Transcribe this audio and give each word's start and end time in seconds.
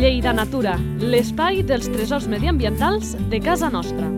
Lleida 0.00 0.32
Natura, 0.32 0.78
l'espai 0.96 1.60
dels 1.60 1.90
tresors 1.92 2.24
mediambientals 2.24 3.12
de 3.28 3.40
casa 3.44 3.68
nostra. 3.68 4.08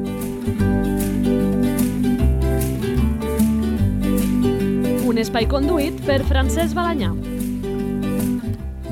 Un 5.10 5.18
espai 5.18 5.50
conduït 5.50 5.98
per 6.06 6.22
Francesc 6.30 6.78
Balanyà. 6.78 7.10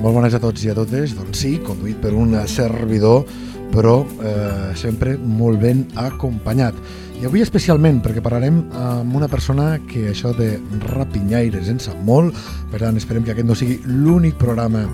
Molt 0.00 0.16
bones 0.16 0.34
a 0.34 0.42
tots 0.42 0.66
i 0.66 0.72
a 0.72 0.74
totes. 0.74 1.14
Doncs 1.14 1.44
sí, 1.44 1.60
conduït 1.62 2.02
per 2.02 2.10
un 2.18 2.34
servidor, 2.50 3.22
però 3.70 4.00
eh, 4.22 4.74
sempre 4.74 5.16
molt 5.16 5.60
ben 5.62 5.86
acompanyat. 5.94 6.74
I 7.20 7.26
avui 7.28 7.42
especialment 7.44 7.98
perquè 8.00 8.22
parlarem 8.24 8.62
amb 8.80 9.16
una 9.18 9.26
persona 9.28 9.74
que 9.84 10.06
això 10.08 10.30
de 10.32 10.54
rapinyaires 10.86 11.68
en 11.68 11.76
sap 11.76 11.98
molt, 12.08 12.32
per 12.72 12.80
tant 12.80 12.96
esperem 12.96 13.26
que 13.26 13.34
aquest 13.34 13.44
no 13.44 13.56
sigui 13.58 13.76
l'únic 13.84 14.38
programa 14.40 14.86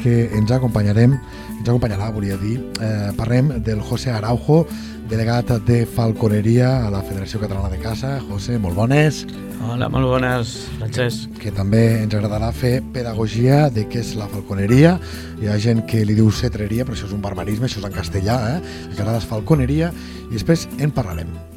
que 0.00 0.30
ens 0.32 0.48
acompanyarem, 0.56 1.12
ens 1.58 1.68
acompanyarà, 1.68 2.08
volia 2.14 2.40
dir. 2.40 2.56
Eh, 2.80 3.12
parlem 3.20 3.52
del 3.68 3.84
José 3.84 4.14
Araujo, 4.16 4.62
delegat 5.12 5.52
de 5.68 5.84
Falconeria 5.84 6.86
a 6.86 6.90
la 6.94 7.04
Federació 7.04 7.44
Catalana 7.44 7.68
de 7.68 7.82
Caça. 7.84 8.16
José, 8.30 8.56
molt 8.56 8.80
bones. 8.80 9.26
Hola, 9.68 9.92
molt 9.92 10.08
bones, 10.08 10.56
Francesc. 10.78 11.36
Que 11.36 11.52
també 11.52 11.84
ens 12.00 12.16
agradarà 12.16 12.48
fer 12.56 12.78
pedagogia 12.96 13.66
de 13.68 13.84
què 13.92 14.00
és 14.00 14.16
la 14.16 14.32
falconeria. 14.32 14.96
Hi 15.36 15.52
ha 15.52 15.60
gent 15.60 15.84
que 15.84 16.06
li 16.08 16.16
diu 16.16 16.32
cetreria, 16.32 16.88
però 16.88 16.96
això 16.96 17.12
és 17.12 17.16
un 17.16 17.20
barbarisme, 17.24 17.68
això 17.68 17.84
és 17.84 17.90
en 17.92 17.98
castellà, 18.00 18.38
eh? 18.54 18.78
Encara 18.94 19.20
és 19.20 19.28
falconeria, 19.28 19.92
i 20.30 20.32
després 20.32 20.64
en 20.80 20.88
parlarem. 20.96 21.52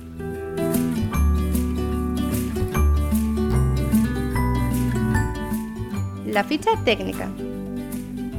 La 6.38 6.44
fitxa 6.46 6.76
tècnica. 6.86 7.26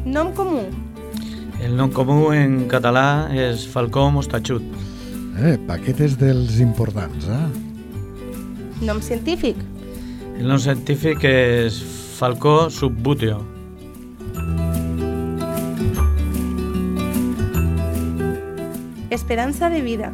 Nom 0.07 0.29
comú. 0.31 0.61
El 1.59 1.73
nom 1.75 1.91
comú 1.91 2.29
en 2.31 2.69
català 2.71 3.27
és 3.35 3.65
falcó 3.73 4.05
mostatxut. 4.15 4.63
Eh, 5.43 5.57
paquetes 5.67 6.15
dels 6.21 6.61
importants, 6.63 7.27
eh? 7.27 7.49
Nom 8.87 9.03
científic. 9.03 9.59
El 10.37 10.47
nom 10.47 10.63
científic 10.63 11.27
és 11.27 11.81
falcó 12.21 12.71
subbuteo. 12.71 13.43
Esperanza 19.11 19.75
de 19.75 19.83
vida. 19.83 20.13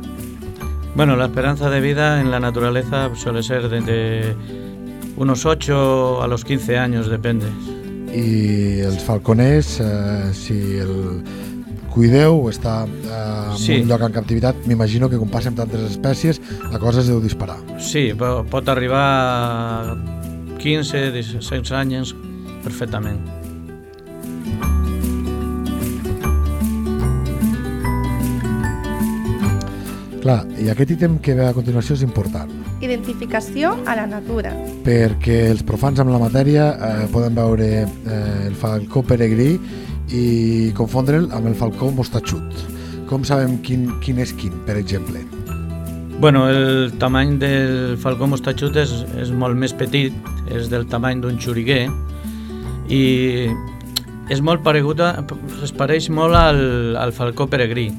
Bueno, 0.96 1.16
la 1.16 1.26
esperanza 1.26 1.68
de 1.68 1.80
vida 1.84 2.22
en 2.22 2.30
la 2.30 2.40
naturaleza 2.40 3.10
suele 3.14 3.42
ser 3.42 3.68
de 3.68 4.34
unos 5.16 5.46
8 5.46 6.22
a 6.22 6.26
los 6.26 6.44
15 6.44 6.78
años, 6.78 7.08
depende. 7.08 7.46
I 8.14 8.80
els 8.86 9.02
falconers, 9.02 9.80
eh, 9.80 10.30
si 10.34 10.54
el 10.78 11.22
cuideu 11.90 12.36
o 12.44 12.50
està 12.50 12.84
eh, 12.86 13.50
en 13.52 13.58
Sí. 13.58 13.80
un 13.82 13.88
lloc 13.88 14.02
en 14.02 14.12
captivitat, 14.12 14.56
m'imagino 14.66 15.08
que 15.10 15.18
com 15.18 15.28
passa 15.30 15.48
amb 15.48 15.58
tantes 15.58 15.80
espècies, 15.90 16.40
la 16.72 16.78
cosa 16.78 17.00
es 17.00 17.06
deu 17.08 17.20
disparar. 17.20 17.58
Sí, 17.78 18.12
po- 18.18 18.44
pot 18.50 18.68
arribar 18.68 19.02
a 19.02 19.96
15, 20.58 21.10
16 21.12 21.72
anys 21.72 22.14
perfectament. 22.62 23.18
Clar, 30.24 30.38
i 30.56 30.70
aquest 30.72 30.94
ítem 30.94 31.18
que 31.20 31.34
ve 31.36 31.44
a 31.44 31.52
continuació 31.52 31.98
és 31.98 32.02
important, 32.06 32.48
Identificació 32.80 33.74
a 33.84 33.94
la 33.98 34.06
natura. 34.08 34.54
perquè 34.84 35.50
els 35.50 35.62
profans 35.62 36.00
amb 36.00 36.10
la 36.12 36.18
matèria 36.22 36.70
eh, 36.72 37.06
poden 37.12 37.34
veure 37.36 37.66
eh, 37.84 38.46
el 38.46 38.54
falcó 38.56 39.02
peregrí 39.04 39.58
i 40.12 40.72
confondre'l 40.76 41.28
amb 41.32 41.46
el 41.50 41.54
falcó 41.54 41.90
mostatxut. 41.92 42.64
Com 43.08 43.24
sabem 43.24 43.58
quin, 43.60 43.86
quin 44.00 44.18
és 44.18 44.32
quin, 44.32 44.52
per 44.66 44.78
exemple? 44.80 45.20
Bueno, 46.20 46.46
el 46.48 46.92
tamany 46.98 47.36
del 47.38 47.98
falcó 48.00 48.26
mostatxut 48.26 48.76
és, 48.80 48.94
és 49.20 49.30
molt 49.30 49.56
més 49.60 49.74
petit, 49.76 50.14
és 50.48 50.70
del 50.72 50.86
tamany 50.88 51.20
d'un 51.20 51.36
xuriguer 51.36 51.84
i 52.88 53.48
és 54.32 54.40
molt 54.40 54.64
paregut, 54.64 55.00
a, 55.04 55.20
es 55.62 55.72
pareix 55.72 56.08
molt 56.08 56.36
al, 56.36 56.96
al 56.96 57.12
falcó 57.12 57.46
peregrí, 57.50 57.90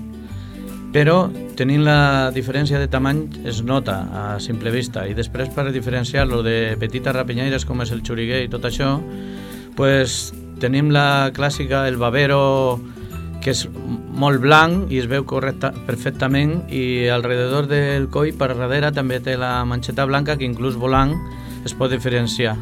però 0.96 1.26
tenint 1.60 1.82
la 1.84 2.32
diferència 2.32 2.80
de 2.80 2.88
tamany 2.88 3.26
es 3.44 3.58
nota 3.68 3.98
a 4.16 4.22
simple 4.40 4.72
vista 4.72 5.02
i 5.10 5.16
després 5.18 5.50
per 5.52 5.66
diferenciar-lo 5.76 6.40
de 6.46 6.78
petites 6.80 7.12
rapinyaires 7.12 7.66
com 7.68 7.84
és 7.84 7.92
el 7.92 8.00
xuriguer 8.00 8.46
i 8.46 8.48
tot 8.48 8.64
això, 8.64 8.94
pues, 9.76 10.32
tenim 10.64 10.94
la 10.96 11.34
clàssica, 11.36 11.84
el 11.90 12.00
babero, 12.00 12.80
que 13.44 13.52
és 13.52 13.66
molt 14.16 14.40
blanc 14.40 14.88
i 14.88 15.02
es 15.02 15.10
veu 15.12 15.26
correcta, 15.28 15.74
perfectament 15.86 16.62
i 16.72 17.10
alrededor 17.12 17.68
del 17.68 18.08
coll 18.08 18.32
per 18.40 18.54
darrere 18.56 18.94
també 18.96 19.20
té 19.20 19.36
la 19.36 19.66
manxeta 19.68 20.08
blanca 20.08 20.38
que 20.40 20.48
inclús 20.48 20.80
volant 20.80 21.12
es 21.68 21.76
pot 21.76 21.92
diferenciar. 21.92 22.56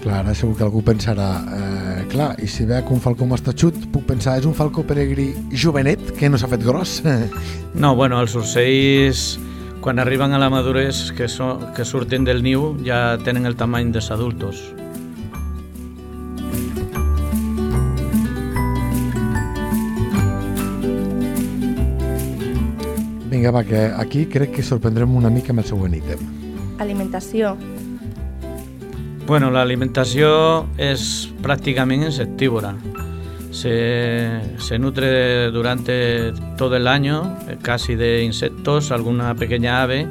Clar, 0.00 0.22
ara 0.24 0.32
segur 0.32 0.56
que 0.56 0.64
algú 0.64 0.80
pensarà, 0.80 1.28
eh, 1.44 1.69
clar, 2.10 2.34
i 2.42 2.48
si 2.50 2.66
veig 2.68 2.90
un 2.90 3.00
falcó 3.02 3.26
mostatxut, 3.28 3.76
puc 3.94 4.04
pensar, 4.08 4.36
és 4.40 4.48
un 4.48 4.54
falcó 4.56 4.82
peregrí 4.86 5.30
jovenet 5.54 6.02
que 6.18 6.28
no 6.30 6.38
s'ha 6.40 6.50
fet 6.50 6.64
gros? 6.66 6.98
No, 7.74 7.94
bueno, 7.94 8.18
els 8.20 8.34
ocells 8.36 9.38
quan 9.80 9.98
arriben 10.02 10.34
a 10.34 10.38
la 10.42 10.50
madurez 10.52 11.08
que, 11.16 11.28
so, 11.28 11.54
que 11.76 11.86
surten 11.88 12.26
del 12.26 12.42
niu 12.44 12.74
ja 12.84 13.16
tenen 13.24 13.46
el 13.48 13.56
tamany 13.56 13.92
dels 13.94 14.10
adultos. 14.12 14.60
Vinga, 23.30 23.54
va, 23.54 23.62
que 23.64 23.86
aquí 23.96 24.26
crec 24.26 24.56
que 24.58 24.66
sorprendrem 24.66 25.14
una 25.16 25.30
mica 25.30 25.54
amb 25.54 25.62
el 25.62 25.70
següent 25.70 25.94
ítem. 26.02 26.26
Alimentació. 26.82 27.54
Bueno, 29.30 29.46
l'alimentació 29.54 30.66
és 30.74 31.28
pràcticament 31.38 32.00
insectívora. 32.02 32.72
Se, 33.54 33.68
nutre 34.82 35.52
durante 35.54 36.32
todo 36.58 36.74
el 36.74 36.88
año, 36.88 37.36
eh, 37.46 37.56
casi 37.62 37.94
de 37.94 38.24
insectos, 38.24 38.90
alguna 38.90 39.36
pequeña 39.36 39.84
ave. 39.84 40.08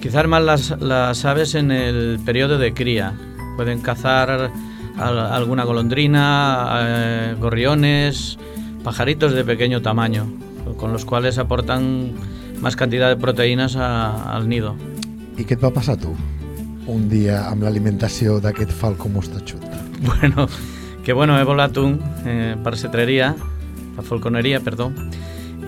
Quizás 0.00 0.26
más 0.26 0.42
las, 0.80 1.24
aves 1.24 1.54
en 1.54 1.70
el 1.70 2.18
periodo 2.26 2.58
de 2.58 2.74
cría. 2.74 3.14
Pueden 3.54 3.82
cazar 3.82 4.50
al- 4.98 5.18
alguna 5.20 5.62
golondrina, 5.62 6.80
eh, 6.82 7.36
gorriones, 7.38 8.36
pajaritos 8.82 9.32
de 9.32 9.44
pequeño 9.44 9.80
tamaño, 9.80 10.26
con 10.76 10.92
los 10.92 11.04
cuales 11.04 11.38
aportan 11.38 12.14
más 12.60 12.74
cantidad 12.74 13.10
de 13.10 13.16
proteínas 13.16 13.76
a- 13.76 14.34
al 14.34 14.48
nido. 14.48 14.74
I 15.38 15.44
què 15.46 15.54
et 15.54 15.62
va 15.62 15.68
a 15.70 15.96
tu 15.96 16.16
un 16.90 17.08
dia 17.08 17.44
amb 17.48 17.64
l'alimentació 17.66 18.38
d'aquest 18.42 18.72
falcó 18.76 19.08
mostatxut? 19.08 19.64
Bueno, 20.00 20.48
que 21.04 21.12
bueno, 21.12 21.38
he 21.38 21.44
volat 21.44 21.76
un 21.76 21.98
eh, 22.24 22.54
per 22.64 22.76
cetreria, 22.76 23.34
per 23.96 24.04
falconeria, 24.06 24.62
perdó, 24.64 24.90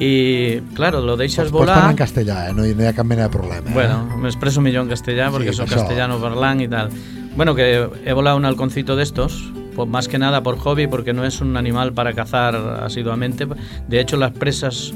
i, 0.00 0.62
claro, 0.74 1.00
lo 1.04 1.16
deixes 1.16 1.44
Pots, 1.44 1.52
pots 1.52 1.66
parlar 1.66 1.76
volar... 1.76 1.90
en 1.92 1.98
castellà, 2.00 2.36
eh? 2.48 2.54
no, 2.56 2.64
no 2.64 2.82
hi 2.82 2.88
ha 2.88 2.94
cap 2.96 3.06
mena 3.06 3.28
de 3.28 3.32
problema. 3.34 3.68
Eh? 3.68 3.74
Bueno, 3.74 4.18
m'expreso 4.22 4.62
millor 4.64 4.86
en 4.86 4.90
castellà 4.90 5.28
Sí, 5.28 5.36
porque 5.36 5.52
soy 5.52 5.66
per 5.66 5.78
castellano 5.78 6.18
parlant 6.20 6.62
y 6.62 6.68
tal. 6.68 6.90
Bueno, 7.36 7.54
que 7.54 7.88
he 8.04 8.12
volado 8.12 8.36
un 8.36 8.44
halconcito 8.44 8.96
de 8.96 9.02
estos, 9.02 9.52
pues 9.76 9.88
más 9.88 10.08
que 10.08 10.18
nada 10.18 10.42
por 10.42 10.58
hobby, 10.58 10.86
porque 10.86 11.12
no 11.12 11.24
es 11.24 11.40
un 11.40 11.56
animal 11.56 11.92
para 11.92 12.12
cazar 12.14 12.56
asiduamente. 12.56 13.46
De 13.88 14.00
hecho, 14.00 14.16
las 14.16 14.32
presas 14.32 14.92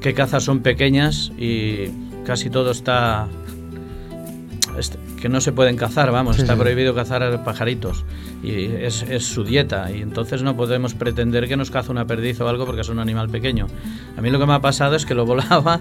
que 0.00 0.14
caza 0.14 0.40
son 0.40 0.60
pequeñas 0.60 1.32
y 1.38 1.90
casi 2.24 2.50
todo 2.50 2.70
está... 2.70 3.28
que 5.26 5.32
no 5.32 5.40
se 5.40 5.50
pueden 5.50 5.76
cazar, 5.76 6.12
vamos, 6.12 6.36
Sí, 6.36 6.42
está 6.42 6.54
sí. 6.54 6.60
prohibido 6.60 6.94
cazar 6.94 7.42
pajaritos 7.42 8.04
y 8.44 8.66
es, 8.66 9.02
es 9.02 9.24
su 9.24 9.42
dieta 9.42 9.90
y 9.90 10.00
entonces 10.00 10.44
no 10.44 10.56
podemos 10.56 10.94
pretender 10.94 11.48
que 11.48 11.56
nos 11.56 11.72
caza 11.72 11.90
una 11.90 12.06
perdiz 12.06 12.40
o 12.40 12.48
algo 12.48 12.64
porque 12.64 12.82
es 12.82 12.88
un 12.88 13.00
animal 13.00 13.28
pequeño. 13.28 13.66
A 14.16 14.20
mí 14.20 14.30
lo 14.30 14.38
que 14.38 14.46
me 14.46 14.52
ha 14.52 14.60
pasado 14.60 14.94
es 14.94 15.04
que 15.04 15.14
lo 15.14 15.26
volaba 15.32 15.80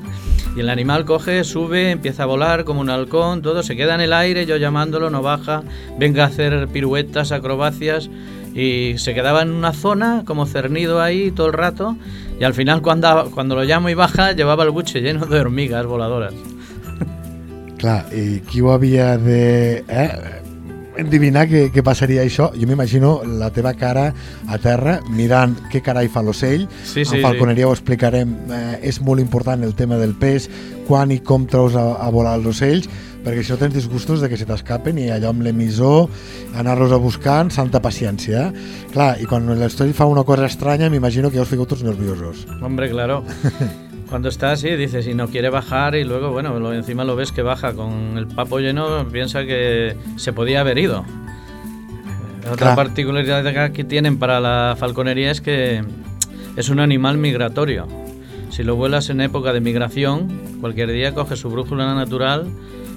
y 0.55 0.61
el 0.61 0.69
animal 0.69 1.05
coge, 1.05 1.43
sube, 1.43 1.91
empieza 1.91 2.23
a 2.23 2.25
volar 2.25 2.63
como 2.63 2.81
un 2.81 2.89
halcón, 2.89 3.43
todo 3.43 3.61
se 3.61 3.75
queda 3.75 3.93
en 3.93 4.01
el 4.01 4.13
aire, 4.13 4.47
yo 4.47 4.57
llamándolo, 4.57 5.11
no 5.11 5.21
baja, 5.21 5.61
venga 5.99 6.23
a 6.23 6.27
hacer 6.27 6.67
piruetas, 6.69 7.31
acrobacias 7.31 8.09
y 8.55 8.97
se 8.97 9.13
quedaba 9.13 9.43
en 9.43 9.51
una 9.51 9.73
zona 9.73 10.23
como 10.25 10.47
cernido 10.47 11.03
ahí 11.03 11.29
todo 11.29 11.45
el 11.47 11.53
rato 11.53 11.95
y 12.39 12.45
al 12.45 12.55
final 12.55 12.81
cuando, 12.81 13.29
cuando 13.31 13.53
lo 13.53 13.63
llamo 13.63 13.89
y 13.89 13.93
baja 13.93 14.31
llevaba 14.31 14.63
el 14.63 14.71
buche 14.71 15.01
lleno 15.01 15.27
de 15.27 15.39
hormigas 15.39 15.85
voladoras. 15.85 16.33
Clar, 17.85 17.99
i 18.17 18.39
qui 18.49 18.63
ho 18.65 18.71
havia 18.73 19.13
de... 19.21 19.83
Eh? 19.85 20.09
endivinar 20.97 21.43
què, 21.45 21.65
què 21.75 21.83
passaria 21.85 22.23
això. 22.23 22.47
Jo 22.55 22.65
m'imagino 22.65 23.17
la 23.27 23.51
teva 23.53 23.75
cara 23.77 24.07
a 24.49 24.57
terra 24.63 24.95
mirant 25.11 25.53
què 25.69 25.81
carai 25.85 26.09
fa 26.09 26.23
l'ocell. 26.25 26.65
Sí, 26.81 27.03
sí, 27.03 27.17
en 27.19 27.21
falconeria 27.27 27.67
sí. 27.67 27.69
ho 27.69 27.75
explicarem. 27.75 28.31
Eh, 28.47 28.79
és 28.89 29.01
molt 29.05 29.21
important 29.21 29.67
el 29.67 29.75
tema 29.77 29.99
del 30.01 30.15
pes, 30.17 30.47
quan 30.87 31.13
i 31.13 31.19
com 31.19 31.45
treus 31.51 31.77
a, 31.77 31.85
a 32.01 32.09
volar 32.15 32.37
els 32.39 32.49
ocells, 32.55 32.89
perquè 33.25 33.43
si 33.43 33.53
no 33.53 33.59
tens 33.61 33.77
disgustos 33.77 34.23
de 34.23 34.31
que 34.31 34.39
se 34.41 34.49
t'escapen 34.49 34.97
i 35.01 35.11
allò 35.13 35.35
amb 35.35 35.45
l'emissor, 35.45 36.09
anar-los 36.57 36.95
a 36.95 37.01
buscar, 37.01 37.41
santa 37.53 37.83
paciència. 37.83 38.47
Eh? 38.49 38.67
Clar, 38.95 39.15
i 39.21 39.29
quan 39.29 39.51
l'estudi 39.59 39.93
fa 39.93 40.09
una 40.09 40.25
cosa 40.25 40.49
estranya, 40.49 40.89
m'imagino 40.89 41.29
que 41.29 41.41
ja 41.41 41.45
us 41.45 41.53
fiqueu 41.53 41.69
tots 41.69 41.85
nerviosos. 41.85 42.47
Hombre, 42.61 42.89
claro. 42.89 43.23
Cuando 44.09 44.29
está 44.29 44.51
así, 44.51 44.69
dices, 44.71 45.07
y 45.07 45.13
no 45.13 45.27
quiere 45.27 45.49
bajar, 45.49 45.95
y 45.95 46.03
luego, 46.03 46.31
bueno, 46.31 46.59
lo, 46.59 46.73
encima 46.73 47.03
lo 47.03 47.15
ves 47.15 47.31
que 47.31 47.41
baja 47.41 47.73
con 47.73 48.17
el 48.17 48.27
papo 48.27 48.59
lleno, 48.59 49.07
piensa 49.11 49.45
que 49.45 49.95
se 50.15 50.31
podía 50.31 50.61
haber 50.61 50.77
ido. 50.77 51.03
Otra 52.41 52.55
Claro. 52.57 52.75
particularidad 52.75 53.71
que 53.71 53.83
tienen 53.83 54.19
para 54.19 54.39
la 54.39 54.75
falconería 54.77 55.31
es 55.31 55.41
que 55.41 55.83
es 56.55 56.69
un 56.69 56.79
animal 56.79 57.17
migratorio. 57.17 57.87
Si 58.51 58.63
lo 58.63 58.75
vuelas 58.75 59.09
en 59.09 59.19
época 59.21 59.51
de 59.51 59.59
migración, 59.61 60.57
cualquier 60.61 60.91
día 60.91 61.13
coge 61.15 61.35
su 61.35 61.49
brújula 61.49 61.93
natural 61.95 62.45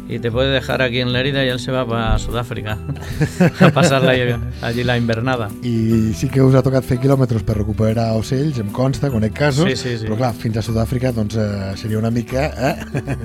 y 0.08 0.18
te 0.18 0.30
puede 0.30 0.50
dejar 0.52 0.80
aquí 0.82 1.00
en 1.00 1.12
Lérida 1.12 1.44
y 1.44 1.48
él 1.48 1.60
se 1.60 1.70
va 1.70 1.86
para 1.86 2.18
Sudáfrica 2.18 2.78
a 3.60 3.70
pasar 3.70 4.02
la- 4.02 4.40
allí 4.62 4.82
la 4.84 4.96
invernada. 4.96 5.48
I 5.62 6.12
sí 6.14 6.28
que 6.28 6.40
us 6.42 6.54
ha 6.54 6.62
tocat 6.62 6.84
fer 6.84 6.98
quilòmetres 6.98 7.42
per 7.44 7.58
recuperar 7.58 8.14
ocells, 8.16 8.58
em 8.58 8.70
consta, 8.72 9.10
conec 9.10 9.32
casos, 9.36 9.68
Sí, 9.68 9.76
sí, 9.76 9.98
sí. 9.98 10.06
però 10.08 10.16
clar, 10.16 10.32
fins 10.34 10.56
a 10.56 10.62
Sud-àfrica 10.62 11.12
doncs, 11.12 11.36
eh, 11.36 11.72
seria 11.76 11.98
una 11.98 12.10
mica... 12.10 12.48
Eh? 12.56 13.16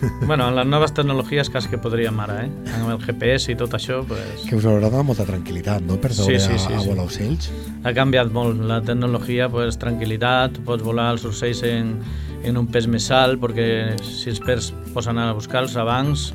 Bueno, 0.26 0.48
en 0.48 0.56
las 0.56 0.66
nuevas 0.66 0.92
tecnologías 0.94 1.50
casi 1.50 1.68
que 1.68 1.78
podríem 1.78 2.18
ara, 2.20 2.44
eh? 2.46 2.50
Amb 2.76 2.90
el 2.90 2.98
GPS 3.04 3.52
i 3.52 3.56
tot 3.56 3.74
això, 3.76 4.00
pues, 4.06 4.46
que 4.48 4.56
us 4.56 4.64
haurà 4.64 4.88
donat 4.90 5.04
molta 5.06 5.26
tranquil·litat, 5.28 5.82
no?, 5.84 5.96
per 6.00 6.12
veure 6.14 6.38
Sí, 6.38 6.46
sí, 6.46 6.58
sí, 6.58 6.72
a, 6.72 6.78
a 6.78 6.84
volar 6.86 7.04
ocells. 7.06 7.50
ha 7.84 7.92
canviat 7.96 8.30
molt 8.32 8.60
la 8.64 8.80
tecnologia, 8.82 9.48
pues, 9.48 9.78
tranquil·litat, 9.78 10.60
pots 10.64 10.82
volar 10.84 11.10
els 11.14 11.24
ocells 11.24 11.62
en, 11.68 11.96
en 12.44 12.56
un 12.56 12.66
pes 12.68 12.86
més 12.88 13.10
alt, 13.10 13.40
perquè 13.40 13.96
si 14.02 14.30
els 14.30 14.40
pers 14.40 14.72
posen 14.94 15.18
a 15.18 15.32
buscar-los 15.32 15.76
abans, 15.76 16.32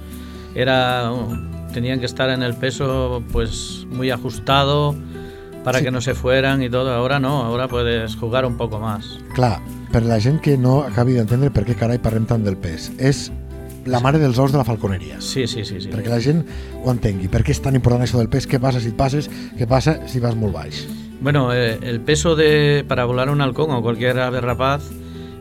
era, 0.55 1.11
tenían 1.73 1.99
que 1.99 2.05
estar 2.05 2.29
en 2.29 2.43
el 2.43 2.53
peso 2.55 3.21
pues 3.31 3.85
muy 3.89 4.09
ajustado 4.11 4.95
para 5.65 5.79
Sí. 5.79 5.85
que 5.85 5.91
no 5.91 5.99
se 5.99 6.13
fueran 6.13 6.61
y 6.61 6.69
todo. 6.69 6.93
Ahora 6.93 7.19
no, 7.19 7.43
ahora 7.43 7.67
puedes 7.67 8.15
jugar 8.15 8.45
un 8.45 8.55
poco 8.55 8.79
más. 8.79 9.17
Clar, 9.33 9.59
per 9.91 10.03
la 10.03 10.19
gent 10.21 10.39
que 10.39 10.57
no 10.57 10.83
acabi 10.83 11.13
d'entendre 11.17 11.49
per 11.51 11.65
què 11.65 11.73
carai 11.75 11.97
parlem 11.99 12.27
tant 12.29 12.45
del 12.45 12.55
pes, 12.55 12.91
és 12.99 13.31
la 13.85 14.01
mare 14.01 14.19
dels 14.19 14.37
ous 14.41 14.51
de 14.51 14.57
la 14.57 14.65
falconeria. 14.65 15.21
Sí, 15.21 15.45
sí, 15.47 15.63
sí, 15.63 15.79
sí. 15.81 15.89
Perquè 15.93 16.09
la 16.09 16.19
gent 16.21 16.43
ho 16.81 16.91
entengui. 16.91 17.29
Per 17.31 17.43
què 17.45 17.53
és 17.53 17.61
tan 17.61 17.77
important 17.77 18.03
això 18.05 18.19
del 18.19 18.29
pes? 18.33 18.49
Què 18.49 18.59
passa 18.61 18.81
si 18.81 18.91
passes? 18.97 19.29
Què 19.57 19.67
passa 19.69 19.99
si 20.09 20.21
vas 20.23 20.35
molt 20.37 20.55
baix? 20.57 20.85
Bueno, 21.21 21.53
eh, 21.53 21.79
el 21.81 22.01
peso 22.01 22.35
de 22.35 22.83
para 22.87 23.05
volar 23.05 23.29
un 23.29 23.41
halcón 23.41 23.71
o 23.71 23.81
cualquier 23.81 24.19
ave 24.19 24.41
rapaz 24.41 24.83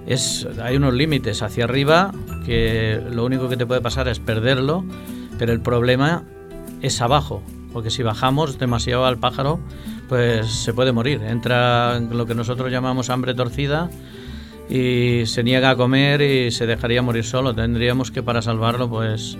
es 0.06 0.46
hay 0.62 0.76
unos 0.76 0.94
límites 0.94 1.42
hacia 1.42 1.64
arriba 1.64 2.12
que 2.44 3.00
lo 3.10 3.24
único 3.24 3.48
que 3.48 3.56
te 3.56 3.66
puede 3.66 3.80
pasar 3.80 4.08
es 4.08 4.20
perderlo, 4.20 4.84
pero 5.38 5.52
el 5.52 5.60
problema 5.60 6.24
es 6.82 7.00
abajo, 7.00 7.42
porque 7.72 7.90
si 7.90 8.02
bajamos 8.02 8.58
demasiado 8.58 9.06
al 9.06 9.18
pájaro, 9.18 9.58
pues 10.08 10.46
se 10.46 10.74
puede 10.74 10.92
morir. 10.92 11.22
Entra 11.22 11.96
en 11.96 12.16
lo 12.16 12.26
que 12.26 12.34
nosotros 12.34 12.70
llamamos 12.70 13.08
hambre 13.08 13.34
torcida 13.34 13.88
y 14.68 15.26
se 15.26 15.42
niega 15.42 15.70
a 15.70 15.76
comer 15.76 16.22
y 16.22 16.50
se 16.50 16.66
dejaría 16.66 17.02
morir 17.02 17.24
solo. 17.24 17.54
Tendríamos 17.54 18.10
que 18.10 18.22
para 18.22 18.42
salvarlo, 18.42 18.88
pues 18.88 19.36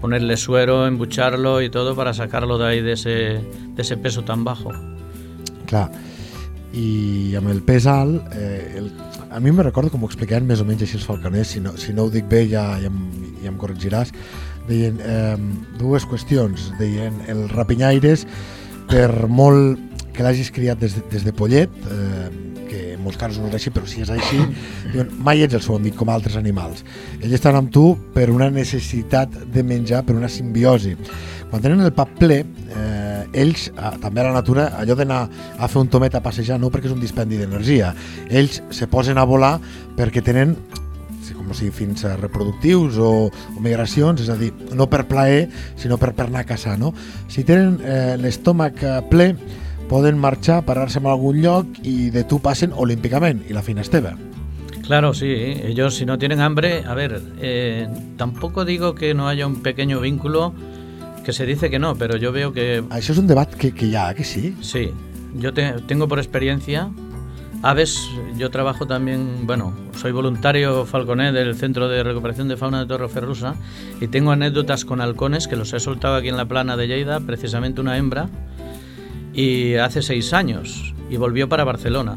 ponerle 0.00 0.36
suero, 0.36 0.86
embucharlo 0.86 1.62
y 1.62 1.70
todo 1.70 1.96
para 1.96 2.12
sacarlo 2.14 2.58
de 2.58 2.66
ahí 2.66 2.80
de 2.82 2.92
ese, 2.92 3.10
de 3.10 3.82
ese 3.82 3.96
peso 3.96 4.22
tan 4.22 4.44
bajo. 4.44 4.72
Clar, 5.66 5.90
i 6.76 7.34
amb 7.38 7.50
el 7.50 7.62
pes 7.66 7.86
alt, 7.90 8.28
eh, 8.36 8.76
el, 8.78 8.90
a 9.30 9.40
mi 9.40 9.50
me 9.50 9.64
recordo 9.64 9.90
com 9.90 10.04
ho 10.04 10.10
explicaven 10.10 10.46
més 10.46 10.60
o 10.62 10.66
menys 10.68 10.84
així 10.86 11.00
els 11.00 11.06
falconers, 11.08 11.54
si 11.56 11.62
no, 11.64 11.74
si 11.80 11.94
no 11.96 12.06
ho 12.06 12.12
dic 12.12 12.28
bé 12.30 12.44
ja, 12.50 12.68
ja, 12.78 12.90
em, 12.90 13.00
ja 13.42 13.50
em 13.50 13.58
corregiràs, 13.58 14.12
deien 14.68 15.00
eh, 15.02 15.36
dues 15.80 16.06
qüestions, 16.06 16.70
deien 16.78 17.18
el 17.32 17.46
rapinyaires, 17.50 18.26
per 18.90 19.26
molt 19.26 19.80
que 20.14 20.24
l'hagis 20.24 20.52
criat 20.54 20.78
des 20.80 20.94
de, 20.96 21.02
des 21.10 21.26
de 21.26 21.34
pollet, 21.34 21.72
eh, 21.90 22.28
molts 23.06 23.20
casos 23.20 23.40
no 23.40 23.50
és 23.50 23.56
així, 23.60 23.72
però 23.74 23.88
si 23.88 24.02
és 24.04 24.12
així, 24.12 24.42
diuen, 24.92 25.12
mai 25.22 25.44
ets 25.46 25.56
el 25.58 25.64
seu 25.64 25.78
amic 25.78 25.96
com 25.98 26.10
altres 26.12 26.36
animals. 26.38 26.84
Ells 27.20 27.38
estan 27.38 27.58
amb 27.58 27.72
tu 27.74 27.88
per 28.14 28.28
una 28.34 28.50
necessitat 28.52 29.32
de 29.54 29.64
menjar, 29.66 30.02
per 30.06 30.18
una 30.18 30.30
simbiosi. 30.32 30.96
Quan 31.50 31.62
tenen 31.62 31.84
el 31.86 31.94
pap 31.94 32.10
ple, 32.18 32.40
eh, 32.42 33.42
ells, 33.44 33.68
també 34.02 34.22
a 34.22 34.26
la 34.28 34.34
natura, 34.34 34.70
allò 34.80 34.96
d'anar 34.98 35.20
a 35.58 35.68
fer 35.70 35.84
un 35.84 35.92
tomet 35.92 36.16
a 36.18 36.22
passejar, 36.24 36.58
no 36.60 36.72
perquè 36.74 36.90
és 36.90 36.96
un 36.96 37.02
dispendi 37.02 37.38
d'energia. 37.38 37.92
Ells 38.28 38.60
se 38.74 38.90
posen 38.90 39.18
a 39.22 39.24
volar 39.28 39.54
perquè 39.96 40.24
tenen 40.24 40.56
com 41.46 41.54
si 41.54 41.70
fins 41.70 42.02
a 42.04 42.16
reproductius 42.18 42.98
o, 42.98 43.10
o 43.30 43.62
migracions, 43.62 44.24
és 44.24 44.30
a 44.32 44.36
dir, 44.38 44.50
no 44.74 44.88
per 44.90 45.04
plaer, 45.06 45.46
sinó 45.78 45.98
per, 46.00 46.10
per 46.16 46.26
anar 46.26 46.42
a 46.42 46.48
caçar, 46.48 46.74
no? 46.80 46.92
Si 47.30 47.44
tenen 47.46 47.78
eh, 47.84 48.16
l'estómac 48.18 48.82
eh, 48.82 48.98
ple, 49.10 49.28
poden 49.88 50.18
marxar, 50.18 50.64
parar-se 50.64 50.98
en 50.98 51.06
algun 51.06 51.40
lloc 51.42 51.66
i 51.82 52.10
de 52.10 52.24
tu 52.24 52.38
passen 52.40 52.72
olímpicament, 52.74 53.44
i 53.48 53.52
la 53.54 53.62
feina 53.62 53.80
és 53.82 53.90
teva. 53.90 54.14
Claro, 54.86 55.12
sí, 55.14 55.26
ellos 55.26 55.96
si 55.96 56.06
no 56.06 56.16
tienen 56.18 56.40
hambre, 56.40 56.84
a 56.86 56.94
ver, 56.94 57.20
eh, 57.40 57.88
tampoco 58.16 58.64
digo 58.64 58.94
que 58.94 59.14
no 59.14 59.26
haya 59.28 59.46
un 59.46 59.62
pequeño 59.62 60.00
vínculo, 60.00 60.54
que 61.24 61.32
se 61.32 61.44
dice 61.44 61.70
que 61.70 61.78
no, 61.80 61.96
pero 61.96 62.16
yo 62.16 62.30
veo 62.30 62.52
que 62.52 62.84
Això 62.90 63.10
és 63.10 63.18
un 63.18 63.26
debat 63.26 63.50
que, 63.52 63.72
que 63.74 63.96
ha, 63.96 64.14
que 64.14 64.22
sí? 64.22 64.54
sí, 64.60 64.92
yo 65.38 65.52
te- 65.52 65.74
tengo 65.88 66.06
por 66.06 66.18
experiencia 66.20 66.88
aves, 67.62 67.98
yo 68.38 68.50
trabajo 68.50 68.86
también, 68.86 69.44
bueno, 69.44 69.74
soy 69.96 70.12
voluntario 70.12 70.84
falconé 70.84 71.32
del 71.32 71.56
Centro 71.56 71.88
de 71.88 72.04
Recuperación 72.04 72.46
de 72.46 72.56
Fauna 72.56 72.80
de 72.80 72.86
Torreferrusa 72.86 73.56
y 74.00 74.06
tengo 74.06 74.30
anécdotas 74.30 74.84
con 74.84 75.00
halcones 75.00 75.48
que 75.48 75.56
los 75.56 75.72
he 75.72 75.80
soltado 75.80 76.14
aquí 76.14 76.28
en 76.28 76.36
la 76.36 76.44
plana 76.44 76.76
de 76.76 76.86
Lleida, 76.86 77.18
precisamente 77.18 77.80
una 77.80 77.96
hembra, 77.96 78.28
y 79.36 79.74
hace 79.74 80.00
seis 80.00 80.32
años, 80.32 80.94
y 81.10 81.18
volvió 81.18 81.48
para 81.48 81.62
Barcelona. 81.62 82.16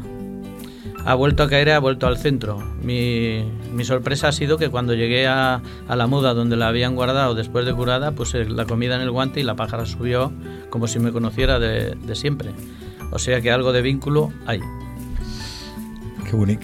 Ha 1.04 1.14
vuelto 1.14 1.42
a 1.42 1.48
caer, 1.48 1.70
ha 1.70 1.78
vuelto 1.78 2.06
al 2.06 2.18
centro. 2.18 2.58
Mi, 2.82 3.44
mi 3.72 3.84
sorpresa 3.84 4.28
ha 4.28 4.32
sido 4.32 4.58
que 4.58 4.68
cuando 4.68 4.94
llegué 4.94 5.26
a, 5.26 5.62
a 5.86 5.96
la 5.96 6.06
muda 6.06 6.34
donde 6.34 6.56
la 6.56 6.68
habían 6.68 6.94
guardado 6.94 7.34
después 7.34 7.64
de 7.64 7.74
curada, 7.74 8.12
puse 8.12 8.46
la 8.48 8.64
comida 8.64 8.96
en 8.96 9.02
el 9.02 9.10
guante 9.10 9.40
y 9.40 9.42
la 9.42 9.54
pájara 9.54 9.86
subió 9.86 10.32
como 10.70 10.88
si 10.88 10.98
me 10.98 11.12
conociera 11.12 11.58
de, 11.58 11.94
de 11.94 12.14
siempre. 12.14 12.50
O 13.12 13.18
sea 13.18 13.40
que 13.40 13.50
algo 13.50 13.72
de 13.72 13.82
vínculo 13.82 14.32
hay. 14.46 14.60
Que 16.28 16.36
bonic. 16.36 16.62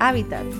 Hàbitat. 0.00 0.59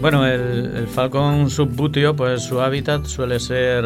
Bueno, 0.00 0.24
el, 0.24 0.86
falcón 0.86 1.50
subbuteo, 1.50 2.14
pues 2.14 2.44
su 2.44 2.60
hábitat 2.60 3.04
suele 3.06 3.40
ser 3.40 3.84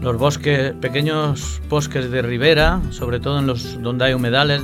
los 0.00 0.16
bosques, 0.18 0.72
pequeños 0.80 1.60
bosques 1.68 2.12
de 2.12 2.22
ribera, 2.22 2.80
sobre 2.90 3.18
todo 3.18 3.40
en 3.40 3.48
los 3.48 3.82
donde 3.82 4.04
hay 4.04 4.14
humedales, 4.14 4.62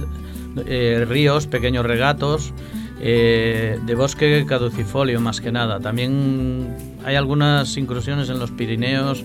eh, 0.67 1.05
ríos, 1.09 1.49
pequeños 1.49 1.85
regatos, 1.85 2.53
eh, 3.01 3.81
de 3.85 3.95
bosque 3.97 4.47
caducifolio 4.47 5.21
más 5.21 5.41
que 5.41 5.51
nada. 5.51 5.81
También 5.81 6.77
hay 7.05 7.17
algunas 7.17 7.77
incursiones 7.77 8.29
en 8.29 8.39
los 8.39 8.53
Pirineos, 8.53 9.25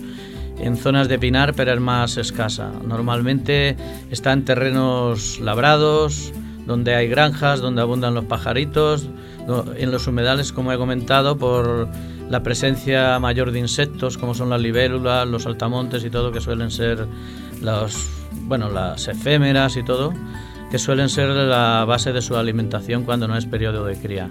en 0.58 0.76
zonas 0.76 1.06
de 1.06 1.20
pinar, 1.20 1.54
pero 1.54 1.72
es 1.72 1.80
más 1.80 2.16
escasa. 2.16 2.72
Normalmente 2.84 3.76
está 4.10 4.32
en 4.32 4.44
terrenos 4.44 5.38
labrados, 5.38 6.32
donde 6.66 6.96
hay 6.96 7.06
granjas, 7.06 7.60
donde 7.60 7.80
abundan 7.80 8.14
los 8.14 8.24
pajaritos, 8.24 9.08
en 9.76 9.90
los 9.90 10.06
humedales, 10.06 10.52
como 10.52 10.72
he 10.72 10.76
comentado, 10.76 11.36
por 11.36 11.88
la 12.28 12.42
presencia 12.42 13.18
mayor 13.18 13.50
de 13.52 13.58
insectos, 13.60 14.18
como 14.18 14.34
son 14.34 14.50
las 14.50 14.60
libélulas, 14.60 15.26
los 15.26 15.44
saltamontes 15.44 16.04
y 16.04 16.10
todo, 16.10 16.32
que 16.32 16.40
suelen 16.40 16.70
ser 16.70 17.06
los, 17.62 17.96
bueno, 18.42 18.68
las 18.70 19.08
efémeras 19.08 19.76
y 19.76 19.82
todo, 19.82 20.12
que 20.70 20.78
suelen 20.78 21.08
ser 21.08 21.28
la 21.30 21.84
base 21.86 22.12
de 22.12 22.20
su 22.20 22.36
alimentación 22.36 23.04
cuando 23.04 23.26
no 23.26 23.36
es 23.38 23.46
periodo 23.46 23.84
de 23.86 23.96
cría. 23.96 24.28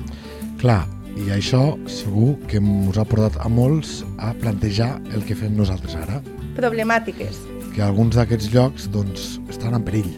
Clar, 0.62 0.86
i 1.18 1.32
això 1.34 1.74
segur 1.90 2.36
que 2.46 2.60
ens 2.62 2.98
ha 2.98 3.06
portat 3.10 3.40
a 3.42 3.50
molts 3.50 4.04
a 4.22 4.36
plantejar 4.38 5.00
el 5.14 5.26
que 5.26 5.34
fem 5.38 5.56
nosaltres 5.58 5.96
ara, 5.98 6.22
Problemàtiques. 6.56 7.42
que 7.74 7.82
alguns 7.82 8.16
d'aquests 8.18 8.52
llocs 8.54 8.86
doncs, 8.94 9.40
estan 9.50 9.74
en 9.74 9.84
perill. 9.84 10.14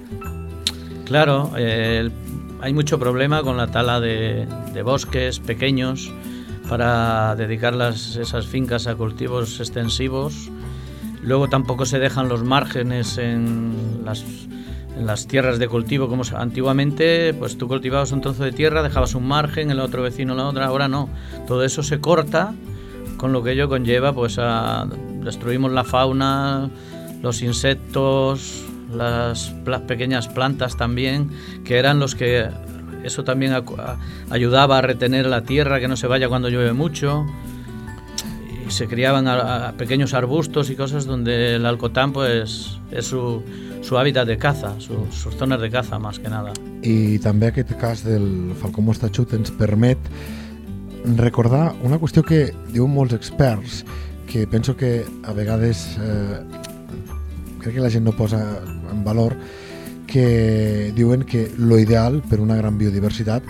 Claro, 1.06 1.52
eh, 1.58 2.00
el- 2.02 2.12
hay 2.62 2.74
mucho 2.74 3.00
problema 3.00 3.42
con 3.44 3.58
la 3.58 3.68
tala 3.68 4.00
de, 4.00 4.48
bosques 4.84 5.40
pequeños 5.40 6.12
para 6.70 7.36
dedicar 7.36 7.76
las- 7.76 8.16
esas 8.16 8.48
fincas 8.48 8.88
a 8.88 8.96
cultivos 8.96 9.60
extensivos. 9.60 10.50
Luego 11.22 11.48
tampoco 11.48 11.86
se 11.86 12.00
dejan 12.00 12.30
los 12.30 12.44
márgenes 12.44 13.18
en 13.18 14.02
las, 14.06 15.28
tierras 15.28 15.60
de 15.60 15.68
cultivo, 15.68 16.08
como 16.08 16.24
antiguamente, 16.36 17.34
pues 17.34 17.58
tú 17.58 17.68
cultivabas 17.68 18.12
un 18.12 18.22
trozo 18.22 18.44
de 18.44 18.52
tierra, 18.52 18.84
dejabas 18.84 19.16
un 19.16 19.28
margen, 19.28 19.72
el 19.72 19.80
otro 19.80 20.02
vecino 20.02 20.36
la 20.36 20.46
otra, 20.48 20.66
ahora 20.66 20.88
no. 20.88 21.10
Todo 21.48 21.64
eso 21.64 21.84
se 21.84 22.00
corta, 22.00 22.54
con 23.18 23.34
lo 23.34 23.44
que 23.44 23.52
ello 23.52 23.68
conlleva, 23.70 24.14
pues 24.14 24.40
destruimos 25.22 25.72
la 25.72 25.84
fauna, 25.84 26.70
los 27.22 27.42
insectos, 27.42 28.64
las 28.94 29.54
pequeñas 29.88 30.28
plantas 30.28 30.78
también, 30.78 31.30
que 31.64 31.78
eran 31.78 32.00
los 32.00 32.16
que 32.16 32.48
eso 33.04 33.24
también 33.24 33.54
ayudaba 34.30 34.78
a 34.78 34.82
retener 34.82 35.26
la 35.26 35.44
tierra, 35.44 35.80
que 35.80 35.88
no 35.88 35.96
se 35.96 36.08
vaya 36.08 36.28
cuando 36.28 36.50
llueve 36.50 36.74
mucho. 36.74 37.26
Y 38.68 38.72
se 38.72 38.88
criaban 38.88 39.26
pequeños 39.78 40.14
arbustos 40.14 40.70
y 40.70 40.76
cosas 40.76 41.06
donde 41.06 41.56
el 41.56 41.66
alcotán 41.66 42.12
pues 42.14 42.78
es 42.92 43.06
su, 43.06 43.42
hábitat 43.98 44.28
de 44.28 44.38
caza, 44.38 44.76
su- 44.80 45.08
sus 45.12 45.36
zonas 45.36 45.60
de 45.62 45.70
caza 45.72 45.98
más 45.98 46.20
que 46.20 46.30
nada. 46.30 46.54
I 46.84 47.18
també 47.20 47.50
aquest 47.50 47.74
cas 47.76 48.06
del 48.06 48.54
falcó 48.56 48.80
mostatxut 48.86 49.34
ens 49.36 49.50
permet 49.52 49.98
recordar 51.18 51.74
una 51.84 51.98
qüestió 52.00 52.24
que 52.24 52.54
diuen 52.72 52.94
molts 52.94 53.16
experts, 53.18 53.82
que 54.30 54.46
penso 54.48 54.78
que 54.78 55.04
a 55.28 55.34
vegades 55.34 55.98
eh, 56.00 56.40
crec 57.60 57.76
que 57.76 57.84
la 57.84 57.92
gent 57.94 58.08
no 58.08 58.16
posa 58.18 58.40
en 58.92 59.04
valor, 59.04 59.36
que 60.10 60.92
diuen 60.96 61.24
que 61.24 61.52
lo 61.58 61.78
ideal 61.78 62.24
per 62.26 62.40
una 62.42 62.58
gran 62.58 62.80
biodiversitat 62.80 63.46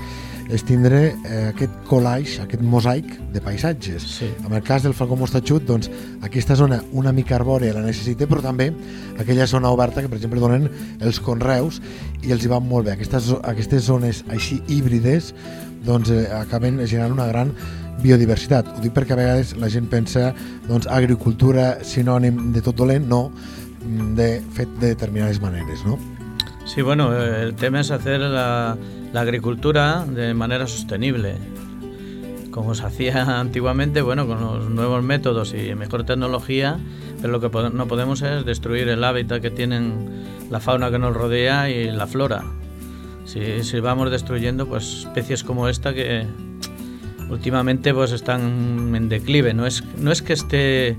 és 0.50 0.64
tindre 0.66 1.14
eh, 1.14 1.52
aquest 1.52 1.74
collage, 1.86 2.40
aquest 2.42 2.64
mosaic 2.66 3.06
de 3.34 3.42
paisatges. 3.42 4.06
Sí. 4.18 4.30
En 4.48 4.56
el 4.58 4.64
cas 4.66 4.82
del 4.84 4.96
falcó 4.98 5.16
mostatxut, 5.16 5.64
doncs, 5.68 5.92
aquesta 6.26 6.58
zona 6.58 6.80
una 6.98 7.14
mica 7.14 7.38
arbòrea 7.38 7.76
la 7.78 7.86
necessita, 7.86 8.26
però 8.28 8.42
també 8.42 8.72
aquella 9.22 9.46
zona 9.48 9.70
oberta 9.70 10.02
que, 10.02 10.10
per 10.10 10.18
exemple, 10.18 10.42
donen 10.42 10.66
els 11.06 11.22
conreus 11.22 11.78
i 12.26 12.34
els 12.34 12.44
hi 12.44 12.50
van 12.50 12.66
molt 12.66 12.90
bé. 12.90 12.98
Aquestes, 12.98 13.30
aquestes 13.44 13.86
zones 13.86 14.24
així 14.34 14.58
híbrides 14.68 15.36
doncs, 15.86 16.10
eh, 16.10 16.26
acaben 16.34 16.82
generant 16.82 17.14
una 17.14 17.30
gran 17.30 17.54
biodiversitat. 18.02 18.74
Ho 18.74 18.82
dic 18.82 18.96
perquè 18.96 19.14
a 19.14 19.22
vegades 19.22 19.54
la 19.62 19.70
gent 19.70 19.86
pensa 19.92 20.32
doncs, 20.68 20.90
agricultura 20.90 21.76
sinònim 21.86 22.50
de 22.56 22.66
tot 22.66 22.78
dolent, 22.80 23.06
no, 23.06 23.28
de 23.82 24.42
fet 24.54 24.70
de 24.80 24.88
determinades 24.88 25.42
maneres, 25.42 25.86
no? 25.86 25.98
Sí, 26.66 26.82
bueno, 26.82 27.16
el 27.16 27.56
tema 27.56 27.80
es 27.80 27.92
hacer 27.92 28.20
la, 28.20 28.78
la 29.14 29.22
agricultura 29.22 30.06
de 30.06 30.34
manera 30.34 30.68
sostenible. 30.68 31.36
Como 32.52 32.76
se 32.76 32.86
hacía 32.86 33.24
antiguamente, 33.40 34.02
bueno, 34.02 34.28
con 34.28 34.40
los 34.42 34.70
nuevos 34.70 35.04
métodos 35.04 35.54
y 35.54 35.74
mejor 35.76 36.06
tecnología, 36.06 36.80
pero 37.22 37.34
lo 37.34 37.40
que 37.40 37.50
no 37.72 37.88
podemos 37.88 38.22
es 38.22 38.46
destruir 38.46 38.88
el 38.88 39.04
hábitat 39.04 39.42
que 39.42 39.52
tienen 39.52 40.24
la 40.50 40.60
fauna 40.60 40.92
que 40.92 41.00
nos 41.00 41.16
rodea 41.16 41.70
y 41.70 41.92
la 41.92 42.08
flora. 42.08 42.44
Si, 43.26 43.64
si 43.64 43.80
vamos 43.80 44.10
destruyendo 44.10 44.68
pues 44.68 45.06
especies 45.06 45.44
como 45.44 45.70
esta 45.70 45.94
que 45.94 46.26
últimamente 47.30 47.94
pues 47.94 48.12
están 48.12 48.96
en 48.96 49.10
declive, 49.10 49.54
no 49.54 49.68
es, 49.68 49.84
no 49.98 50.12
es 50.12 50.22
que 50.22 50.34
esté 50.34 50.98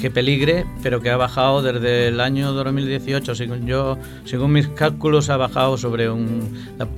que 0.00 0.10
peligre, 0.10 0.64
pero 0.82 1.00
que 1.00 1.10
ha 1.10 1.16
bajado 1.16 1.60
desde 1.62 2.08
el 2.08 2.20
año 2.20 2.52
2018, 2.52 3.34
según 3.34 3.66
yo, 3.66 3.98
según 4.24 4.52
mis 4.52 4.66
cálculos 4.68 5.28
ha 5.28 5.36
bajado 5.36 5.76
sobre 5.76 6.08
un, 6.08 6.48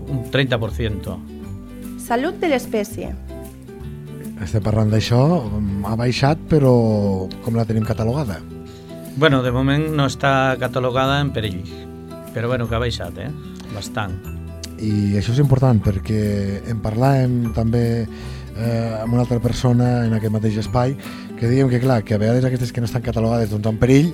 un 0.09 0.30
30%. 0.30 1.18
Salut 1.99 2.38
de 2.38 2.49
l'espècie. 2.49 3.11
Estem 4.42 4.62
parlant 4.62 4.90
d'això, 4.90 5.23
mm, 5.49 5.82
ha 5.87 5.97
baixat, 5.99 6.38
però 6.50 6.73
com 7.42 7.59
la 7.59 7.66
tenim 7.66 7.85
catalogada? 7.87 8.38
Bueno, 9.16 9.42
de 9.42 9.50
moment 9.50 9.90
no 9.97 10.06
està 10.06 10.54
catalogada 10.59 11.21
en 11.21 11.32
perill, 11.35 11.62
però 12.35 12.49
bueno, 12.49 12.68
que 12.68 12.78
ha 12.78 12.82
baixat, 12.82 13.18
eh? 13.18 13.30
Bastant. 13.75 14.14
I 14.82 15.18
això 15.18 15.35
és 15.35 15.42
important 15.42 15.78
perquè 15.82 16.23
en 16.71 16.78
parlàvem 16.82 17.52
també 17.54 17.85
eh, 18.02 19.02
amb 19.02 19.12
una 19.14 19.23
altra 19.23 19.38
persona 19.42 20.04
en 20.06 20.14
aquest 20.18 20.35
mateix 20.35 20.59
espai 20.62 20.97
que 21.43 21.49
dèiem 21.51 21.67
que 21.67 21.81
clar, 21.83 22.05
que 22.07 22.15
a 22.15 22.21
vegades 22.23 22.45
aquestes 22.47 22.71
que 22.71 22.79
no 22.79 22.87
estan 22.87 23.03
catalogades 23.03 23.51
doncs, 23.51 23.67
en 23.67 23.79
perill 23.83 24.13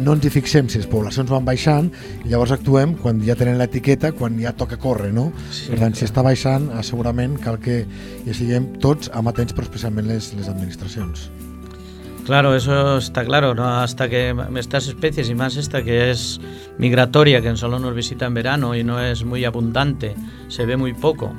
no 0.00 0.14
ens 0.16 0.24
hi 0.24 0.30
fixem 0.32 0.70
si 0.72 0.80
les 0.80 0.86
poblacions 0.88 1.28
van 1.28 1.44
baixant 1.44 1.90
i 2.24 2.30
llavors 2.30 2.54
actuem 2.54 2.94
quan 2.96 3.20
ja 3.24 3.36
tenen 3.36 3.58
l'etiqueta, 3.60 4.14
quan 4.16 4.38
ja 4.40 4.54
toca 4.56 4.78
córrer, 4.80 5.10
no? 5.12 5.26
Sí, 5.52 5.66
per 5.68 5.82
tant, 5.82 5.92
si 5.92 6.06
clar. 6.06 6.08
està 6.08 6.24
baixant, 6.24 6.70
eh, 6.72 6.80
segurament 6.80 7.36
cal 7.44 7.60
que 7.60 7.82
hi 7.84 8.32
estiguem 8.32 8.70
tots 8.80 9.12
amatents, 9.12 9.52
però 9.52 9.68
especialment 9.68 10.08
les, 10.08 10.30
les 10.38 10.48
administracions. 10.48 11.28
Claro, 12.24 12.56
eso 12.56 12.96
está 12.96 13.24
claro, 13.26 13.54
¿no? 13.54 13.68
Hasta 13.68 14.08
que 14.08 14.34
estas 14.56 14.88
especies 14.88 15.28
y 15.28 15.34
más 15.34 15.56
esta 15.56 15.84
que 15.84 16.10
es 16.10 16.40
migratoria, 16.78 17.42
que 17.42 17.54
solo 17.56 17.78
nos 17.78 17.94
visita 17.94 18.24
en 18.24 18.32
verano 18.32 18.74
y 18.74 18.82
no 18.82 18.98
es 18.98 19.24
muy 19.24 19.44
abundante, 19.44 20.14
se 20.48 20.64
ve 20.64 20.78
muy 20.78 20.94
poco. 20.94 21.34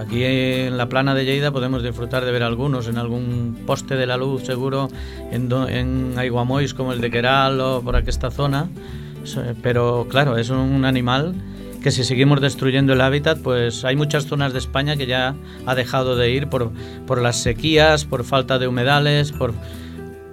Aquí 0.00 0.22
en 0.24 0.76
la 0.76 0.88
plana 0.88 1.14
de 1.14 1.24
Lleida 1.24 1.50
podemos 1.50 1.82
disfrutar 1.82 2.24
de 2.24 2.30
ver 2.30 2.42
algunos, 2.44 2.86
en 2.88 2.98
algún 2.98 3.58
poste 3.66 3.96
de 3.96 4.06
la 4.06 4.16
luz 4.16 4.44
seguro, 4.44 4.88
en, 5.32 6.14
Aiguamois 6.16 6.72
como 6.72 6.92
el 6.92 7.00
de 7.00 7.10
Queral 7.10 7.60
o 7.60 7.82
por 7.82 7.96
aquesta 7.96 8.30
zona, 8.30 8.68
So- 9.24 9.42
pero 9.62 10.06
claro, 10.08 10.38
es 10.38 10.50
un 10.50 10.84
animal 10.84 11.34
que 11.82 11.90
si 11.90 12.04
seguimos 12.04 12.40
destruyendo 12.40 12.92
el 12.92 13.00
hábitat, 13.00 13.38
pues 13.40 13.84
hay 13.84 13.96
muchas 13.96 14.26
zonas 14.26 14.52
de 14.52 14.58
España 14.60 14.96
que 14.96 15.06
ya 15.06 15.34
ha 15.66 15.74
dejado 15.74 16.16
de 16.16 16.30
ir 16.30 16.48
por, 16.48 16.70
las 17.20 17.36
sequías, 17.42 18.04
por 18.04 18.24
falta 18.24 18.58
de 18.58 18.68
humedales, 18.68 19.32
por, 19.32 19.52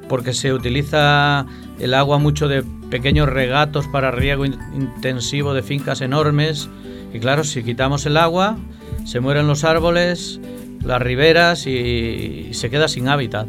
porque 0.08 0.34
se 0.34 0.54
utiliza 0.54 1.46
el 1.80 1.94
agua 1.96 2.20
mucho 2.20 2.48
de 2.48 2.64
pequeños 2.90 3.28
regatos 3.30 3.88
para 3.88 4.12
riego 4.12 4.46
in- 4.46 4.58
intensivo 4.76 5.54
de 5.54 5.64
fincas 5.64 6.02
enormes. 6.02 6.70
Y 7.14 7.20
claro, 7.20 7.44
si 7.44 7.64
quitamos 7.64 8.06
el 8.06 8.18
agua, 8.18 8.58
se 9.06 9.20
mueren 9.20 9.48
los 9.48 9.64
árboles, 9.64 10.40
las 10.84 11.02
riberas 11.02 11.68
y, 11.68 12.50
se 12.54 12.70
queda 12.70 12.88
sin 12.88 13.08
hábitat. 13.08 13.48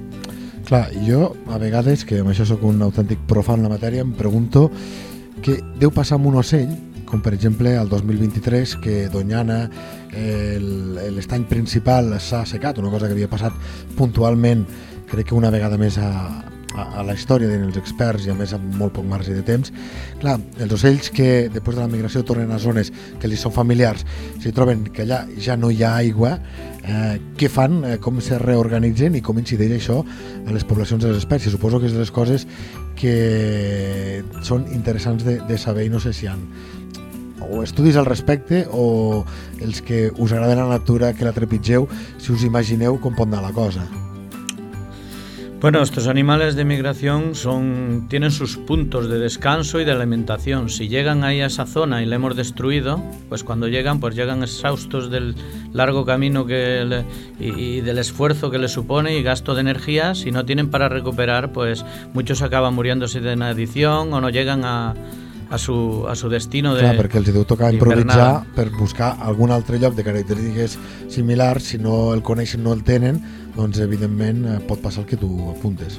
Clar, 0.65 0.91
jo, 1.07 1.37
a 1.47 1.59
vegades, 1.59 2.05
que 2.05 2.19
amb 2.25 2.33
això 2.33 2.47
sóc 2.49 2.65
un 2.67 2.83
autèntic 2.83 3.21
profan 3.31 3.61
en 3.61 3.69
la 3.69 3.77
matèria, 3.77 4.03
em 4.03 4.11
pregunto 4.19 4.67
què 5.45 5.61
deu 5.79 5.93
passar 5.95 6.19
amb 6.19 6.27
un 6.33 6.41
ocell, 6.41 6.73
com 7.07 7.23
per 7.23 7.37
exemple 7.37 7.77
el 7.79 7.89
2023, 7.89 8.75
que 8.83 8.97
Doñana, 9.13 9.71
eh, 10.11 10.59
l'estany 10.59 11.47
principal 11.47 12.17
s'ha 12.19 12.43
assecat, 12.43 12.83
una 12.83 12.91
cosa 12.91 13.07
que 13.07 13.15
havia 13.15 13.31
passat 13.31 13.55
puntualment, 13.95 14.67
crec 15.07 15.31
que 15.31 15.39
una 15.39 15.55
vegada 15.55 15.79
més 15.79 16.01
a, 16.03 16.11
a, 16.75 17.01
a 17.01 17.05
la 17.07 17.15
història 17.15 17.49
diuen 17.49 17.69
els 17.69 17.79
experts 17.81 18.27
i 18.27 18.33
a 18.33 18.37
més 18.37 18.53
amb 18.57 18.75
molt 18.81 18.97
poc 18.97 19.07
marge 19.09 19.35
de 19.35 19.43
temps. 19.47 19.73
Clar, 20.23 20.37
els 20.63 20.75
ocells 20.77 21.11
que 21.15 21.49
després 21.53 21.79
de 21.79 21.85
la 21.85 21.91
migració 21.93 22.25
tornen 22.27 22.53
a 22.53 22.61
zones 22.63 22.93
que 23.21 23.31
li 23.31 23.39
són 23.41 23.55
familiars, 23.55 24.05
si 24.43 24.53
troben 24.57 24.87
que 24.93 25.05
allà 25.07 25.25
ja 25.43 25.57
no 25.61 25.71
hi 25.71 25.83
ha 25.85 25.95
aigua, 26.03 26.37
eh, 26.83 27.19
què 27.39 27.51
fan, 27.53 27.83
eh, 27.85 27.99
com 28.03 28.21
se 28.21 28.41
reorganitzen 28.43 29.17
i 29.17 29.23
com 29.25 29.39
incideix 29.39 29.77
això 29.79 30.01
a 30.03 30.55
les 30.55 30.65
poblacions 30.65 31.03
de 31.03 31.13
les 31.13 31.23
espècies. 31.23 31.55
Suposo 31.55 31.81
que 31.81 31.91
és 31.91 31.97
de 31.97 32.03
les 32.03 32.15
coses 32.15 32.47
que 32.97 34.25
són 34.43 34.67
interessants 34.73 35.25
de, 35.27 35.41
de 35.47 35.59
saber 35.61 35.87
i 35.87 35.93
no 35.93 36.01
sé 36.03 36.15
si 36.17 36.31
han 36.31 36.45
o 37.47 37.63
estudis 37.63 37.95
al 37.97 38.09
respecte 38.09 38.65
o 38.73 39.23
els 39.63 39.83
que 39.83 40.11
us 40.17 40.33
agrada 40.33 40.57
la 40.57 40.67
natura 40.67 41.13
que 41.15 41.25
la 41.25 41.37
trepitgeu, 41.37 41.87
si 42.19 42.33
us 42.33 42.43
imagineu 42.43 42.99
com 42.99 43.15
pot 43.15 43.31
anar 43.31 43.45
la 43.45 43.55
cosa. 43.55 43.87
Bueno, 45.61 45.83
estos 45.83 46.07
animales 46.07 46.55
de 46.55 46.65
migración 46.65 47.35
son, 47.35 48.07
tienen 48.11 48.31
sus 48.31 48.57
puntos 48.59 49.09
de 49.09 49.19
descanso 49.19 49.81
y 49.81 49.85
de 49.87 49.91
alimentación. 49.93 50.69
Si 50.69 50.87
llegan 50.89 51.25
ahí 51.25 51.41
a 51.41 51.47
esa 51.47 51.65
zona 51.67 52.03
y 52.03 52.07
la 52.07 52.17
hemos 52.17 52.37
destruido, 52.37 53.03
pues 53.31 53.43
cuando 53.43 53.67
llegan, 53.67 53.99
pues 53.99 54.15
llegan 54.15 54.43
exhaustos 54.43 55.11
del 55.11 55.35
largo 55.73 56.05
camino 56.05 56.45
que 56.47 56.85
le- 56.85 57.05
y, 57.41 57.79
y 57.79 57.81
del 57.81 57.99
esfuerzo 57.99 58.51
que 58.51 58.59
les 58.59 58.71
supone 58.71 59.19
y 59.19 59.23
gasto 59.23 59.55
de 59.55 59.63
energía. 59.63 60.15
Si 60.15 60.31
no 60.31 60.45
tienen 60.45 60.71
para 60.71 60.89
recuperar, 60.91 61.53
pues 61.53 61.85
muchos 62.13 62.43
acaban 62.43 62.75
muriéndose 62.75 63.21
de 63.21 63.33
inadición 63.33 64.13
o 64.13 64.21
no 64.21 64.29
llegan 64.29 64.65
a, 64.65 64.95
a 65.51 65.59
su, 65.59 66.05
a 66.09 66.15
su 66.15 66.29
destino 66.29 66.75
de 66.75 66.83
Clar, 66.83 66.97
perquè 66.99 67.19
els 67.23 67.33
deu 67.33 67.45
tocar 67.47 67.73
improvisar 67.73 68.45
per 68.55 68.69
buscar 68.77 69.13
algun 69.23 69.51
altre 69.55 69.79
lloc 69.79 69.95
de 69.95 70.03
característiques 70.05 70.77
similars, 71.09 71.65
si 71.73 71.79
no 71.79 72.13
el 72.15 72.23
coneixen, 72.27 72.63
no 72.67 72.73
el 72.75 72.83
tenen, 72.83 73.23
doncs 73.57 73.81
evidentment 73.81 74.45
eh, 74.45 74.59
pot 74.69 74.81
passar 74.85 75.05
el 75.05 75.11
que 75.11 75.19
tu 75.21 75.31
apuntes. 75.51 75.99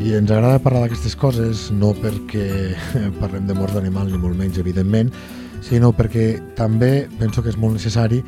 I 0.00 0.16
ens 0.18 0.30
agrada 0.32 0.58
parlar 0.58 0.86
d'aquestes 0.86 1.14
coses 1.14 1.68
no 1.70 1.92
perquè 1.94 2.74
parlem 3.20 3.46
de 3.46 3.54
morts 3.54 3.76
d'animal 3.78 4.10
ni 4.10 4.18
molt 4.18 4.38
menys, 4.38 4.58
evidentment, 4.58 5.12
sinó 5.62 5.92
perquè 5.94 6.32
també 6.58 7.06
penso 7.20 7.44
que 7.44 7.52
és 7.52 7.60
molt 7.60 7.78
necessari 7.78 8.24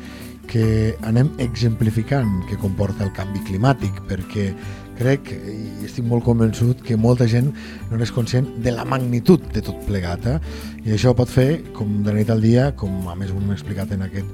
que 0.47 0.93
anem 1.07 1.31
exemplificant 1.43 2.29
què 2.49 2.59
comporta 2.61 3.03
el 3.05 3.11
canvi 3.15 3.41
climàtic, 3.47 3.99
perquè 4.07 4.51
crec 4.97 5.31
i 5.33 5.85
estic 5.87 6.05
molt 6.07 6.25
convençut 6.25 6.81
que 6.85 6.97
molta 6.99 7.27
gent 7.29 7.51
no 7.91 7.99
és 8.03 8.11
conscient 8.13 8.47
de 8.63 8.73
la 8.75 8.85
magnitud 8.85 9.43
de 9.53 9.63
tot 9.65 9.79
plegat 9.87 10.27
eh? 10.29 10.37
i 10.83 10.93
això 10.95 11.13
pot 11.17 11.29
fer, 11.29 11.63
com 11.77 12.01
de 12.05 12.13
nit 12.15 12.29
al 12.33 12.43
dia 12.43 12.71
com 12.79 13.09
a 13.09 13.15
més 13.19 13.33
un 13.33 13.47
m'ha 13.47 13.57
explicat 13.57 13.91
en 13.95 14.05
aquest 14.05 14.29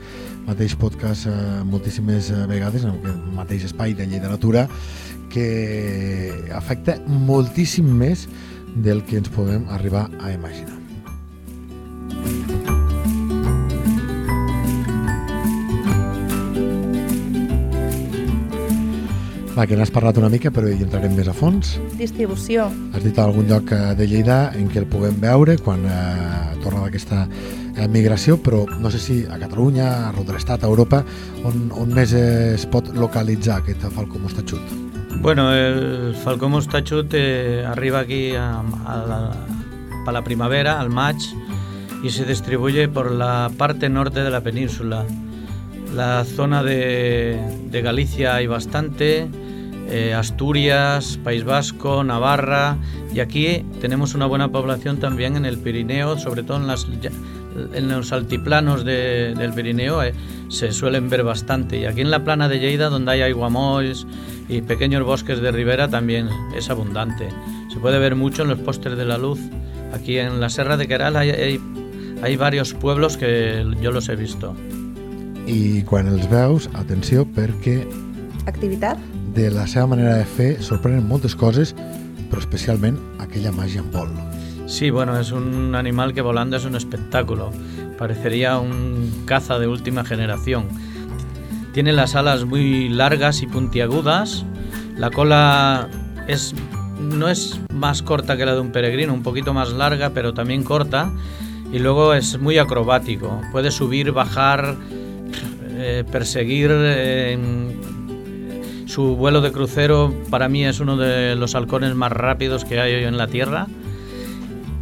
mateix 0.48 0.76
podcast 0.80 1.30
eh, 1.30 1.38
moltíssimes 1.70 2.32
eh, 2.34 2.44
vegades 2.50 2.86
en 2.86 2.98
aquest 2.98 3.30
mateix 3.38 3.70
espai 3.70 3.94
de 3.94 4.08
natura 4.26 4.68
que 5.30 6.50
afecta 6.56 6.98
moltíssim 7.08 7.86
més 7.86 8.28
del 8.76 9.04
que 9.06 9.18
ens 9.22 9.30
podem 9.30 9.66
arribar 9.70 10.10
a 10.22 10.34
imaginar. 10.34 10.80
Va, 19.60 19.66
que 19.68 19.76
n'has 19.76 19.90
parlat 19.92 20.16
una 20.16 20.30
mica, 20.32 20.54
però 20.56 20.70
hi 20.72 20.78
entrarem 20.86 21.18
més 21.18 21.28
a 21.28 21.34
fons. 21.36 21.74
Distribució. 22.00 22.70
Has 22.96 23.04
dit 23.04 23.18
algun 23.20 23.50
lloc 23.50 23.74
eh, 23.76 23.80
de 24.00 24.06
Lleida 24.08 24.54
en 24.56 24.70
què 24.72 24.80
el 24.80 24.86
puguem 24.88 25.18
veure 25.20 25.58
quan 25.60 25.82
eh, 25.84 25.98
torna 26.64 26.86
d'aquesta 26.86 27.26
eh, 27.28 27.88
migració, 27.92 28.38
però 28.40 28.62
no 28.80 28.88
sé 28.88 29.02
si 29.04 29.18
a 29.28 29.36
Catalunya, 29.42 29.90
a 30.08 30.14
de 30.16 30.32
l'Estat, 30.32 30.64
a 30.64 30.70
Europa, 30.72 31.02
on, 31.44 31.74
on 31.76 31.92
més 31.92 32.14
es 32.16 32.64
pot 32.72 32.88
localitzar 32.96 33.58
aquest 33.60 33.84
falcó 33.98 34.22
mostatxut? 34.24 34.72
Bueno, 35.20 35.50
el 35.52 36.16
falcó 36.24 36.48
mostatxut 36.48 37.20
eh, 37.20 37.66
arriba 37.68 38.00
aquí 38.08 38.32
a, 38.40 38.62
a 38.64 38.98
la, 39.12 39.20
a 40.08 40.16
la 40.16 40.24
primavera, 40.24 40.80
al 40.80 40.88
maig, 40.88 41.20
y 42.02 42.12
se 42.12 42.24
distribuye 42.24 42.88
por 42.88 43.12
la 43.12 43.52
parte 43.58 43.90
norte 43.90 44.24
de 44.24 44.30
la 44.30 44.40
península. 44.40 45.04
La 45.94 46.24
zona 46.24 46.64
de, 46.64 47.42
de 47.70 47.82
Galicia 47.82 48.36
hay 48.36 48.48
bastante, 48.48 49.28
eh, 49.90 50.14
Asturias, 50.14 51.20
País 51.24 51.44
Vasco, 51.44 52.04
Navarra 52.04 52.78
y 53.14 53.20
aquí 53.20 53.66
tenemos 53.82 54.14
una 54.14 54.26
buena 54.26 54.52
población 54.52 54.98
también 54.98 55.36
en 55.36 55.46
el 55.46 55.58
Pirineo, 55.58 56.18
sobre 56.18 56.44
todo 56.44 56.58
en, 56.58 57.90
los 57.90 58.12
altiplanos 58.12 58.86
de, 58.86 59.34
del 59.36 59.54
Pirineo 59.54 60.04
eh, 60.04 60.14
se 60.50 60.72
suelen 60.72 61.10
ver 61.10 61.24
bastante 61.24 61.80
y 61.80 61.86
aquí 61.86 62.02
en 62.02 62.12
la 62.12 62.24
plana 62.24 62.48
de 62.48 62.60
Lleida 62.60 62.90
donde 62.90 63.12
hay 63.12 63.22
aiguamolls 63.22 64.06
y 64.48 64.62
pequeños 64.62 65.04
bosques 65.04 65.42
de 65.42 65.52
ribera 65.52 65.88
también 65.88 66.30
es 66.56 66.70
abundante. 66.70 67.30
Se 67.72 67.80
puede 67.80 68.00
ver 68.00 68.16
mucho 68.16 68.44
en 68.44 68.50
los 68.50 68.60
postes 68.60 68.98
de 68.98 69.06
la 69.06 69.18
luz. 69.18 69.40
Aquí 69.94 70.18
en 70.18 70.40
la 70.40 70.50
Serra 70.50 70.76
de 70.78 70.88
Queral 70.88 71.16
hay 71.16 72.36
varios 72.38 72.74
pueblos 72.74 73.18
que 73.18 73.66
yo 73.82 73.92
los 73.92 74.10
he 74.10 74.16
visto. 74.16 74.56
I 75.50 75.82
quan 75.90 76.06
els 76.12 76.28
veus, 76.30 76.68
atenció, 76.78 77.24
perquè 77.26 77.82
Activitat? 78.46 78.98
de 79.34 79.52
la 79.52 79.68
seva 79.68 79.88
manera 79.88 80.16
de 80.18 80.26
fer 80.26 80.50
sorprenen 80.64 81.06
moltes 81.08 81.36
coses, 81.38 81.76
però 82.30 82.42
especialment 82.42 82.98
aquella 83.24 83.52
màgia 83.56 83.80
en 83.84 83.92
vol. 83.94 84.10
Sí, 84.68 84.90
bueno, 84.90 85.18
es 85.20 85.32
un 85.32 85.76
animal 85.76 86.14
que 86.14 86.22
volando 86.22 86.58
es 86.58 86.66
un 86.66 86.76
espectáculo. 86.76 87.52
Parecería 87.98 88.58
un 88.60 89.24
caza 89.26 89.58
de 89.60 89.68
última 89.68 90.04
generación. 90.04 90.68
Tiene 91.74 91.94
las 91.94 92.16
alas 92.16 92.46
muy 92.46 92.90
largas 92.90 93.42
y 93.42 93.48
puntiagudas. 93.48 94.46
La 94.98 95.10
cola 95.10 95.88
es 96.28 96.54
no 97.00 97.30
es 97.30 97.60
más 97.74 98.02
corta 98.04 98.36
que 98.36 98.46
la 98.46 98.54
de 98.54 98.60
un 98.60 98.72
peregrino, 98.72 99.14
un 99.14 99.24
poquito 99.24 99.54
más 99.54 99.72
larga, 99.72 100.10
pero 100.10 100.34
también 100.34 100.64
corta. 100.64 101.12
Y 101.72 101.80
luego 101.80 102.14
es 102.14 102.40
muy 102.40 102.58
acrobático. 102.58 103.42
Puede 103.52 103.72
subir, 103.72 104.12
bajar, 104.12 104.76
eh, 105.78 106.04
perseguir. 106.12 106.72
eh, 106.74 107.38
su 108.90 109.16
vuelo 109.16 109.40
de 109.42 109.52
crucero 109.52 110.12
para 110.32 110.50
mí 110.50 110.66
es 110.66 110.80
uno 110.80 110.98
de 110.98 111.36
los 111.36 111.54
halcones 111.54 111.94
más 111.94 112.12
rápidos 112.12 112.66
que 112.66 112.80
hay 112.80 112.96
hoy 112.96 113.04
en 113.04 113.18
la 113.18 113.28
Tierra. 113.28 113.68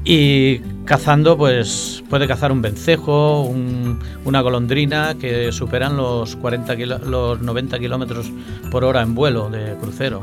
Y 0.05 0.59
cazando, 0.85 1.37
pues 1.37 2.01
puede 2.09 2.27
cazar 2.27 2.51
un 2.53 2.61
vencejo, 2.61 3.41
un- 3.43 3.99
una 4.23 4.39
golondrina 4.41 5.15
que 5.19 5.51
superan 5.51 5.97
los, 5.97 6.37
40 6.37 6.77
kilo- 6.77 6.99
los 6.99 7.41
90 7.41 7.77
kilómetros 7.79 8.31
por 8.71 8.85
hora 8.85 9.01
en 9.01 9.13
vuelo 9.13 9.49
de 9.49 9.75
crucero. 9.81 10.21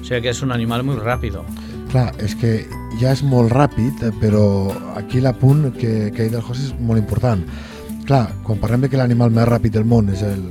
O 0.00 0.04
sea 0.04 0.20
que 0.20 0.28
es 0.28 0.40
un 0.42 0.52
animal 0.52 0.84
muy 0.84 0.96
rápido. 0.96 1.44
Clar, 1.90 2.12
és 2.18 2.34
que 2.34 2.66
ja 3.00 3.12
és 3.14 3.22
molt 3.22 3.50
ràpid, 3.54 4.00
però 4.20 4.70
aquí 4.96 5.20
l'apunt 5.22 5.72
que, 5.78 6.10
que 6.14 6.22
ha 6.22 6.24
dit 6.26 6.34
el 6.34 6.42
José 6.42 6.68
és 6.70 6.74
molt 6.80 6.98
important. 6.98 7.42
Clar, 8.04 8.32
quan 8.42 8.58
parlem 8.58 8.82
de 8.82 8.88
que 8.90 8.96
l'animal 8.98 9.30
més 9.30 9.46
ràpid 9.46 9.70
del 9.74 9.84
món 9.86 10.08
és 10.10 10.22
el, 10.22 10.42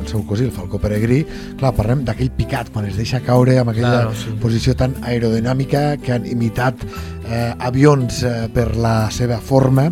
el 0.00 0.08
seu 0.08 0.24
cosí, 0.26 0.44
el 0.48 0.54
falcó 0.54 0.80
peregrí, 0.82 1.22
clar, 1.60 1.74
parlem 1.76 2.04
d'aquell 2.06 2.30
picat, 2.36 2.72
quan 2.72 2.88
es 2.88 2.96
deixa 2.98 3.20
caure 3.24 3.58
amb 3.60 3.72
aquella 3.74 3.90
Claro, 4.06 4.14
sí. 4.16 4.32
posició 4.40 4.74
tan 4.76 4.96
aerodinàmica 5.02 5.96
que 6.02 6.12
han 6.16 6.26
imitat 6.26 6.82
eh, 7.28 7.54
avions 7.58 8.22
eh, 8.24 8.48
per 8.52 8.74
la 8.76 9.10
seva 9.14 9.38
forma, 9.38 9.90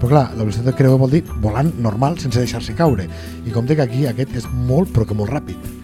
però 0.00 0.08
clar, 0.14 0.24
la 0.32 0.44
velocitat 0.46 0.70
de 0.70 0.76
creuer 0.78 0.98
vol 0.98 1.12
dir 1.12 1.24
volant 1.42 1.74
normal 1.82 2.18
sense 2.18 2.40
deixar-se 2.40 2.74
caure. 2.74 3.04
I 3.44 3.52
com 3.52 3.66
que 3.68 3.76
aquí 3.82 4.06
aquest 4.08 4.34
és 4.40 4.48
molt, 4.50 4.88
però 4.94 5.04
que 5.06 5.14
molt 5.14 5.30
ràpid. 5.30 5.80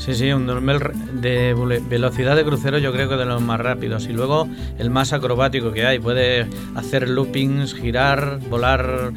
Sí, 0.00 0.14
sí, 0.14 0.32
un 0.32 0.46
dormel 0.46 0.80
de 1.20 1.52
velocidad 1.88 2.34
de 2.34 2.42
crucero 2.42 2.78
yo 2.78 2.90
creo 2.90 3.06
que 3.08 3.16
de 3.16 3.26
los 3.26 3.42
más 3.42 3.60
rápidos. 3.60 4.06
Y 4.06 4.14
luego 4.14 4.48
el 4.78 4.88
más 4.88 5.12
acrobático 5.12 5.72
que 5.72 5.84
hay. 5.84 5.98
Puede 5.98 6.46
hacer 6.74 7.06
loopings, 7.06 7.74
girar, 7.74 8.40
volar 8.48 9.12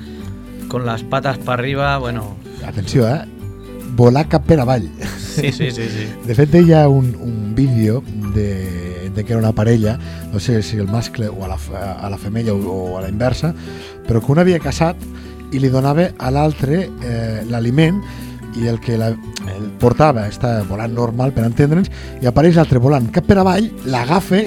con 0.68 0.86
las 0.86 1.04
patas 1.04 1.38
para 1.38 1.54
arriba. 1.62 1.98
Bueno, 2.00 2.36
Atenció, 2.68 3.08
eh? 3.08 3.22
Volar 3.96 4.28
cap 4.30 4.46
per 4.48 4.60
avall. 4.60 4.88
sí, 5.36 5.52
sí, 5.52 5.72
sí, 5.72 5.88
sí. 5.90 6.08
De 6.28 6.36
fet, 6.36 6.54
hi 6.56 6.74
ha 6.74 6.88
un, 6.90 7.14
un 7.22 7.54
vídeo 7.56 8.04
de, 8.34 9.10
de 9.14 9.24
que 9.24 9.34
era 9.34 9.40
una 9.42 9.52
parella, 9.54 9.98
no 10.34 10.40
sé 10.40 10.62
si 10.64 10.78
el 10.78 10.88
mascle 10.88 11.28
o 11.30 11.46
a 11.46 11.48
la, 11.48 11.58
a 12.02 12.10
la 12.10 12.18
femella 12.18 12.54
o, 12.54 12.58
o 12.60 12.98
a 12.98 13.02
la 13.02 13.10
inversa, 13.10 13.54
però 14.08 14.22
que 14.22 14.32
un 14.34 14.40
havia 14.42 14.60
casat 14.60 14.98
i 15.54 15.60
li 15.62 15.70
donava 15.70 16.08
a 16.18 16.32
l'altre 16.34 16.88
eh, 17.06 17.44
l'aliment 17.50 18.00
i 18.58 18.68
el 18.70 18.80
que 18.82 18.98
la, 18.98 19.10
el 19.54 19.68
portava 19.82 20.28
està 20.30 20.60
volant 20.70 20.94
normal 20.94 21.32
per 21.34 21.46
entendre'ns 21.46 21.90
i 22.22 22.28
apareix 22.30 22.58
l'altre 22.58 22.82
volant 22.82 23.08
cap 23.14 23.26
per 23.30 23.38
avall, 23.42 23.70
l'agafa 23.86 24.42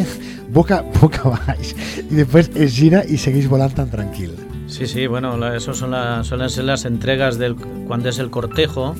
boca, 0.54 0.80
boca 1.00 1.30
baix 1.46 1.72
i 2.02 2.14
després 2.18 2.50
es 2.54 2.74
gira 2.74 3.04
i 3.06 3.18
segueix 3.18 3.46
volant 3.50 3.74
tan 3.74 3.90
tranquil. 3.90 4.34
Sí, 4.66 4.86
sí, 4.90 5.06
bueno, 5.06 5.36
eso 5.54 5.74
son 5.74 5.92
la- 5.92 6.22
suelen 6.24 6.50
ser 6.50 6.64
las 6.64 6.84
entregas 6.84 7.38
del 7.38 7.54
cuando 7.86 8.08
es 8.08 8.18
el 8.18 8.30
cortejo, 8.30 8.94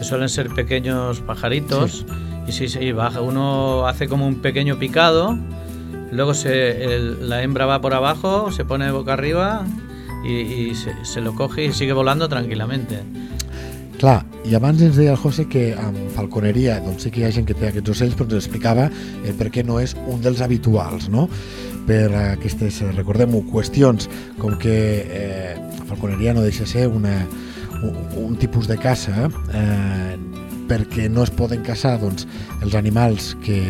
que 0.00 0.04
suelen 0.04 0.30
ser 0.30 0.48
pequeños 0.48 1.20
pajaritos. 1.20 2.06
Y 2.48 2.52
sí, 2.52 2.68
sí, 2.68 2.90
baja. 2.92 3.20
Uno 3.20 3.86
hace 3.86 4.08
como 4.08 4.26
un 4.26 4.36
pequeño 4.40 4.78
picado, 4.78 5.36
luego 6.10 6.32
se, 6.32 6.82
el- 6.84 7.28
la 7.28 7.42
hembra 7.42 7.66
va 7.66 7.80
por 7.82 7.92
abajo, 7.92 8.50
se 8.50 8.64
pone 8.64 8.90
boca 8.90 9.12
arriba 9.12 9.64
y, 10.24 10.32
y 10.70 10.74
se, 10.74 10.92
se 11.04 11.20
lo 11.20 11.34
coge 11.34 11.66
y 11.66 11.72
sigue 11.72 11.92
volando 11.92 12.28
tranquilamente. 12.28 12.98
Clar, 14.00 14.24
i 14.48 14.54
abans 14.56 14.80
ens 14.80 14.96
deia 14.96 15.12
el 15.12 15.18
José 15.20 15.44
que 15.52 15.74
amb 15.76 15.98
falconeria 16.16 16.78
doncs 16.80 17.02
sí 17.04 17.10
que 17.12 17.20
hi 17.20 17.26
ha 17.28 17.32
gent 17.36 17.44
que 17.44 17.52
té 17.52 17.66
aquests 17.68 17.92
ocells, 17.92 18.14
però 18.16 18.24
ens 18.30 18.38
explicava 18.38 18.86
el 18.88 19.34
per 19.36 19.50
què 19.52 19.60
no 19.68 19.76
és 19.76 19.92
un 20.08 20.22
dels 20.24 20.40
habituals, 20.40 21.10
no? 21.12 21.26
Per 21.84 22.06
aquestes, 22.32 22.78
eh, 22.80 22.88
recordem-ho, 22.96 23.42
qüestions 23.52 24.08
com 24.40 24.56
que 24.56 24.72
eh, 25.04 25.52
falconeria 25.84 26.32
no 26.32 26.40
deixa 26.40 26.64
ser 26.64 26.86
una, 26.88 27.12
un, 27.82 28.36
tipus 28.40 28.68
de 28.68 28.76
caça 28.80 29.28
eh, 29.54 30.16
perquè 30.70 31.08
no 31.10 31.24
es 31.26 31.32
poden 31.34 31.64
caçar 31.66 31.96
doncs, 32.00 32.26
els 32.62 32.76
animals 32.78 33.32
que, 33.44 33.60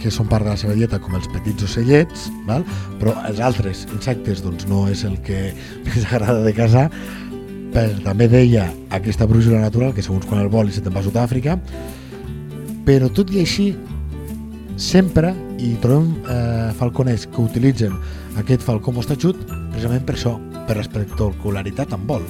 que 0.00 0.12
són 0.14 0.28
part 0.30 0.46
de 0.46 0.54
la 0.54 0.60
seva 0.60 0.76
dieta 0.78 1.00
com 1.02 1.16
els 1.18 1.28
petits 1.32 1.66
ocellets, 1.66 2.28
val? 2.48 2.64
però 3.00 3.14
els 3.28 3.42
altres 3.44 3.84
insectes 3.92 4.42
doncs, 4.44 4.68
no 4.70 4.86
és 4.88 5.04
el 5.08 5.18
que 5.26 5.50
més 5.86 6.06
agrada 6.06 6.40
de 6.46 6.54
caçar 6.56 6.88
per, 7.74 7.90
també 8.06 8.30
deia 8.30 8.68
aquesta 8.96 9.28
brújula 9.28 9.60
natural 9.60 9.92
que 9.94 10.04
segons 10.04 10.26
quan 10.28 10.42
el 10.44 10.50
vol 10.52 10.70
i 10.70 10.76
se 10.76 10.84
te'n 10.84 10.94
va 10.94 11.04
a 11.04 11.08
Sud-àfrica. 11.08 11.58
Però 12.88 13.10
tot 13.12 13.28
i 13.34 13.42
així 13.42 13.68
sempre 14.80 15.34
hi 15.60 15.74
trobem 15.82 16.14
eh, 16.22 16.68
falconers 16.78 17.26
que 17.28 17.42
utilitzen 17.44 17.96
aquest 18.40 18.64
falcó 18.64 18.94
mostatxut 18.94 19.40
precisament 19.50 20.06
per 20.06 20.16
això, 20.16 20.38
per 20.68 20.78
l'espectacularitat 20.78 21.92
en 21.98 22.06
vol 22.08 22.24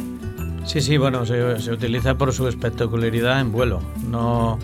Sí, 0.65 0.81
sí, 0.81 0.97
bueno, 0.97 1.25
se, 1.25 1.61
se 1.61 1.73
utiliza 1.73 2.17
por 2.17 2.33
su 2.33 2.47
espectacularidad 2.49 3.41
en 3.41 3.53
vuelo. 3.53 3.81
No, 4.07 4.59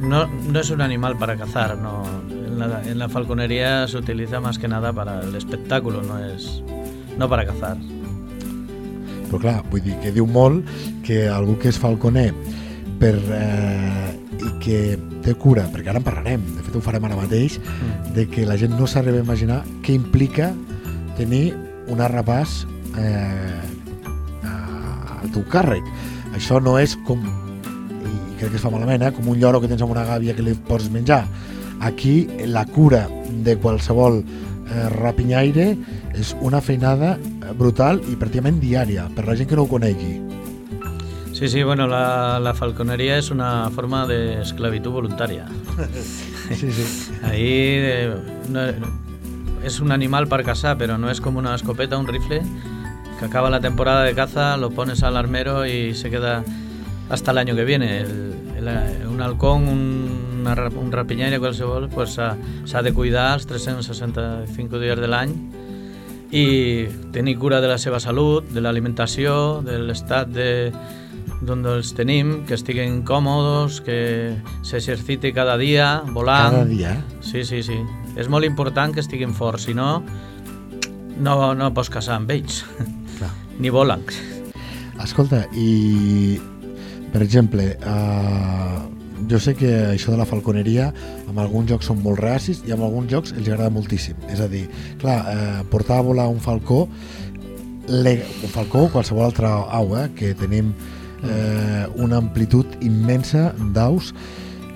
no, 0.00 0.26
no 0.26 0.60
es 0.60 0.70
un 0.70 0.80
animal 0.80 1.18
para 1.18 1.36
cazar. 1.36 1.76
No. 1.78 2.02
En, 2.30 2.58
la, 2.58 2.82
en 2.82 2.98
la 2.98 3.08
falconería 3.08 3.86
se 3.88 3.98
utiliza 3.98 4.40
más 4.40 4.58
que 4.58 4.68
nada 4.68 4.92
para 4.92 5.20
el 5.20 5.34
espectáculo, 5.34 6.02
no 6.02 6.18
es 6.18 6.62
no 7.18 7.28
para 7.28 7.44
cazar. 7.46 7.76
però 9.32 9.40
clar, 9.40 9.62
vull 9.72 9.80
dir 9.80 9.94
que 10.02 10.10
diu 10.12 10.26
molt 10.28 10.68
que 11.06 11.24
algú 11.32 11.56
que 11.56 11.70
és 11.72 11.78
falconer 11.80 12.28
per, 13.00 13.14
eh, 13.16 14.10
i 14.44 14.50
que 14.60 14.80
té 15.24 15.32
cura, 15.40 15.64
perquè 15.72 15.88
ara 15.88 16.02
en 16.02 16.04
parlarem, 16.04 16.44
de 16.58 16.64
fet 16.66 16.76
ho 16.76 16.82
farem 16.84 17.06
ara 17.08 17.16
mateix, 17.16 17.56
de 18.12 18.26
que 18.28 18.44
la 18.44 18.58
gent 18.60 18.76
no 18.76 18.84
s'arriba 18.90 19.22
a 19.22 19.24
imaginar 19.24 19.62
què 19.86 19.96
implica 19.96 20.50
tenir 21.16 21.54
una 21.88 22.10
rapàs 22.12 22.66
eh, 23.00 23.71
al 25.22 25.30
teu 25.32 25.44
càrrec. 25.48 25.84
Això 26.36 26.60
no 26.62 26.78
és 26.78 26.96
com, 27.06 27.20
i 27.22 28.36
crec 28.38 28.50
que 28.50 28.56
es 28.56 28.62
fa 28.64 28.70
malament, 28.70 29.02
eh, 29.02 29.12
com 29.12 29.28
un 29.28 29.38
lloro 29.40 29.60
que 29.60 29.68
tens 29.68 29.82
amb 29.82 29.92
una 29.94 30.04
gàbia 30.08 30.34
que 30.36 30.42
li 30.42 30.54
pots 30.54 30.90
menjar. 30.90 31.24
aquí 31.82 32.28
la 32.46 32.64
cura 32.64 33.08
de 33.42 33.56
qualsevol 33.58 34.20
eh, 34.22 34.88
rapinyaire 34.90 35.76
és 36.14 36.36
una 36.40 36.60
feinada 36.60 37.16
eh, 37.18 37.52
brutal 37.58 37.98
i 38.06 38.14
pràcticament 38.14 38.60
diària, 38.62 39.08
per 39.16 39.24
la 39.26 39.34
gent 39.34 39.48
que 39.50 39.56
no 39.56 39.62
ho 39.64 39.68
conegui. 39.68 40.20
Sí, 41.32 41.48
sí, 41.48 41.62
bueno, 41.64 41.88
la, 41.88 42.38
la 42.38 42.54
falconería 42.54 43.18
es 43.18 43.32
una 43.32 43.68
forma 43.74 44.06
de 44.06 44.42
esclavitud 44.42 44.90
voluntaria. 44.92 45.46
Sí, 46.52 46.70
sí. 46.70 46.84
Ahí 47.22 47.48
eh, 47.48 48.14
no- 48.50 48.60
es 49.64 49.80
un 49.80 49.90
animal 49.90 50.26
para 50.28 50.42
cazar, 50.44 50.76
pero 50.76 50.98
no 50.98 51.08
es 51.10 51.20
como 51.20 51.38
una 51.38 51.54
escopeta 51.54 51.96
un 51.96 52.06
rifle 52.06 52.42
que 53.22 53.26
acaba 53.26 53.48
la 53.50 53.60
temporada 53.60 54.02
de 54.02 54.14
caza, 54.16 54.56
lo 54.56 54.70
pones 54.70 55.04
al 55.04 55.16
armero 55.16 55.64
y 55.64 55.94
se 55.94 56.10
queda 56.10 56.42
hasta 57.08 57.30
el 57.30 57.38
año 57.38 57.54
que 57.54 57.64
viene. 57.64 58.00
El- 58.00 58.32
el- 58.58 59.06
un 59.06 59.20
halcón, 59.22 59.68
un, 59.68 60.40
una, 60.40 60.54
un 60.74 60.90
rapiñaire 60.90 61.38
qualsevol, 61.38 61.88
pues 61.88 62.14
s'ha 62.18 62.82
de 62.82 62.92
cuidar 62.92 63.34
els 63.34 63.46
365 63.46 64.78
dies 64.80 64.98
de 64.98 65.06
l'any 65.06 65.30
i 66.32 66.86
tenir 67.12 67.36
cura 67.38 67.60
de 67.60 67.68
la 67.68 67.76
seva 67.78 68.00
salut, 68.00 68.48
de 68.50 68.60
l'alimentació, 68.64 69.60
de 69.62 69.78
l'estat 69.78 70.26
de 70.32 70.72
d'on 71.42 71.62
els 71.66 71.92
tenim, 71.94 72.44
que 72.46 72.54
estiguin 72.54 73.02
còmodes, 73.06 73.80
que 73.82 74.34
s'exerciti 74.62 75.32
cada 75.34 75.56
dia, 75.58 76.02
volant. 76.14 76.54
Cada 76.54 76.64
dia. 76.70 76.96
Sí, 77.20 77.42
sí, 77.44 77.62
sí. 77.62 77.78
És 78.16 78.28
molt 78.30 78.46
important 78.46 78.94
que 78.94 79.00
estiguin 79.02 79.34
forts, 79.34 79.64
si 79.68 79.74
no, 79.74 80.02
no, 81.18 81.54
no 81.54 81.70
pots 81.74 81.90
casar 81.90 82.16
amb 82.20 82.30
ells. 82.30 82.64
Ni 83.58 83.70
volen. 83.70 84.02
Escolta, 85.02 85.44
i 85.54 86.38
per 87.12 87.22
exemple, 87.22 87.76
eh, 87.76 88.78
jo 89.28 89.38
sé 89.40 89.54
que 89.54 89.70
això 89.92 90.12
de 90.12 90.18
la 90.18 90.26
falconeria 90.26 90.92
en 91.28 91.38
alguns 91.38 91.70
jocs 91.70 91.88
són 91.90 92.00
molt 92.02 92.20
reacis 92.20 92.62
i 92.66 92.72
en 92.74 92.82
alguns 92.82 93.10
jocs 93.12 93.34
els 93.36 93.48
agrada 93.48 93.70
moltíssim. 93.70 94.16
És 94.32 94.40
a 94.40 94.48
dir, 94.48 94.64
clar, 95.02 95.18
eh, 95.32 95.62
portar 95.70 95.98
a 95.98 96.06
volar 96.06 96.28
un 96.28 96.40
falcó, 96.40 96.86
le, 97.88 98.14
un 98.42 98.50
falcó 98.50 98.86
o 98.86 98.92
qualsevol 98.92 99.26
altra 99.26 99.54
au, 99.68 99.96
eh, 99.98 100.08
que 100.16 100.34
tenim 100.34 100.72
eh, 101.22 101.86
una 101.96 102.16
amplitud 102.16 102.66
immensa 102.80 103.52
d'aus, 103.74 104.12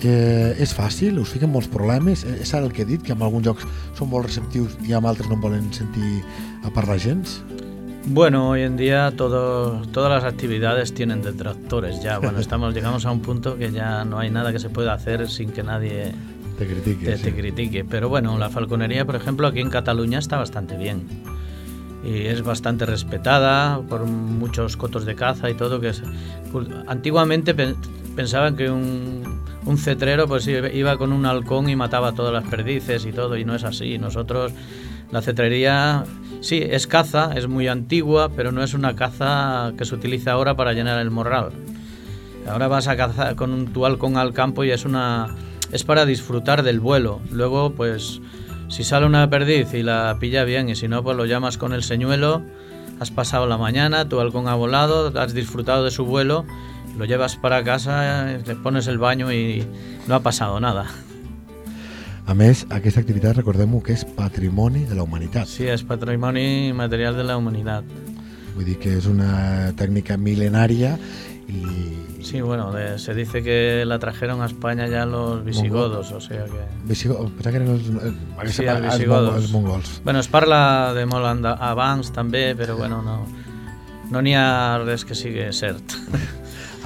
que 0.00 0.52
és 0.60 0.72
fàcil, 0.76 1.18
us 1.18 1.32
fiquen 1.32 1.50
molts 1.50 1.68
problemes, 1.72 2.24
Eh, 2.24 2.42
és 2.42 2.54
ara 2.54 2.66
el 2.66 2.72
que 2.72 2.82
he 2.82 2.84
dit, 2.88 3.02
que 3.02 3.12
en 3.12 3.22
alguns 3.22 3.46
jocs 3.46 3.66
són 3.94 4.10
molt 4.10 4.26
receptius 4.26 4.76
i 4.86 4.92
en 4.92 5.06
altres 5.06 5.28
no 5.28 5.34
en 5.34 5.40
volen 5.40 5.72
sentir 5.72 6.22
a 6.62 6.70
parlar 6.70 6.98
gens? 6.98 7.40
Bueno, 8.08 8.50
hoy 8.50 8.62
en 8.62 8.76
día 8.76 9.12
todo, 9.16 9.82
todas 9.92 10.10
las 10.22 10.32
actividades 10.32 10.94
tienen 10.94 11.22
detractores 11.22 12.02
ya. 12.02 12.18
Bueno, 12.18 12.38
estamos, 12.40 12.72
llegamos 12.74 13.04
a 13.04 13.10
un 13.10 13.20
punto 13.20 13.56
que 13.56 13.72
ya 13.72 14.04
no 14.04 14.18
hay 14.18 14.30
nada 14.30 14.52
que 14.52 14.58
se 14.58 14.68
pueda 14.70 14.92
hacer 14.92 15.28
sin 15.28 15.50
que 15.50 15.62
nadie 15.62 16.12
Te 16.58 16.66
critiques. 16.66 17.20
te, 17.22 17.30
te 17.30 17.36
critique. 17.36 17.84
Pero 17.84 18.08
bueno, 18.08 18.38
la 18.38 18.48
falconería, 18.48 19.04
por 19.04 19.16
ejemplo, 19.16 19.46
aquí 19.48 19.60
en 19.60 19.70
Cataluña 19.70 20.18
está 20.20 20.36
bastante 20.38 20.76
bien. 20.76 21.02
Y 22.04 22.26
es 22.26 22.42
bastante 22.42 22.86
respetada 22.86 23.80
por 23.88 24.04
muchos 24.04 24.76
cotos 24.76 25.04
de 25.04 25.16
caza 25.16 25.50
y 25.50 25.54
todo. 25.54 25.80
que 25.80 25.88
es, 25.88 26.02
Antiguamente 26.86 27.54
pen- 27.54 27.74
pensaban 28.14 28.54
que 28.56 28.70
un, 28.70 29.42
un 29.64 29.78
cetrero 29.78 30.28
pues 30.28 30.46
iba 30.46 30.96
con 30.96 31.12
un 31.12 31.26
halcón 31.26 31.68
y 31.68 31.74
mataba 31.74 32.12
todas 32.12 32.32
las 32.32 32.44
perdices 32.44 33.04
y 33.04 33.10
todo, 33.12 33.36
y 33.36 33.44
no 33.44 33.56
es 33.56 33.64
así. 33.64 33.98
Nosotros, 33.98 34.52
la 35.10 35.20
cetrería, 35.20 36.04
sí, 36.40 36.62
es 36.62 36.86
caza, 36.86 37.32
es 37.34 37.48
muy 37.48 37.68
antigua, 37.68 38.30
pero 38.34 38.52
no 38.52 38.62
es 38.62 38.74
una 38.74 38.96
caza 38.96 39.72
que 39.76 39.84
se 39.84 39.94
utiliza 39.94 40.32
ahora 40.32 40.56
para 40.56 40.72
llenar 40.72 41.00
el 41.00 41.10
morral. 41.10 41.50
Ahora 42.48 42.68
vas 42.68 42.88
a 42.88 42.96
cazar 42.96 43.34
con 43.34 43.52
un 43.52 43.72
tu 43.72 43.86
halcón 43.86 44.16
al 44.16 44.32
campo 44.32 44.62
y 44.64 44.70
es 44.70 44.84
una 44.84 45.34
es 45.72 45.84
para 45.84 46.06
disfrutar 46.06 46.62
del 46.62 46.80
vuelo. 46.80 47.20
Luego, 47.30 47.72
pues, 47.72 48.20
si 48.68 48.84
sale 48.84 49.06
una 49.06 49.28
perdiz 49.30 49.74
y 49.74 49.82
la 49.82 50.16
pilla 50.20 50.44
bien 50.44 50.68
y 50.68 50.76
si 50.76 50.88
no, 50.88 51.02
pues 51.02 51.16
lo 51.16 51.26
llamas 51.26 51.58
con 51.58 51.72
el 51.72 51.82
señuelo. 51.82 52.42
Has 53.00 53.10
pasado 53.10 53.46
la 53.46 53.58
mañana, 53.58 54.08
tu 54.08 54.20
halcón 54.20 54.48
ha 54.48 54.54
volado, 54.54 55.12
has 55.20 55.34
disfrutado 55.34 55.84
de 55.84 55.90
su 55.90 56.06
vuelo, 56.06 56.46
lo 56.96 57.04
llevas 57.04 57.36
para 57.36 57.62
casa, 57.62 58.38
le 58.46 58.56
pones 58.56 58.86
el 58.86 58.98
baño 58.98 59.32
y 59.32 59.66
no 60.06 60.14
ha 60.14 60.20
pasado 60.20 60.60
nada. 60.60 60.86
A 62.26 62.34
més, 62.34 62.64
aquesta 62.74 62.98
activitat, 63.00 63.36
recordem-ho, 63.38 63.78
que 63.86 63.94
és 63.94 64.02
patrimoni 64.16 64.82
de 64.88 64.96
la 64.98 65.04
humanitat. 65.06 65.46
Sí, 65.46 65.68
es 65.70 65.84
patrimonio 65.86 66.74
material 66.74 67.14
de 67.16 67.22
la 67.24 67.36
humanidad. 67.38 67.84
Vull 68.56 68.64
dir 68.66 68.78
que 68.82 68.96
és 68.98 69.06
una 69.06 69.70
tècnica 69.78 70.16
mil·lenària 70.18 70.96
i... 71.46 71.62
Sí, 72.26 72.40
bueno, 72.40 72.72
de- 72.72 72.98
se 72.98 73.14
dice 73.14 73.42
que 73.44 73.84
la 73.86 74.00
trajeron 74.00 74.42
a 74.42 74.46
España 74.46 74.88
ya 74.88 75.04
los 75.06 75.44
visigodos, 75.44 76.10
o 76.10 76.20
sea 76.20 76.46
que... 76.46 76.64
Visigo... 76.88 77.30
Pensava 77.36 77.52
que 77.52 77.56
eren 77.62 77.68
els, 77.76 77.86
els, 77.86 78.56
Sí, 78.56 78.64
els, 78.64 78.80
els 78.80 78.94
visigodos. 78.96 79.36
els 79.36 79.52
mongols. 79.52 80.00
Bueno, 80.02 80.18
es 80.18 80.26
parla 80.26 80.92
de 80.96 81.04
molt 81.06 81.46
abans 81.46 82.10
també, 82.12 82.56
però 82.58 82.74
bueno, 82.76 83.02
no 83.02 83.20
no 84.10 84.20
n'hi 84.22 84.34
ha 84.38 84.78
res 84.84 85.02
que 85.04 85.14
sigui 85.18 85.46
cert. 85.52 85.94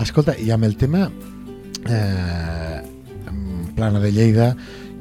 Escolta, 0.01 0.33
i 0.41 0.51
amb 0.53 0.65
el 0.65 0.77
tema 0.81 1.07
eh, 1.89 2.83
Plana 3.77 4.01
de 4.01 4.13
Lleida, 4.13 4.55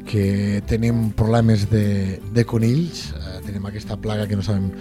que 0.10 0.64
tenim 0.66 1.12
problemes 1.14 1.68
de, 1.70 2.18
de 2.34 2.46
conills, 2.50 3.12
eh, 3.14 3.38
tenim 3.46 3.68
aquesta 3.70 4.00
plaga 4.02 4.26
que 4.26 4.40
no 4.40 4.46
sabem 4.46 4.72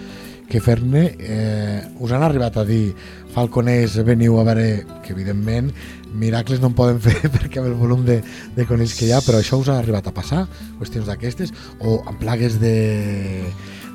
què 0.49 0.57
fer-ne, 0.63 1.03
eh, 1.21 1.81
us 2.01 2.13
han 2.15 2.25
arribat 2.25 2.57
a 2.57 2.65
dir 2.65 2.95
falconers, 3.35 3.99
veniu 4.07 4.39
a 4.41 4.45
veure 4.47 4.85
que 5.05 5.13
evidentment 5.13 5.69
miracles 6.17 6.57
no 6.63 6.71
en 6.71 6.77
poden 6.77 6.97
fer 7.03 7.29
perquè 7.35 7.61
amb 7.61 7.69
el 7.69 7.77
volum 7.77 8.01
de, 8.07 8.17
de 8.55 8.65
conills 8.65 8.95
que 8.97 9.05
hi 9.05 9.13
ha, 9.13 9.21
però 9.21 9.43
això 9.43 9.59
us 9.61 9.69
ha 9.69 9.77
arribat 9.83 10.09
a 10.09 10.15
passar, 10.15 10.47
qüestions 10.79 11.05
d'aquestes, 11.11 11.53
o 11.77 11.99
amb 12.09 12.17
plagues 12.17 12.57
de, 12.57 13.45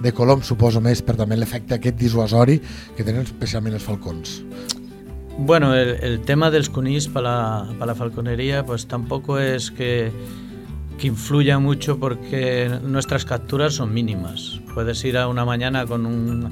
de 0.05 0.15
colom, 0.15 0.47
suposo 0.47 0.79
més, 0.85 1.03
per 1.03 1.19
també 1.19 1.41
l'efecte 1.41 1.75
aquest 1.75 1.99
dissuasori 1.99 2.61
que 2.95 3.03
tenen 3.03 3.27
especialment 3.27 3.75
els 3.75 3.91
falcons. 3.91 4.39
Bueno, 5.37 5.75
el, 5.75 5.97
el 6.07 6.21
tema 6.23 6.53
dels 6.55 6.71
conills 6.71 7.09
para 7.11 7.27
la, 7.27 7.75
para 7.75 7.91
la 7.91 7.99
falconería 7.99 8.65
pues 8.65 8.87
tampoco 8.87 9.41
es 9.41 9.73
que, 9.73 10.13
que 10.99 11.07
influya 11.09 11.59
mucho 11.59 11.99
porque 11.99 12.71
nuestras 12.83 13.25
capturas 13.25 13.75
son 13.75 13.93
mínimas. 13.93 14.61
Puedes 14.75 15.05
ir 15.05 15.19
a 15.19 15.29
una 15.29 15.45
mañana 15.45 15.87
con 15.87 16.07
un 16.07 16.51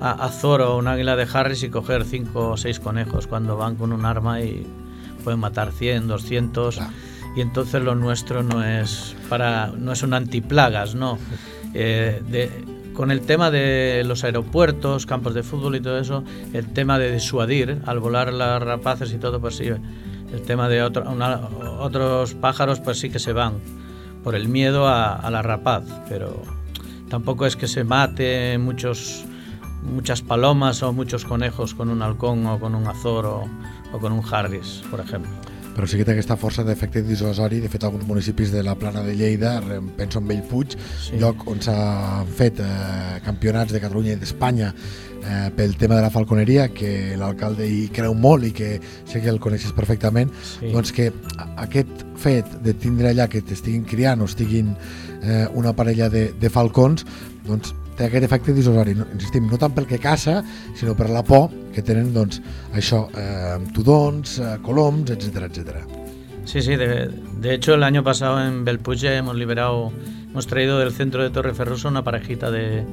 azor 0.00 0.60
o 0.62 0.76
un 0.78 0.86
águila 0.88 1.16
de 1.16 1.26
Harris 1.32 1.62
y 1.62 1.70
coger 1.70 2.04
cinco 2.04 2.50
o 2.50 2.56
seis 2.56 2.78
conejos 2.80 3.26
cuando 3.26 3.56
van 3.56 3.76
con 3.76 3.92
un 3.92 4.04
arma 4.04 4.40
y 4.42 4.66
pueden 5.24 5.40
matar 5.40 5.72
100, 5.72 6.06
200 6.06 6.76
Claro. 6.76 6.92
y 7.36 7.40
entonces 7.40 7.82
lo 7.82 7.94
nuestro 7.94 8.42
no 8.42 8.62
es 8.64 9.16
para 9.28 9.72
no 9.76 9.92
es 9.92 10.02
un 10.02 10.14
antiplagas, 10.14 10.94
no. 10.94 11.18
Eh, 11.74 12.22
de- 12.30 12.50
con 12.94 13.10
el 13.12 13.20
tema 13.20 13.50
de 13.52 14.02
los 14.04 14.24
aeropuertos, 14.24 15.06
campos 15.06 15.32
de 15.32 15.44
fútbol 15.44 15.76
y 15.76 15.80
todo 15.80 15.98
eso, 15.98 16.24
el 16.52 16.66
tema 16.72 16.98
de 16.98 17.12
disuadir 17.12 17.80
al 17.86 18.00
volar 18.00 18.32
las 18.32 18.60
rapaces 18.60 19.12
y 19.12 19.18
todo, 19.18 19.40
pues 19.40 19.56
sí, 19.56 19.66
el 20.32 20.42
tema 20.42 20.68
de 20.68 20.82
otro- 20.82 21.10
una- 21.10 21.40
otros 21.80 22.34
pájaros, 22.34 22.80
pues 22.80 22.98
sí 23.00 23.10
que 23.10 23.18
se 23.18 23.32
van 23.32 23.54
por 24.24 24.34
el 24.34 24.48
miedo 24.48 24.86
a, 24.88 25.14
a 25.14 25.30
la 25.30 25.42
rapaz, 25.42 25.84
pero 26.08 26.42
tampoco 27.08 27.46
es 27.46 27.56
que 27.56 27.66
se 27.68 27.84
mate 27.84 28.58
muchos 28.58 29.24
muchas 29.82 30.22
palomas 30.22 30.82
o 30.82 30.92
muchos 30.92 31.24
conejos 31.24 31.72
con 31.74 31.88
un 31.88 32.02
halcón 32.02 32.44
o 32.46 32.58
con 32.58 32.74
un 32.74 32.86
azor 32.88 33.26
o, 33.26 33.48
o 33.92 33.98
con 33.98 34.12
un 34.12 34.22
harris, 34.30 34.82
por 34.90 35.00
ejemplo. 35.00 35.30
però 35.78 35.86
sí 35.86 35.94
que 35.94 36.02
té 36.02 36.10
aquesta 36.10 36.34
força 36.34 36.64
d'efecte 36.66 37.04
dissuasori. 37.06 37.60
De 37.62 37.68
fet, 37.70 37.84
alguns 37.86 38.02
municipis 38.02 38.50
de 38.50 38.64
la 38.66 38.72
plana 38.74 39.04
de 39.06 39.12
Lleida, 39.14 39.60
penso 39.96 40.18
en 40.18 40.26
Bellpuig. 40.26 40.72
Sí. 40.74 41.20
lloc 41.22 41.44
on 41.46 41.60
s'han 41.62 42.26
fet 42.34 42.58
eh, 42.58 43.20
campionats 43.22 43.70
de 43.70 43.78
Catalunya 43.78 44.16
i 44.16 44.18
d'Espanya 44.18 44.72
eh, 45.24 45.50
pel 45.56 45.76
tema 45.76 45.96
de 45.96 46.02
la 46.02 46.10
falconeria, 46.10 46.68
que 46.74 47.16
l'alcalde 47.18 47.66
hi 47.68 47.88
creu 47.94 48.14
molt 48.14 48.44
i 48.44 48.52
que 48.52 48.80
sé 49.04 49.20
que 49.20 49.28
el 49.28 49.40
coneixes 49.40 49.72
perfectament, 49.72 50.30
Sí. 50.58 50.70
doncs 50.72 50.92
que 50.92 51.12
aquest 51.56 52.04
fet 52.16 52.46
de 52.62 52.74
tindre 52.74 53.10
allà 53.10 53.28
que 53.28 53.42
t'estiguin 53.42 53.84
criant 53.84 54.20
o 54.22 54.24
estiguin 54.24 54.74
eh, 55.22 55.46
una 55.54 55.72
parella 55.74 56.08
de, 56.08 56.32
de 56.38 56.50
falcons, 56.50 57.04
doncs 57.46 57.74
té 57.98 58.06
aquest 58.06 58.24
efecte 58.24 58.52
dissuasori, 58.54 58.94
no, 58.94 59.06
insistim, 59.12 59.48
no 59.50 59.58
tant 59.58 59.74
pel 59.74 59.86
que 59.86 59.98
caça, 59.98 60.42
sinó 60.78 60.94
per 60.94 61.08
la 61.10 61.24
por 61.26 61.50
que 61.74 61.82
tenen 61.82 62.12
doncs, 62.14 62.40
això, 62.72 63.08
eh, 63.18 63.58
tudons, 63.74 64.38
eh, 64.38 64.58
coloms, 64.62 65.10
etc 65.10 65.48
etc. 65.48 65.82
Sí, 66.44 66.62
sí, 66.62 66.76
de, 66.76 67.10
de 67.40 67.54
hecho 67.54 67.74
el 67.74 67.82
año 67.82 68.02
pasado 68.04 68.42
en 68.42 68.64
Belpuche 68.64 69.16
hemos 69.16 69.36
liberado, 69.36 69.92
hemos 70.30 70.46
traído 70.46 70.78
del 70.78 70.92
centro 70.92 71.22
de 71.22 71.30
Torreferruso 71.30 71.88
una 71.88 72.04
parejita 72.04 72.50
de, 72.50 72.84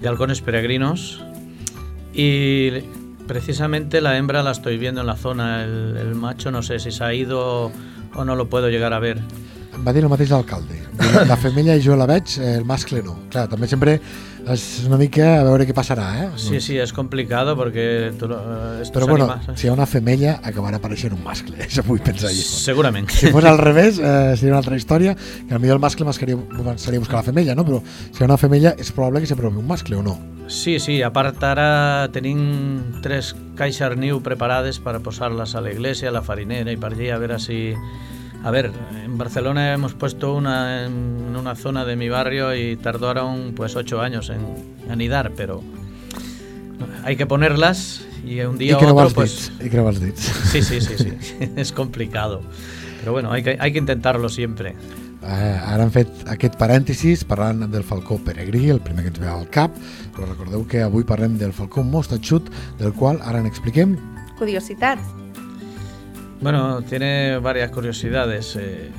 de 0.00 0.08
halcones 0.08 0.40
peregrinos 0.40 1.22
y 2.16 2.70
precisamente 3.26 4.00
la 4.00 4.16
hembra 4.16 4.42
la 4.42 4.52
estoy 4.52 4.78
viendo 4.78 5.02
en 5.02 5.06
la 5.06 5.16
zona, 5.16 5.64
el, 5.64 5.96
el 5.96 6.14
macho 6.14 6.50
no 6.50 6.62
sé 6.62 6.78
si 6.78 6.90
se 6.90 7.04
ha 7.04 7.12
ido 7.12 7.70
o 8.14 8.24
no 8.24 8.34
lo 8.34 8.48
puedo 8.48 8.70
llegar 8.70 8.92
a 8.92 8.98
ver. 8.98 9.20
em 9.76 9.84
va 9.84 9.92
dir 9.92 10.02
el 10.06 10.08
mateix 10.08 10.30
l'alcalde. 10.32 10.78
La 11.28 11.36
femella 11.42 11.76
jo 11.82 11.96
la 12.00 12.06
veig, 12.08 12.38
el 12.40 12.64
mascle 12.64 13.02
no. 13.04 13.18
Clar, 13.32 13.46
també 13.52 13.68
sempre 13.68 13.98
és 14.52 14.84
una 14.86 14.96
mica 15.00 15.40
a 15.40 15.44
veure 15.44 15.64
què 15.66 15.74
passarà, 15.74 16.04
eh? 16.22 16.28
Sí, 16.38 16.60
sí, 16.60 16.76
es 16.78 16.92
complicado 16.92 17.56
porque 17.56 18.12
tú, 18.18 18.28
lo- 18.28 18.38
eh, 18.80 18.84
Però 18.92 19.06
bueno, 19.06 19.26
si 19.54 19.66
hi 19.66 19.70
ha 19.70 19.72
una 19.74 19.86
femella 19.86 20.40
acabarà 20.42 20.76
apareixent 20.78 21.12
un 21.16 21.22
mascle, 21.24 21.56
això 21.66 21.82
vull 21.86 22.00
pensar 22.00 22.30
jo. 22.30 22.42
Seguramente. 22.46 23.12
Si 23.16 23.32
fos 23.34 23.44
al 23.44 23.58
revés, 23.58 23.98
eh, 23.98 24.36
seria 24.36 24.52
una 24.54 24.58
altra 24.62 24.76
història, 24.76 25.16
que 25.16 25.54
potser 25.58 25.72
el 25.72 25.78
mascle 25.82 26.06
seria 26.78 27.00
buscar 27.00 27.16
la 27.20 27.26
femella, 27.26 27.54
no? 27.54 27.64
Però 27.66 27.82
si 27.82 28.20
hi 28.20 28.22
ha 28.22 28.30
una 28.30 28.36
femella 28.38 28.74
és 28.78 28.92
probable 28.92 29.20
que 29.20 29.26
sempre 29.26 29.46
hi 29.50 29.56
un 29.58 29.66
mascle 29.66 29.96
o 29.96 30.02
no. 30.06 30.16
Sí, 30.48 30.78
sí, 30.78 31.00
a 31.02 31.10
part 31.10 31.42
ara 31.42 32.06
tenim 32.14 33.00
tres 33.02 33.34
caixes 33.58 33.96
niu 33.98 34.20
preparades 34.22 34.78
para 34.78 35.00
posarlas 35.00 35.56
a 35.56 35.60
la 35.60 35.72
iglesia, 35.72 36.08
a 36.10 36.12
la 36.12 36.22
farinera 36.22 36.70
y 36.70 36.76
para 36.76 36.94
allí 36.94 37.10
a 37.10 37.18
ver 37.18 37.32
así... 37.32 37.74
A 38.44 38.50
ver, 38.50 38.70
en 39.04 39.18
Barcelona 39.18 39.72
hemos 39.72 39.94
puesto 39.94 40.34
una 40.34 40.86
en 40.86 41.34
una 41.36 41.54
zona 41.54 41.84
de 41.84 41.96
mi 41.96 42.08
barrio 42.08 42.54
y 42.54 42.76
tardaron 42.76 43.52
pues 43.56 43.74
ocho 43.76 44.00
años 44.00 44.30
en 44.30 44.40
anidar, 44.90 45.32
pero 45.36 45.62
hay 47.04 47.16
que 47.16 47.26
ponerlas 47.26 48.06
y 48.24 48.40
un 48.40 48.58
día 48.58 48.72
I 48.72 48.74
u 48.74 48.78
creuar 48.78 49.06
otro 49.06 49.16
pues... 49.16 49.52
els 49.60 50.00
dits. 50.00 50.22
Sí, 50.52 50.62
sí, 50.62 50.80
sí, 50.80 50.94
sí, 50.98 51.12
es 51.56 51.72
complicado. 51.72 52.42
Pero 53.00 53.12
bueno, 53.12 53.30
hay 53.32 53.42
que, 53.42 53.56
hay 53.60 53.72
que 53.72 53.78
intentarlo 53.78 54.28
siempre. 54.28 54.74
Eh, 55.26 55.58
ara 55.58 55.82
han 55.82 55.90
fet 55.90 56.10
aquest 56.30 56.54
parèntesis 56.58 57.24
parlant 57.26 57.64
del 57.72 57.82
falcó 57.86 58.18
peregrí, 58.22 58.68
el 58.70 58.80
primer 58.80 59.06
que 59.06 59.10
ens 59.14 59.18
ve 59.22 59.30
al 59.30 59.48
cap, 59.50 59.74
però 60.14 60.28
recordeu 60.28 60.66
que 60.70 60.84
avui 60.84 61.06
parlem 61.06 61.34
del 61.40 61.54
falcó 61.56 61.82
mostatxut, 61.82 62.50
del 62.78 62.94
qual 62.94 63.18
ara 63.26 63.42
n'expliquem 63.42 63.96
Curiositats. 64.38 65.25
Bueno, 66.40 66.82
tiene 66.82 67.38
varias 67.38 67.70
curiosidades. 67.70 68.56
eh, 68.56 68.90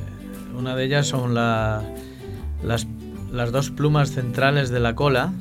una 0.57 0.75
de 0.75 0.85
ellas 0.85 1.07
son 1.07 1.33
la- 1.33 1.83
las, 2.63 2.87
las 3.31 3.51
dos 3.51 3.69
plumas 3.69 4.11
centrales 4.11 4.69
de 4.69 4.79
la 4.79 4.95
cola, 4.95 5.31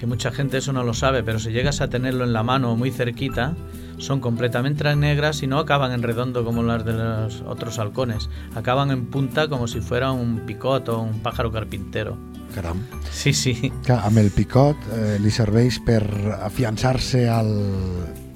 que 0.00 0.06
mucha 0.06 0.32
gente 0.32 0.56
eso 0.58 0.72
no 0.72 0.82
lo 0.84 0.94
sabe, 0.94 1.22
pero 1.22 1.38
si 1.38 1.50
llegas 1.52 1.80
a 1.80 1.88
tenerlo 1.88 2.24
en 2.24 2.32
la 2.32 2.42
mano 2.42 2.74
muy 2.76 2.90
cerquita, 2.90 3.54
son 3.98 4.20
completamente 4.20 4.96
negras 4.96 5.42
y 5.42 5.46
no 5.46 5.58
acaban 5.58 5.92
en 5.92 6.02
redondo 6.02 6.44
como 6.44 6.62
las 6.64 6.84
de 6.84 6.94
los 6.94 7.42
otros 7.46 7.78
halcones. 7.78 8.28
Acaban 8.56 8.90
en 8.90 9.06
punta 9.06 9.46
como 9.48 9.68
si 9.68 9.80
fuera 9.80 10.10
un 10.10 10.40
picot 10.40 10.88
o 10.88 11.00
un 11.02 11.20
pájaro 11.20 11.52
carpintero. 11.52 12.16
Caram. 12.54 12.78
Sí, 13.10 13.32
sí. 13.32 13.70
Que 13.84 13.92
amb 13.92 14.18
el 14.18 14.30
picot 14.34 14.76
eh, 14.92 15.18
li 15.22 15.30
serveix 15.30 15.78
per 15.86 16.02
afiançar-se 16.42 17.28
al, 17.30 17.52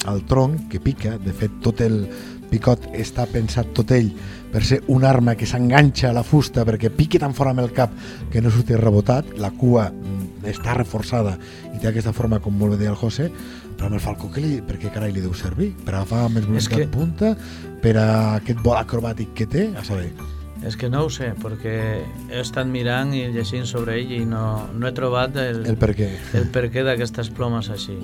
al 0.06 0.22
tronc 0.24 0.68
que 0.70 0.78
pica. 0.80 1.18
De 1.18 1.32
fet, 1.34 1.58
tot 1.60 1.80
el 1.84 2.06
picot 2.50 2.86
està 2.94 3.26
pensat 3.30 3.72
tot 3.76 3.90
ell 3.96 4.10
per 4.52 4.62
ser 4.64 4.80
una 4.92 5.08
arma 5.10 5.34
que 5.36 5.46
s'enganxa 5.48 6.10
a 6.10 6.14
la 6.16 6.22
fusta 6.24 6.64
perquè 6.64 6.90
piqui 6.94 7.18
tan 7.18 7.34
fort 7.34 7.50
amb 7.50 7.60
el 7.64 7.72
cap 7.76 7.90
que 8.32 8.40
no 8.40 8.50
surti 8.50 8.76
rebotat. 8.78 9.34
La 9.38 9.50
cua 9.50 9.90
mm, 9.90 10.46
està 10.52 10.74
reforçada 10.78 11.36
i 11.74 11.78
té 11.82 11.88
aquesta 11.90 12.12
forma, 12.16 12.38
com 12.40 12.54
molt 12.56 12.76
bé 12.76 12.84
deia 12.84 12.94
el 12.94 12.96
José, 13.00 13.30
però 13.76 13.90
amb 13.90 13.98
el 13.98 14.00
falcó, 14.00 14.30
que 14.32 14.40
li, 14.40 14.60
per 14.64 14.78
què 14.80 14.88
carai 14.94 15.12
li 15.12 15.20
deu 15.20 15.34
servir? 15.36 15.72
Per 15.84 15.92
agafar 15.94 16.28
més 16.32 16.46
velocitat 16.48 16.78
que- 16.78 16.88
punta? 16.94 17.34
Per 17.82 17.92
a 18.00 18.08
aquest 18.38 18.62
vol 18.64 18.78
acrobàtic 18.78 19.34
que 19.36 19.46
té? 19.46 19.66
A 19.76 19.84
saber. 19.84 20.12
Es 20.64 20.74
que 20.74 20.88
no 20.88 21.04
ho 21.04 21.10
sé, 21.12 21.34
perquè 21.36 21.74
he 22.32 22.40
estat 22.40 22.66
mirant 22.66 23.12
i 23.14 23.26
llegint 23.34 23.66
sobre 23.68 23.98
ell 24.00 24.10
i 24.16 24.22
no, 24.24 24.66
no 24.72 24.88
he 24.88 24.92
trobat 24.96 25.36
el, 25.36 25.60
El 25.68 25.76
per 25.76 25.92
què. 25.94 26.08
el 26.34 26.48
per 26.50 26.70
què 26.72 26.82
d'aquestes 26.82 27.28
plomes 27.36 27.68
així. 27.70 27.98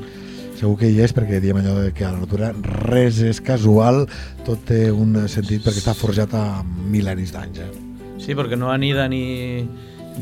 Segur 0.62 0.76
que 0.78 0.86
hi 0.92 1.00
és 1.02 1.10
perquè 1.10 1.40
diem 1.42 1.58
allò 1.58 1.72
de 1.82 1.88
que 1.90 2.04
a 2.06 2.12
la 2.14 2.20
natura 2.22 2.52
res 2.86 3.16
és 3.26 3.40
casual, 3.42 4.04
tot 4.46 4.60
té 4.68 4.92
un 4.94 5.16
sentit 5.26 5.64
perquè 5.64 5.80
està 5.82 5.90
forjat 5.98 6.30
a 6.38 6.62
mil·lenis 6.62 7.32
d'anys. 7.34 7.58
Eh? 7.64 7.70
Sí, 8.22 8.36
porque 8.38 8.54
no 8.54 8.70
anida 8.70 9.08
ni, 9.10 9.66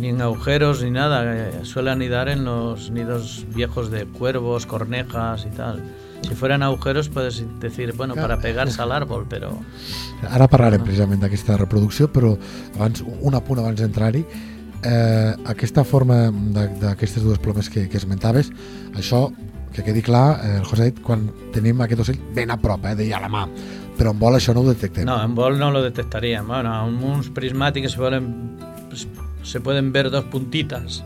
ni 0.00 0.08
en 0.08 0.22
agujeros 0.24 0.80
ni 0.82 0.90
nada. 0.94 1.18
eh, 1.28 1.50
Suele 1.64 1.90
anidar 1.90 2.30
en 2.30 2.46
los 2.46 2.90
nidos 2.90 3.44
viejos 3.54 3.90
de 3.90 4.06
cuervos, 4.06 4.64
cornejas 4.64 5.44
y 5.44 5.54
tal. 5.54 5.82
Si 6.22 6.34
fueran 6.34 6.62
agujeros 6.62 7.10
puedes 7.10 7.44
decir, 7.60 7.92
bueno, 7.94 8.14
para 8.14 8.38
pegarse 8.38 8.80
al 8.80 8.92
árbol, 8.92 9.26
pero 9.28 9.58
Ara 10.24 10.48
parlarem 10.48 10.80
precisament 10.84 11.20
d'aquesta 11.20 11.58
reproducció, 11.60 12.08
però 12.12 12.32
abans, 12.76 13.04
un 13.20 13.36
apunt 13.36 13.60
abans 13.60 13.80
d'entrar-hi, 13.80 14.24
eh, 14.84 15.34
aquesta 15.44 15.84
forma 15.84 16.30
de- 16.32 16.66
d'aquestes 16.80 17.22
dues 17.24 17.38
plomes 17.38 17.68
que, 17.68 17.88
que 17.88 17.96
esmentaves, 18.00 18.48
això, 18.96 19.26
que 19.74 19.84
quedi 19.86 20.02
clar, 20.02 20.40
eh, 20.44 20.56
el 20.58 20.64
José 20.64 20.82
ha 20.82 20.90
dit, 20.90 21.00
quan 21.02 21.28
tenim 21.54 21.80
aquest 21.84 22.04
ocell 22.06 22.20
ben 22.34 22.50
a 22.50 22.58
prop, 22.60 22.84
eh, 22.86 22.94
deia 22.98 23.18
a 23.18 23.24
la 23.24 23.30
mà, 23.32 23.46
però 23.98 24.14
en 24.14 24.18
vol 24.18 24.38
això 24.38 24.54
no 24.54 24.64
ho 24.64 24.70
detectem. 24.70 25.06
no, 25.06 25.22
en 25.22 25.34
bol 25.34 25.58
no 25.58 25.70
lo 25.70 25.82
detectarían. 25.82 26.46
Bueno, 26.46 26.74
en 26.88 27.02
unos 27.02 27.30
prismáticos 27.30 27.92
se 27.92 27.98
pues, 27.98 29.08
se 29.42 29.60
pueden 29.60 29.92
ver 29.92 30.10
dos 30.10 30.24
puntitas. 30.24 31.04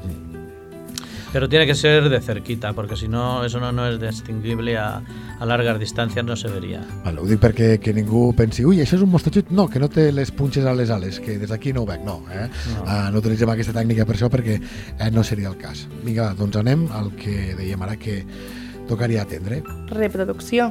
Pero 1.34 1.48
tiene 1.48 1.66
que 1.66 1.74
ser 1.74 2.08
de 2.08 2.20
cerquita, 2.20 2.72
porque 2.74 2.94
si 2.94 3.08
no, 3.08 3.44
eso 3.44 3.58
no, 3.58 3.72
no 3.72 3.88
es 3.88 4.00
distinguible 4.00 4.76
a, 4.78 5.02
a 5.40 5.44
largas 5.44 5.80
distancias, 5.80 6.24
no 6.24 6.36
se 6.36 6.46
vería. 6.46 6.80
Vale, 7.02 7.18
ho 7.18 7.26
dic 7.26 7.40
perquè 7.42 7.80
que 7.82 7.90
ningú 7.90 8.28
pensi 8.38 8.62
ui, 8.62 8.78
això 8.78 8.94
és 8.94 9.02
un 9.02 9.10
mostatxut, 9.10 9.50
no, 9.50 9.64
que 9.66 9.82
no 9.82 9.88
té 9.90 10.04
les 10.14 10.30
punxes 10.30 10.62
a 10.62 10.76
les 10.78 10.92
ales, 10.94 11.18
que 11.18 11.34
des 11.40 11.50
d'aquí 11.50 11.72
no 11.74 11.82
ho 11.82 11.88
veig, 11.88 12.04
no, 12.06 12.20
eh? 12.30 12.46
No. 12.70 12.84
Uh, 12.84 13.08
no 13.10 13.18
utilitzem 13.18 13.50
aquesta 13.50 13.74
tècnica 13.74 14.06
per 14.06 14.14
això 14.14 14.30
perquè 14.30 14.60
eh, 14.60 15.10
no 15.10 15.24
seria 15.26 15.50
el 15.50 15.58
cas. 15.58 15.88
Vinga, 16.04 16.28
va, 16.28 16.38
doncs 16.38 16.60
anem 16.62 16.86
al 16.94 17.10
que 17.18 17.56
dèiem 17.58 17.82
ara 17.82 17.98
que 17.98 18.20
tocaria 18.86 19.26
atendre. 19.26 19.64
Reproducció. 19.90 20.70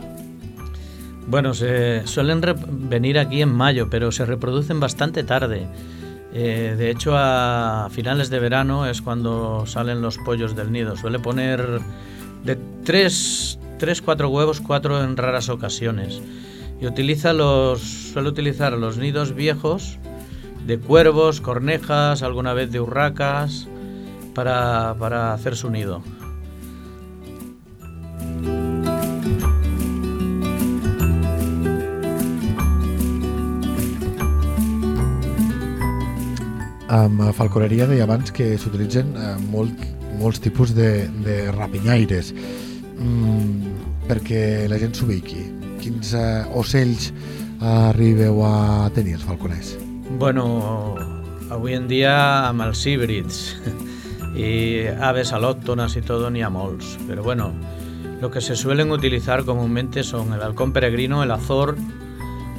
Bueno, 1.28 1.54
se 1.54 2.08
suelen 2.08 2.39
venir 2.88 3.19
aquí 3.19 3.41
en 3.41 3.52
mayo, 3.52 3.89
pero 3.89 4.13
se 4.13 4.26
reproducen 4.26 4.80
bastante 4.80 5.26
tarde. 5.28 5.67
Eh, 6.35 6.75
de 6.77 6.89
hecho, 6.89 7.13
a 7.15 7.89
finales 7.91 8.31
de 8.31 8.39
verano 8.39 8.87
es 8.87 9.01
cuando 9.01 9.65
salen 9.67 10.01
los 10.01 10.17
pollos 10.17 10.55
del 10.55 10.71
nido. 10.71 10.97
Suele 10.97 11.19
poner 11.19 11.79
de 12.43 12.57
3, 12.83 13.59
3 13.77 14.01
4 14.01 14.29
huevos, 14.29 14.59
4 14.59 15.03
en 15.03 15.15
raras 15.15 15.49
ocasiones. 15.49 16.21
Y 16.81 16.87
utiliza 16.87 17.33
los, 17.33 17.81
suele 17.81 18.29
utilizar 18.29 18.73
los 18.73 18.97
nidos 18.97 19.35
viejos 19.35 19.99
de 20.65 20.79
cuervos, 20.79 21.39
cornejas, 21.39 22.23
alguna 22.23 22.53
vez 22.53 22.71
de 22.71 22.79
urracas, 22.79 23.67
para, 24.33 24.95
para 24.97 25.33
hacer 25.33 25.55
su 25.55 25.69
nido. 25.69 26.01
Amb 36.93 37.23
falconeria 37.34 37.88
deia 37.89 38.06
abans 38.06 38.29
que 38.36 38.53
s'utilitzen 38.62 39.15
eh, 39.17 39.29
molt, 39.49 39.79
molts 40.19 40.41
tipus 40.43 40.75
de, 40.77 41.08
de 41.25 41.38
rapinyaires 41.56 42.29
mm, 42.36 44.03
perquè 44.10 44.43
la 44.69 44.77
gent 44.82 44.93
s'ubiqui. 44.93 45.47
Quins 45.82 46.13
eh, 46.13 46.43
ocells 46.53 47.10
arribeu 47.63 48.43
a 48.45 48.91
tenir 48.93 49.17
els 49.17 49.25
falconers? 49.25 49.73
Bueno, 50.19 50.45
avui 51.49 51.73
en 51.73 51.88
dia 51.89 52.13
amb 52.49 52.67
els 52.67 52.84
híbrids 52.86 53.56
y 54.36 54.86
aves 54.99 55.34
alóctonas 55.34 55.95
y 55.97 56.01
todo 56.01 56.29
ni 56.29 56.43
a 56.43 56.49
molts. 56.49 56.99
Pero 57.08 57.23
bueno, 57.23 57.53
lo 58.21 58.29
que 58.29 58.41
se 58.41 58.56
suelen 58.56 58.91
utilizar 58.91 59.45
comúnmente 59.45 60.03
son 60.03 60.34
el 60.34 60.41
halcón 60.41 60.73
peregrino, 60.73 61.23
el 61.23 61.32
azor, 61.32 61.75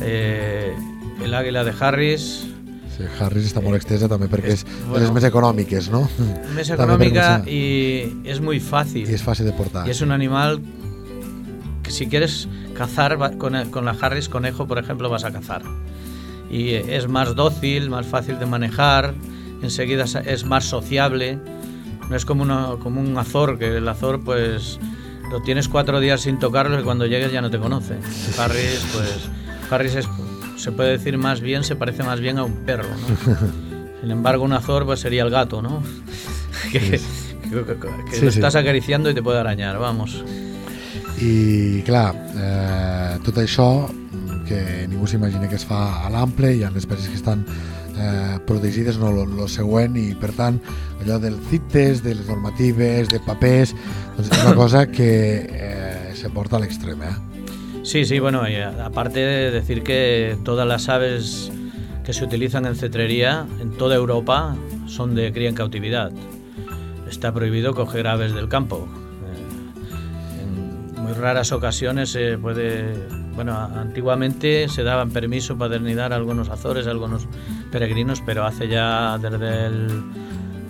eh, 0.01 0.75
el 1.23 1.35
águila 1.35 1.63
de 1.63 1.75
Harris, 1.79 2.54
Sí, 2.97 3.03
Harris 3.21 3.49
està 3.51 3.61
molt 3.61 3.75
extesa 3.77 4.07
també 4.09 4.29
perquè 4.31 4.53
és, 4.53 4.61
és- 4.61 4.65
de 4.65 4.85
bueno. 4.89 5.01
les 5.05 5.13
més 5.13 5.25
econòmiques, 5.25 5.89
no? 5.91 6.05
També 6.47 6.63
económica 6.63 7.41
perquè 7.43 7.51
y 7.51 8.29
es 8.31 8.41
muy 8.41 8.57
I 8.57 8.61
fácil. 8.61 9.09
és 9.11 9.23
fàcil 9.25 9.47
de 9.47 9.53
portar. 9.53 9.87
Y 9.87 9.91
es 9.91 10.01
un 10.01 10.13
animal 10.13 10.61
que 11.83 11.91
si 11.91 12.07
quieres 12.07 12.49
cazar 12.75 13.19
con, 13.39 13.71
con 13.71 13.85
la 13.85 13.97
Harris 14.01 14.29
conejo, 14.29 14.67
por 14.67 14.79
ejemplo, 14.79 15.09
vas 15.11 15.25
a 15.25 15.33
cazar. 15.33 15.63
Y 16.51 16.75
es 16.75 17.09
más 17.09 17.35
dócil, 17.35 17.91
más 17.91 18.07
fácil 18.07 18.39
de 18.39 18.47
manejar, 18.47 19.15
enseguida 19.63 20.05
es 20.05 20.45
más 20.45 20.65
sociable. 20.65 21.39
No 22.09 22.17
es 22.17 22.25
como, 22.25 22.43
una- 22.43 22.77
como 22.83 23.01
un 23.01 23.17
azor, 23.19 23.59
que 23.59 23.79
el 23.79 23.89
azor 23.89 24.23
pues 24.25 24.79
lo 25.31 25.43
tienes 25.43 25.69
cuatro 25.69 26.01
días 26.01 26.21
sin 26.21 26.39
tocarlo 26.39 26.79
y 26.79 26.85
cuando 26.85 27.07
llegues 27.07 27.33
ya 27.33 27.41
no 27.41 27.51
te 27.51 27.59
conoce. 27.59 27.95
Harris, 28.39 28.85
pues 28.93 29.29
Harris 29.71 29.95
es, 29.97 30.07
se 30.65 30.73
puede 30.73 30.93
decir 30.97 31.19
más 31.19 31.41
bien, 31.41 31.63
se 31.63 31.77
parece 31.77 32.03
más 32.03 32.19
bien 32.21 32.39
a 32.39 32.45
un 32.45 32.55
perro, 32.65 32.89
¿no? 32.89 33.37
Sin 34.01 34.11
embargo, 34.11 34.45
un 34.45 34.53
azor 34.53 34.85
pues 34.85 35.01
sería 35.01 35.23
el 35.23 35.31
gato, 35.31 35.61
¿no? 35.63 35.83
que 36.73 36.81
que- 36.81 36.91
que- 36.91 37.77
que 38.11 38.17
Sí, 38.17 38.25
lo 38.25 38.31
sí. 38.33 38.39
estás 38.39 38.57
acariciando 38.57 39.11
y 39.11 39.15
te 39.15 39.23
puede 39.23 39.39
arañar, 39.39 39.79
vamos. 39.79 40.25
I 41.21 41.83
clar, 41.87 42.15
eh, 42.37 43.19
tot 43.23 43.37
això 43.39 43.87
que 44.49 44.87
ningú 44.91 45.07
s'imagina 45.07 45.47
que 45.49 45.55
es 45.61 45.65
fa 45.65 46.05
a 46.05 46.11
l'ample, 46.11 46.51
hi 46.57 46.65
ha 46.67 46.71
les 46.75 46.83
espècies 46.85 47.09
que 47.09 47.15
estan 47.21 47.45
eh, 47.97 48.39
protegides, 48.47 48.99
no 48.99 49.13
lo, 49.15 49.25
lo 49.25 49.47
següent, 49.49 49.95
i 49.97 50.15
per 50.19 50.33
tant 50.35 50.59
allò 51.01 51.21
del 51.23 51.39
CITES, 51.51 52.03
de 52.03 52.17
les 52.19 52.27
normatives, 52.27 53.09
de 53.13 53.21
papers, 53.25 53.77
doncs 54.17 54.33
és 54.33 54.43
una 54.43 54.57
cosa 54.63 54.87
que 54.91 55.09
eh, 55.49 56.13
se 56.19 56.29
porta 56.35 56.57
a 56.59 56.65
l'extrem, 56.65 57.01
eh? 57.07 57.15
Sí, 57.85 58.05
sí, 58.07 58.19
bueno, 58.19 58.43
a- 58.43 58.87
aparte 58.87 59.21
de 59.21 59.51
decir 59.51 59.83
que 59.83 60.37
todas 60.45 60.67
las 60.67 60.89
aves 60.89 61.53
que 62.05 62.13
se 62.13 62.25
utilizan 62.25 62.67
en 62.67 62.75
cetrería 62.77 63.47
en 63.61 63.77
toda 63.77 63.95
Europa 63.95 64.57
son 64.87 65.15
de 65.15 65.33
cría 65.33 65.49
en 65.51 65.55
cautividad. 65.55 66.11
Está 67.09 67.33
prohibido 67.33 67.75
coger 67.75 68.07
aves 68.07 68.35
del 68.35 68.49
campo. 68.49 68.89
Eh, 70.39 70.43
en 70.97 71.03
muy 71.03 71.13
raras 71.13 71.53
ocasiones 71.53 72.11
se 72.11 72.39
puede... 72.39 72.95
Bueno, 73.35 73.55
antiguamente 73.55 74.69
se 74.69 74.83
daban 74.83 75.11
permiso 75.11 75.59
para 75.59 75.71
dernidar 75.71 76.13
a 76.13 76.17
algunos 76.17 76.49
azores, 76.51 76.87
a 76.87 76.91
algunos 76.91 77.27
peregrinos, 77.71 78.23
pero 78.25 78.45
hace 78.47 78.69
ya 78.69 79.19
desde 79.19 79.67
el 79.67 80.03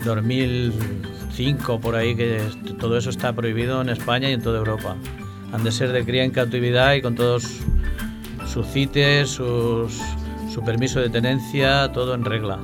2005 0.04 1.80
por 1.80 1.94
ahí 1.94 2.16
que 2.16 2.40
todo 2.80 2.96
eso 2.96 3.10
está 3.10 3.32
prohibido 3.34 3.80
en 3.82 3.90
España 3.90 4.30
y 4.30 4.32
en 4.32 4.42
toda 4.42 4.58
Europa. 4.58 4.96
Han 5.54 5.62
de 5.62 5.70
ser 5.70 5.92
de 5.92 6.04
cría 6.04 6.24
en 6.24 6.32
cautividad 6.32 6.94
y 6.94 7.00
con 7.00 7.14
todos 7.14 7.44
sus 8.52 8.66
CITES, 8.66 9.30
sus, 9.30 10.00
su 10.52 10.64
permiso 10.64 10.98
de 10.98 11.10
tenencia, 11.10 11.92
todo 11.92 12.12
en 12.16 12.24
regla. 12.24 12.58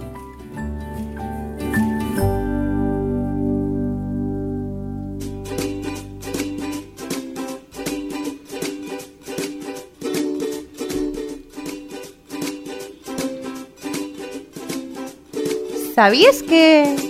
¿Sabías 15.95 16.43
que 16.43 17.10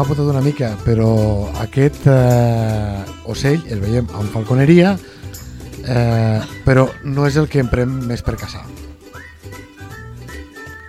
hem 0.00 0.06
apuntat 0.06 0.30
una 0.32 0.40
mica, 0.40 0.70
però 0.80 1.50
aquest 1.60 2.06
eh, 2.08 3.00
ocell 3.28 3.66
el 3.68 3.82
veiem 3.82 4.06
amb 4.16 4.32
falconeria, 4.32 4.94
eh, 5.84 6.40
però 6.64 6.86
no 7.04 7.26
és 7.28 7.36
el 7.36 7.48
que 7.52 7.60
emprem 7.60 7.92
més 8.08 8.24
per 8.24 8.38
caçar. 8.40 8.62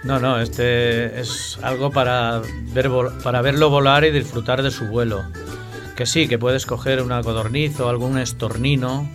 No, 0.04 0.20
no, 0.20 0.40
este 0.40 1.20
es 1.20 1.60
algo 1.62 1.92
para, 1.92 2.42
ver, 2.74 2.90
para 3.22 3.42
verlo 3.42 3.70
volar 3.70 4.06
y 4.06 4.12
disfrutar 4.12 4.64
de 4.64 4.72
su 4.72 4.88
vuelo. 4.88 5.26
Que 5.98 6.06
sí, 6.06 6.28
que 6.30 6.40
puedes 6.40 6.66
coger 6.66 7.02
una 7.02 7.22
codorniz 7.22 7.80
o 7.82 7.90
algún 7.90 8.18
estornino. 8.18 9.10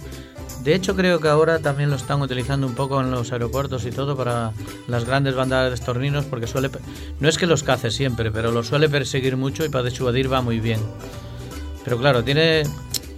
De 0.67 0.75
hecho, 0.75 0.97
creo 0.97 1.21
que 1.21 1.29
ahora 1.29 1.61
también 1.61 1.91
lo 1.91 1.95
están 1.95 2.21
utilizando 2.21 2.67
un 2.67 2.75
poco 2.75 3.01
en 3.01 3.13
los 3.13 3.31
aeropuertos 3.31 3.87
y 3.87 3.93
todo 3.93 4.17
para 4.17 4.51
las 4.89 5.05
grandes 5.05 5.37
bandadas 5.37 5.69
de 5.69 5.77
estorninos, 5.77 6.25
porque 6.25 6.49
suele. 6.49 6.71
No 7.21 7.29
es 7.29 7.39
que 7.39 7.47
los 7.47 7.63
cace 7.63 7.93
siempre, 7.93 8.33
pero 8.33 8.51
los 8.51 8.67
suele 8.67 8.89
perseguir 8.89 9.37
mucho 9.37 9.65
y 9.65 9.69
para 9.69 9.85
disuadir 9.85 10.31
va 10.31 10.43
muy 10.43 10.59
bien. 10.59 10.81
Pero 11.85 11.99
claro, 11.99 12.25
tiene. 12.25 12.65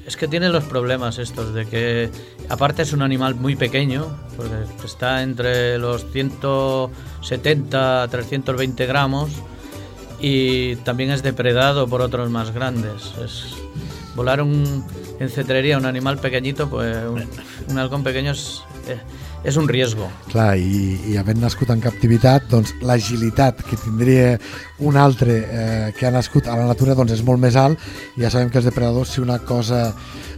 Es 0.05 0.19
que 0.19 0.29
tiene 0.29 0.51
los 0.51 0.65
problemas 0.65 1.19
estos 1.19 1.55
de 1.55 1.65
que, 1.65 2.11
aparte 2.51 2.83
es 2.83 2.93
un 2.93 3.01
animal 3.01 3.35
muy 3.35 3.57
pequeño, 3.57 4.15
porque 4.37 4.55
está 4.85 5.23
entre 5.23 5.79
los 5.79 6.05
170 6.13 8.03
a 8.03 8.09
320 8.09 8.85
gramos 8.85 9.31
y 10.21 10.77
también 10.77 11.13
es 11.13 11.23
depredado 11.23 11.89
por 11.89 12.03
otros 12.03 12.29
más 12.29 12.51
grandes. 12.51 13.15
Es, 13.25 13.55
volar 14.15 14.43
un, 14.43 14.85
en 15.21 15.29
cetrería 15.29 15.79
un 15.79 15.87
animal 15.87 16.19
pequeñito, 16.19 16.69
pues 16.69 16.97
un, 17.05 17.25
un 17.71 17.79
halcón 17.79 18.05
pequeño 18.05 18.33
es, 18.33 18.63
eh, 18.89 18.99
es 19.45 19.57
un 19.57 19.69
riesgo. 19.69 20.09
Clar, 20.33 20.57
i, 20.59 20.99
i 21.11 21.17
havent 21.19 21.41
nascut 21.43 21.71
en 21.75 21.83
captivitat, 21.83 22.49
doncs 22.51 22.75
l'agilitat 22.83 23.63
que 23.67 23.79
tindria 23.81 24.37
un 24.85 24.99
altre 24.99 25.39
eh, 25.43 25.93
que 25.99 26.07
ha 26.07 26.15
nascut 26.15 26.49
a 26.49 26.57
la 26.59 26.69
natura 26.71 26.97
doncs 26.99 27.17
és 27.19 27.25
molt 27.27 27.43
més 27.43 27.59
alt 27.59 27.83
ja 28.19 28.31
sabem 28.31 28.51
que 28.51 28.61
els 28.61 28.69
depredadors 28.69 29.15
si 29.15 29.23
una 29.23 29.39
cosa 29.43 29.93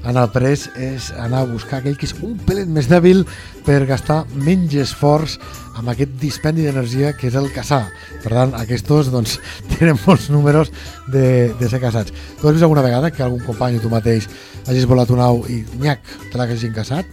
han 0.04 0.16
après 0.16 0.68
és 0.80 1.10
anar 1.20 1.42
a 1.44 1.48
buscar 1.50 1.80
aquell 1.80 1.98
que 2.00 2.08
és 2.08 2.14
un 2.24 2.38
pelet 2.46 2.68
més 2.68 2.88
dèbil 2.88 3.26
per 3.66 3.82
gastar 3.88 4.22
menys 4.32 4.78
esforç 4.80 5.36
amb 5.80 5.88
aquest 5.92 6.12
dispendi 6.20 6.66
d'energia 6.66 7.14
que 7.16 7.30
és 7.30 7.36
el 7.38 7.48
caçar. 7.54 7.86
Per 8.20 8.32
tant, 8.32 8.52
aquests 8.58 9.08
doncs, 9.10 9.38
tenen 9.72 9.98
molts 10.04 10.28
números 10.32 10.72
de, 11.08 11.54
de 11.56 11.72
ser 11.72 11.80
caçats. 11.80 12.12
Tu 12.12 12.46
has 12.46 12.54
vist 12.54 12.66
alguna 12.66 12.84
vegada 12.84 13.10
que 13.10 13.24
algun 13.24 13.42
company 13.46 13.80
o 13.80 13.84
tu 13.84 13.92
mateix 13.92 14.28
hagis 14.68 14.86
volat 14.86 15.10
un 15.10 15.24
au 15.24 15.42
i 15.48 15.62
nyac, 15.80 16.04
te 16.30 16.38
l'haguessin 16.38 16.76
caçat? 16.76 17.08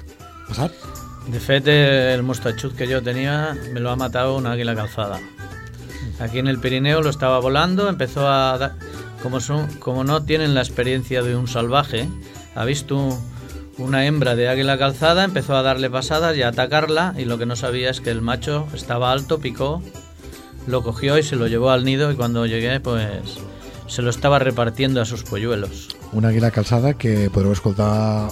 Passat? 0.49 0.75
De 1.27 1.39
fet, 1.43 1.67
el 1.67 2.23
mostachut 2.23 2.75
que 2.75 2.87
yo 2.87 3.01
tenía 3.03 3.55
me 3.73 3.81
lo 3.81 3.89
ha 3.91 3.95
matado 3.95 4.37
una 4.37 4.53
águila 4.53 4.75
calzada. 4.75 5.19
Aquí 6.19 6.39
en 6.39 6.47
el 6.47 6.59
Pirineo 6.59 7.01
lo 7.01 7.09
estaba 7.09 7.39
volando, 7.39 7.89
empezó 7.89 8.27
a 8.27 8.57
dar... 8.57 8.75
Como, 9.21 9.39
son, 9.39 9.67
como 9.79 10.03
no 10.03 10.23
tienen 10.23 10.53
la 10.53 10.61
experiencia 10.61 11.23
de 11.23 11.35
un 11.35 11.47
salvaje, 11.47 12.07
ha 12.55 12.63
visto 12.65 13.17
una 13.77 14.05
hembra 14.05 14.35
de 14.35 14.49
águila 14.49 14.77
calzada, 14.77 15.23
empezó 15.23 15.55
a 15.55 15.61
darle 15.61 15.89
pasadas 15.89 16.35
y 16.35 16.41
a 16.41 16.49
atacarla 16.49 17.13
y 17.17 17.25
lo 17.25 17.37
que 17.37 17.45
no 17.45 17.55
sabía 17.55 17.89
es 17.89 18.01
que 18.01 18.09
el 18.09 18.21
macho 18.21 18.67
estaba 18.73 19.11
alto, 19.11 19.39
picó, 19.39 19.81
lo 20.65 20.83
cogió 20.83 21.17
y 21.17 21.23
se 21.23 21.35
lo 21.35 21.47
llevó 21.47 21.69
al 21.69 21.85
nido 21.85 22.11
y 22.11 22.15
cuando 22.15 22.45
llegué 22.45 22.79
pues 22.79 23.37
se 23.87 24.01
lo 24.01 24.09
estaba 24.09 24.39
repartiendo 24.39 25.01
a 25.01 25.05
sus 25.05 25.23
polluelos. 25.23 25.89
una 26.13 26.29
àguila 26.29 26.51
calçada 26.51 26.95
que 26.95 27.27
podreu 27.33 27.51
escoltar 27.51 28.29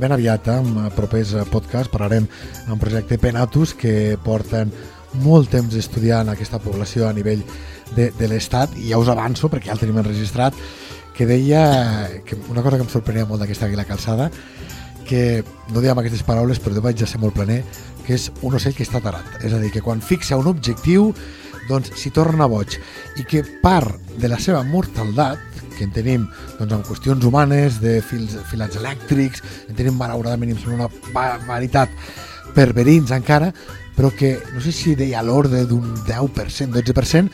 ben 0.00 0.12
aviat 0.12 0.48
eh, 0.48 0.58
en 0.60 0.90
propers 0.96 1.34
podcasts. 1.52 1.90
Parlarem 1.92 2.28
amb 2.68 2.80
projecte 2.80 3.18
Penatus 3.20 3.74
que 3.76 4.16
porten 4.24 4.72
molt 5.24 5.50
temps 5.52 5.74
estudiant 5.76 6.28
aquesta 6.28 6.60
població 6.60 7.08
a 7.08 7.14
nivell 7.16 7.44
de, 7.96 8.10
de 8.16 8.28
l'Estat 8.28 8.76
i 8.76 8.90
ja 8.92 9.00
us 9.00 9.08
avanço 9.12 9.48
perquè 9.48 9.70
ja 9.70 9.76
el 9.76 9.82
tenim 9.82 10.00
enregistrat 10.00 10.56
que 11.16 11.26
deia 11.26 12.08
que 12.24 12.36
una 12.48 12.62
cosa 12.62 12.76
que 12.76 12.84
em 12.86 12.92
sorprenia 12.92 13.26
molt 13.26 13.42
d'aquesta 13.42 13.66
àguila 13.66 13.88
calçada 13.88 14.30
que 15.08 15.42
no 15.72 15.82
diem 15.82 15.98
aquestes 15.98 16.22
paraules 16.26 16.60
però 16.60 16.78
vaig 16.84 17.02
a 17.02 17.08
ser 17.08 17.20
molt 17.22 17.36
planer 17.36 17.62
que 18.06 18.16
és 18.16 18.30
un 18.44 18.56
ocell 18.56 18.76
que 18.76 18.86
està 18.86 19.02
tarat. 19.04 19.40
És 19.44 19.52
a 19.52 19.60
dir, 19.60 19.72
que 19.72 19.84
quan 19.84 20.00
fixa 20.04 20.38
un 20.40 20.48
objectiu 20.48 21.10
doncs 21.68 21.92
s'hi 22.00 22.12
torna 22.16 22.48
boig. 22.48 22.78
I 23.20 23.26
que 23.28 23.42
part 23.62 23.98
de 24.16 24.30
la 24.32 24.38
seva 24.40 24.62
mortaldat 24.64 25.42
que 25.76 25.84
en 25.86 25.92
tenim 25.94 26.24
doncs, 26.58 26.72
en 26.72 26.82
qüestions 26.82 27.24
humanes 27.24 27.78
de 27.82 27.98
fils, 28.02 28.34
filats 28.50 28.80
elèctrics 28.80 29.44
en 29.68 29.76
tenim 29.78 29.94
malauradament 29.98 30.56
una 30.66 30.88
barbaritat 31.14 31.92
per 32.56 32.72
verins 32.74 33.12
encara 33.14 33.52
però 33.94 34.10
que 34.14 34.36
no 34.54 34.62
sé 34.62 34.72
si 34.74 34.94
deia 34.98 35.22
l'ordre 35.22 35.64
d'un 35.66 35.94
10%, 36.06 36.74
12% 36.74 37.30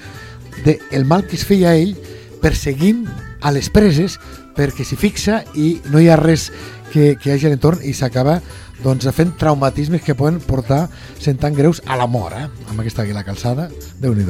del 0.65 0.79
de 0.81 1.05
mal 1.05 1.25
que 1.27 1.37
es 1.37 1.45
feia 1.45 1.73
a 1.73 1.81
ell 1.81 1.97
perseguint 2.43 3.07
a 3.41 3.53
les 3.53 3.71
preses 3.73 4.19
perquè 4.57 4.85
s'hi 4.85 5.01
fixa 5.01 5.43
i 5.57 5.79
no 5.89 6.01
hi 6.01 6.11
ha 6.13 6.21
res 6.21 6.51
que, 6.92 7.14
que 7.16 7.31
hi 7.31 7.35
hagi 7.35 7.49
a 7.49 7.55
l'entorn 7.55 7.85
i 7.85 7.94
s'acaba 7.97 8.40
doncs, 8.85 9.07
fent 9.14 9.37
traumatismes 9.38 10.03
que 10.03 10.16
poden 10.18 10.40
portar 10.42 10.88
sent 11.20 11.40
tan 11.40 11.55
greus 11.55 11.83
a 11.87 11.97
la 12.01 12.09
mort 12.11 12.37
eh? 12.38 12.49
amb 12.68 12.81
aquesta 12.81 13.05
àguila 13.05 13.25
calçada, 13.25 13.70
déu 14.01 14.14
nhi 14.14 14.27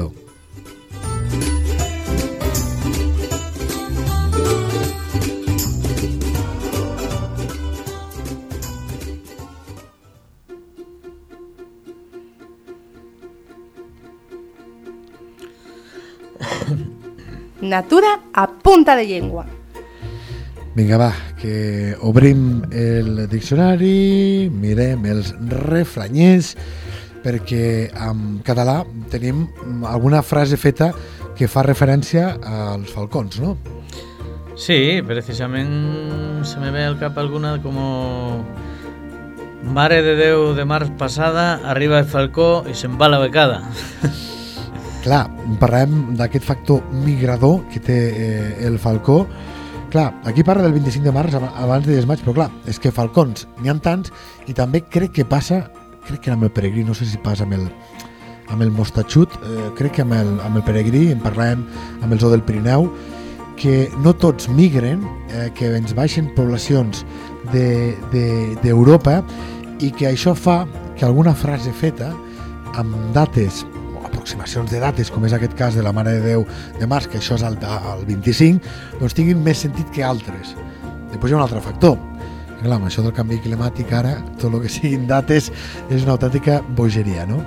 Natura 17.64 18.20
a 18.34 18.46
punta 18.46 18.94
de 18.94 19.06
llengua. 19.08 19.46
Vinga, 20.76 20.98
va, 21.00 21.08
que 21.44 21.94
obrim 22.00 22.62
el 22.72 23.26
diccionari, 23.28 24.48
mirem 24.48 25.04
els 25.12 25.35
refranyers, 25.68 26.54
perquè 27.20 27.90
en 27.92 28.38
català 28.46 28.78
tenim 29.12 29.42
alguna 29.85 30.22
frase 30.24 30.57
feta 30.57 30.88
que 31.37 31.44
fa 31.44 31.66
referència 31.66 32.30
als 32.48 32.94
falcons, 32.96 33.42
no? 33.44 33.59
Sí, 34.57 35.02
precisamente 35.04 36.48
se 36.48 36.64
me 36.64 36.70
ve 36.72 36.87
al 36.87 36.96
cap 36.96 37.18
alguna 37.18 37.61
como 37.61 38.40
Mare 39.64 40.00
de 40.00 40.16
Déu 40.16 40.54
de 40.57 40.64
març 40.64 40.96
passada, 40.96 41.59
arriba 41.68 41.98
el 42.00 42.09
falcó 42.09 42.62
i 42.68 42.72
se'n 42.72 42.96
va 42.96 43.12
la 43.12 43.20
becada. 43.20 43.66
Clar, 45.04 45.26
parlem 45.61 46.14
d'aquest 46.16 46.48
factor 46.48 46.80
migrador 47.04 47.66
que 47.68 47.85
té 47.85 47.98
eh, 48.09 48.64
el 48.64 48.80
falcó. 48.80 49.26
Clar, 49.94 50.09
aquí 50.26 50.42
parla 50.42 50.64
del 50.66 50.72
25 50.74 51.04
de 51.07 51.12
març 51.14 51.37
ab- 51.38 51.52
abans 51.54 51.87
de 51.87 51.94
maig, 52.09 52.18
però 52.24 52.33
clar, 52.35 52.48
és 52.66 52.80
que 52.83 52.90
falcons 52.90 53.44
n'hi 53.62 53.70
ha 53.70 53.74
tants 53.78 54.11
i 54.50 54.54
també 54.57 54.80
crec 54.90 55.12
que 55.20 55.24
passa, 55.24 55.68
crec 56.09 56.24
que 56.24 56.33
amb 56.35 56.42
el 56.42 56.50
peregrí, 56.50 56.83
no 56.83 56.96
sé 56.98 57.07
si 57.07 57.20
passa 57.22 57.44
amb 57.46 57.54
el, 57.54 57.68
amb 58.50 58.62
el 58.66 58.72
mostatxut, 58.74 59.37
eh, 59.38 59.68
crec 59.78 59.92
que 60.00 60.02
amb 60.02 60.16
el, 60.18 60.33
amb 60.42 60.59
el 60.59 60.64
peregrí, 60.66 61.04
en 61.14 61.22
parlàvem 61.22 61.62
amb 62.02 62.11
el 62.12 62.18
zoo 62.18 62.33
del 62.35 62.42
Pirineu, 62.42 62.88
que 63.54 63.88
no 64.02 64.16
tots 64.18 64.48
migren, 64.50 65.04
eh, 65.30 65.52
que 65.54 65.70
ens 65.76 65.94
baixen 65.94 66.33
poblacions 66.35 67.04
d'Europa 67.52 68.11
de, 68.11 68.59
d'Europa 68.64 69.20
i 69.78 69.92
que 69.94 70.11
això 70.11 70.35
fa 70.35 70.64
que 70.98 71.07
alguna 71.07 71.35
frase 71.38 71.71
feta 71.71 72.10
amb 72.75 72.96
dates 73.14 73.62
aproximacions 74.25 74.70
de 74.72 74.81
dates, 74.81 75.10
com 75.12 75.25
és 75.29 75.35
aquest 75.37 75.52
cas 75.52 75.75
de 75.77 75.83
la 75.85 75.92
Mare 75.92 76.14
de 76.16 76.22
Déu 76.25 76.46
de 76.81 76.87
març, 76.88 77.10
que 77.12 77.18
això 77.20 77.37
és 77.37 77.42
el, 77.44 77.58
el 77.60 78.04
25, 78.08 78.70
doncs 79.02 79.12
tinguin 79.12 79.42
més 79.44 79.60
sentit 79.60 79.90
que 79.92 80.00
altres. 80.00 80.54
Després 81.12 81.29
hi 81.29 81.35
ha 81.35 81.40
un 81.42 81.44
altre 81.44 81.60
factor, 81.60 81.98
que 82.54 82.62
Clar, 82.64 82.79
amb 82.79 82.88
això 82.88 83.02
del 83.04 83.12
canvi 83.12 83.37
climàtic 83.44 83.92
ara, 83.92 84.14
tot 84.40 84.48
el 84.48 84.62
que 84.62 84.70
siguin 84.72 85.04
dates 85.10 85.50
és 85.90 86.06
una 86.06 86.14
autèntica 86.14 86.62
bogeria, 86.79 87.27
no? 87.29 87.42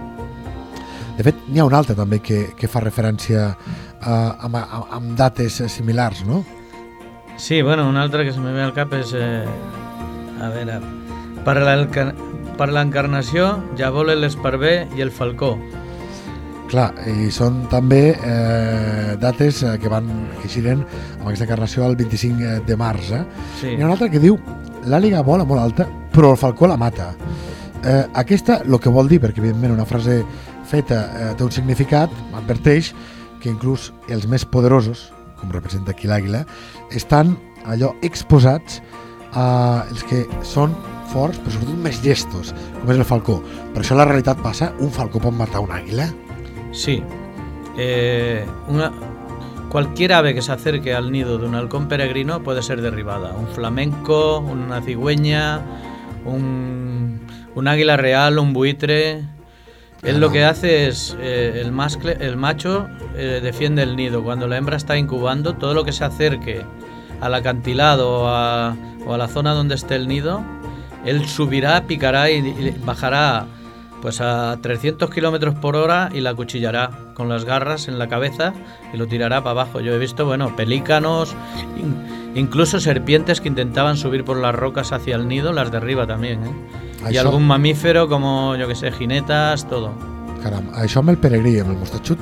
De 1.17 1.25
fet, 1.25 1.39
n'hi 1.47 1.63
ha 1.63 1.65
un 1.65 1.73
altre 1.73 1.95
també 1.97 2.19
que, 2.21 2.43
que 2.53 2.69
fa 2.69 2.83
referència 2.83 3.47
a, 3.49 4.13
a, 4.13 4.51
a, 4.61 4.83
amb 4.99 5.17
dates 5.17 5.57
similars, 5.73 6.21
no? 6.29 6.43
Sí, 7.41 7.63
bueno, 7.63 7.89
un 7.89 7.97
altre 7.97 8.27
que 8.27 8.35
se 8.35 8.43
me 8.43 8.53
ve 8.53 8.61
al 8.61 8.75
cap 8.77 8.93
és... 8.93 9.15
Eh, 9.17 9.49
a 10.37 10.51
veure, 10.53 10.77
per 11.41 12.69
l'encarnació 12.69 13.49
ja 13.81 13.89
volen 13.89 14.21
l'esparver 14.21 14.83
i 14.93 15.01
el 15.01 15.09
falcó. 15.09 15.55
Clar, 16.67 16.89
i 17.07 17.29
són 17.31 17.61
també 17.71 18.01
eh, 18.11 19.13
dates 19.21 19.61
eh, 19.63 19.77
que 19.79 19.91
van 19.91 20.07
que 20.41 20.49
giren 20.51 20.81
amb 20.83 21.29
aquesta 21.29 21.45
encarnació 21.45 21.85
el 21.87 21.95
25 21.95 22.57
de 22.67 22.75
març. 22.79 23.13
Eh? 23.15 23.21
Sí. 23.61 23.69
Hi 23.71 23.79
ha 23.79 23.85
una 23.85 23.95
altra 23.95 24.09
que 24.11 24.19
diu 24.19 24.35
l'àliga 24.87 25.23
vola 25.23 25.47
molt 25.47 25.63
alta, 25.63 25.87
però 26.11 26.33
el 26.33 26.41
falcó 26.41 26.67
la 26.67 26.75
mata. 26.79 27.13
Eh, 27.85 28.03
aquesta, 28.19 28.59
el 28.65 28.79
que 28.83 28.91
vol 28.91 29.07
dir, 29.07 29.21
perquè 29.23 29.39
evidentment 29.39 29.77
una 29.77 29.87
frase 29.87 30.19
feta 30.67 30.99
eh, 31.07 31.31
té 31.39 31.47
un 31.47 31.55
significat, 31.55 32.11
adverteix 32.35 32.91
que 33.39 33.51
inclús 33.53 33.93
els 34.11 34.27
més 34.27 34.43
poderosos, 34.43 35.07
com 35.39 35.53
representa 35.53 35.95
aquí 35.95 36.11
l'àguila, 36.11 36.43
estan 36.91 37.37
allò 37.63 37.93
exposats 38.03 38.81
a 39.37 39.47
els 39.87 40.03
que 40.09 40.25
són 40.43 40.75
forts, 41.13 41.39
però 41.39 41.53
sobretot 41.53 41.79
més 41.83 42.03
llestos, 42.03 42.51
com 42.81 42.91
és 42.91 42.99
el 42.99 43.07
falcó. 43.07 43.39
Per 43.71 43.83
això 43.83 43.95
la 43.95 44.07
realitat 44.09 44.41
passa, 44.43 44.73
un 44.83 44.91
falcó 44.91 45.23
pot 45.23 45.35
matar 45.35 45.63
una 45.63 45.79
àguila? 45.79 46.09
Sí. 46.71 47.03
Eh, 47.77 48.45
una, 48.67 48.91
cualquier 49.69 50.13
ave 50.13 50.33
que 50.33 50.41
se 50.41 50.51
acerque 50.51 50.93
al 50.93 51.11
nido 51.11 51.37
de 51.37 51.45
un 51.45 51.55
halcón 51.55 51.87
peregrino 51.87 52.43
puede 52.43 52.61
ser 52.61 52.81
derribada. 52.81 53.33
Un 53.33 53.47
flamenco, 53.47 54.39
una 54.39 54.81
cigüeña, 54.81 55.61
un, 56.25 57.21
un 57.55 57.67
águila 57.67 57.97
real, 57.97 58.39
un 58.39 58.53
buitre. 58.53 59.23
Él 60.03 60.19
lo 60.19 60.31
que 60.31 60.45
hace 60.45 60.87
es, 60.87 61.17
eh, 61.19 61.59
el, 61.63 61.71
mascle, 61.71 62.17
el 62.19 62.37
macho 62.37 62.87
eh, 63.15 63.39
defiende 63.41 63.83
el 63.83 63.95
nido. 63.95 64.23
Cuando 64.23 64.47
la 64.47 64.57
hembra 64.57 64.77
está 64.77 64.97
incubando, 64.97 65.55
todo 65.55 65.73
lo 65.73 65.83
que 65.83 65.91
se 65.91 66.03
acerque 66.03 66.63
al 67.19 67.33
acantilado 67.33 68.21
o 68.21 68.27
a, 68.27 68.75
o 69.05 69.13
a 69.13 69.17
la 69.17 69.27
zona 69.27 69.53
donde 69.53 69.75
esté 69.75 69.95
el 69.95 70.07
nido, 70.07 70.43
él 71.03 71.27
subirá, 71.27 71.83
picará 71.87 72.29
y, 72.29 72.37
y 72.37 72.75
bajará 72.85 73.47
pues 74.01 74.21
a 74.21 74.57
300 74.61 75.09
kilómetros 75.09 75.55
por 75.55 75.75
hora 75.75 76.09
y 76.13 76.21
la 76.21 76.33
cuchillará 76.33 76.91
con 77.13 77.29
las 77.29 77.45
garras 77.45 77.87
en 77.87 77.97
la 77.99 78.07
cabeza 78.07 78.53
y 78.93 78.97
lo 78.97 79.07
tirará 79.07 79.41
para 79.41 79.51
abajo. 79.51 79.79
Yo 79.79 79.93
he 79.93 79.97
visto, 79.97 80.25
bueno, 80.25 80.55
pelícanos, 80.55 81.35
in- 81.77 82.31
incluso 82.35 82.79
serpientes 82.79 83.41
que 83.41 83.47
intentaban 83.47 83.97
subir 83.97 84.23
por 84.23 84.37
las 84.37 84.53
rocas 84.53 84.91
hacia 84.91 85.15
el 85.15 85.27
nido, 85.27 85.51
las 85.53 85.71
derriba 85.71 86.05
también. 86.05 86.43
¿eh? 86.45 86.51
Y 87.09 87.13
Això- 87.13 87.21
algún 87.21 87.45
mamífero 87.47 88.07
como, 88.07 88.55
yo 88.55 88.67
que 88.67 88.75
sé, 88.75 88.91
jinetas, 88.91 89.67
todo. 89.67 89.91
Caram, 90.43 90.69
això 90.73 90.99
amb 90.99 91.09
el 91.09 91.17
peregrí, 91.17 91.59
amb 91.59 91.71
el 91.71 91.77
mostatxut, 91.77 92.19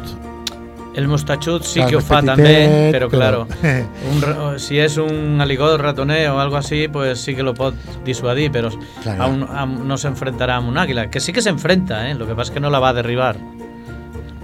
El 0.96 1.08
mostachut 1.10 1.64
sí 1.64 1.80
Clar, 1.82 1.90
que 1.90 1.96
ho 1.98 2.02
fa 2.02 2.22
petitet, 2.22 2.36
també, 2.38 2.92
però 2.94 3.08
però- 3.10 3.10
claro, 3.10 3.48
un 4.14 4.22
ra- 4.22 4.60
si 4.60 4.80
es 4.80 4.96
un 4.98 5.42
aligot 5.42 5.78
ratoné 5.80 6.30
o 6.30 6.40
algo 6.40 6.56
así, 6.58 6.88
pues 6.88 7.20
sí 7.20 7.36
que 7.36 7.44
lo 7.44 7.54
pot 7.54 7.76
disuadir, 8.06 8.50
pero 8.52 8.70
Claro. 9.04 9.24
aún, 9.24 9.44
aún 9.44 9.88
no 9.88 9.98
se 9.98 10.08
enfrentará 10.08 10.56
a 10.56 10.60
un 10.62 10.78
águila, 10.78 11.10
que 11.12 11.20
sí 11.20 11.34
que 11.34 11.42
se 11.42 11.50
enfrenta, 11.50 12.10
¿eh? 12.10 12.16
lo 12.16 12.26
que 12.26 12.34
pasa 12.34 12.52
es 12.52 12.54
que 12.54 12.60
no 12.62 12.70
la 12.70 12.80
va 12.80 12.90
a 12.90 12.94
derribar. 12.94 13.36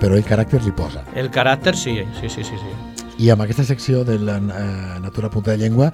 però 0.01 0.15
ell 0.17 0.25
caràcter 0.25 0.63
li 0.65 0.71
posa. 0.73 1.03
El 1.15 1.29
carácter 1.29 1.75
sí, 1.77 1.99
sí, 2.19 2.27
sí, 2.27 2.43
sí. 2.43 2.55
sí. 2.57 2.71
I 3.21 3.29
amb 3.29 3.43
aquesta 3.43 3.63
secció 3.63 4.03
de 4.03 4.17
la 4.17 4.37
eh, 4.37 4.99
natura 4.99 5.27
a 5.27 5.29
punta 5.29 5.51
de 5.51 5.59
llengua 5.59 5.91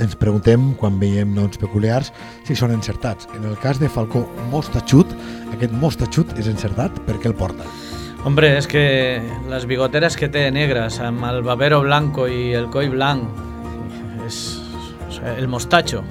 ens 0.00 0.16
preguntem, 0.16 0.72
quan 0.74 0.98
veiem 0.98 1.30
noms 1.36 1.56
peculiars, 1.60 2.10
si 2.48 2.56
són 2.58 2.72
encertats. 2.74 3.28
En 3.36 3.44
el 3.46 3.54
cas 3.62 3.78
de 3.78 3.88
Falcó 3.88 4.24
Mostatxut, 4.50 5.06
aquest 5.54 5.70
Mostatxut 5.72 6.32
és 6.40 6.48
encertat 6.50 6.90
perquè 7.06 7.28
el 7.30 7.34
porta. 7.38 7.62
Hombre, 8.24 8.56
es 8.56 8.68
que 8.68 9.20
las 9.48 9.66
bigoteras 9.66 10.16
que 10.16 10.28
té 10.28 10.50
negras, 10.52 11.00
el 11.00 11.42
babero 11.42 11.80
blanco 11.80 12.28
y 12.28 12.52
el 12.54 12.66
coll 12.70 12.90
blanc, 12.90 13.24
es 14.26 14.60
o 15.08 15.10
sea, 15.12 15.36
el 15.36 15.48
mostacho. 15.48 16.04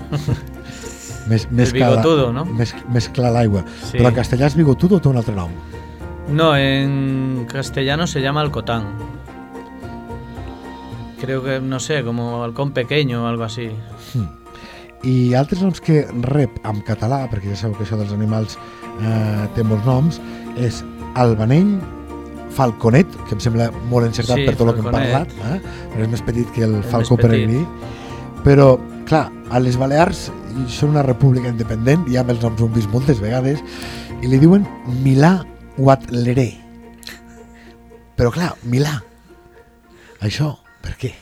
Més, 1.29 1.45
més 1.51 1.71
clar- 1.71 1.91
bigotudo, 1.93 2.31
no? 2.33 2.43
Més 2.45 3.07
clar 3.13 3.31
l'aigua. 3.31 3.61
Sí. 3.85 3.97
Però 3.99 4.09
en 4.09 4.15
castellà 4.17 4.49
és 4.49 4.55
bigotudo 4.57 4.97
o 4.97 4.99
té 5.01 5.07
un 5.07 5.17
altre 5.21 5.35
nom? 5.37 5.51
No, 6.33 6.55
en 6.57 7.45
castellano 7.49 8.07
se 8.07 8.19
llama 8.21 8.41
alcotán. 8.41 8.89
Creo 11.21 11.43
que, 11.43 11.59
no 11.61 11.79
sé, 11.79 12.03
como 12.03 12.43
halcón 12.43 12.71
pequeño 12.71 13.23
o 13.23 13.27
algo 13.27 13.43
así. 13.43 13.69
I 15.03 15.33
altres 15.33 15.61
noms 15.61 15.79
que 15.81 16.03
rep 16.25 16.59
en 16.65 16.81
català, 16.85 17.23
perquè 17.29 17.53
ja 17.53 17.57
sabeu 17.57 17.77
que 17.77 17.85
això 17.87 17.97
dels 17.97 18.11
animals 18.13 18.57
eh, 19.01 19.47
té 19.55 19.63
molts 19.65 19.85
noms, 19.85 20.19
és 20.57 20.83
albanell, 21.17 21.79
falconet, 22.55 23.07
que 23.27 23.35
em 23.37 23.41
sembla 23.43 23.69
molt 23.89 24.07
encertat 24.09 24.39
Sí, 24.41 24.45
per 24.47 24.55
tot 24.59 24.69
el 24.69 24.75
que 24.77 24.83
hem 24.83 24.89
falconet. 24.91 25.35
parlat, 25.35 25.55
eh? 25.55 25.87
però 25.93 26.05
és 26.05 26.11
més 26.11 26.23
petit 26.27 26.51
que 26.55 26.63
el 26.67 26.77
És 26.81 26.89
falcó 26.91 27.17
peregrí. 27.19 27.63
Però, 28.45 28.73
clar, 29.09 29.27
a 29.49 29.59
les 29.61 29.77
Balears 29.77 30.29
són 30.67 30.91
una 30.95 31.03
república 31.05 31.49
independent, 31.51 32.07
ja 32.11 32.23
amb 32.25 32.33
els 32.33 32.41
noms 32.43 32.61
ho 32.61 32.67
hem 32.67 32.75
vist 32.75 32.91
moltes 32.91 33.21
vegades, 33.23 33.61
i 34.21 34.27
li 34.27 34.39
diuen 34.41 34.65
Milà 35.03 35.39
Guatleré. 35.77 36.51
Però, 38.17 38.31
clar, 38.33 38.53
Milà. 38.69 38.99
Això, 40.21 40.53
per 40.83 40.95
què? 41.01 41.13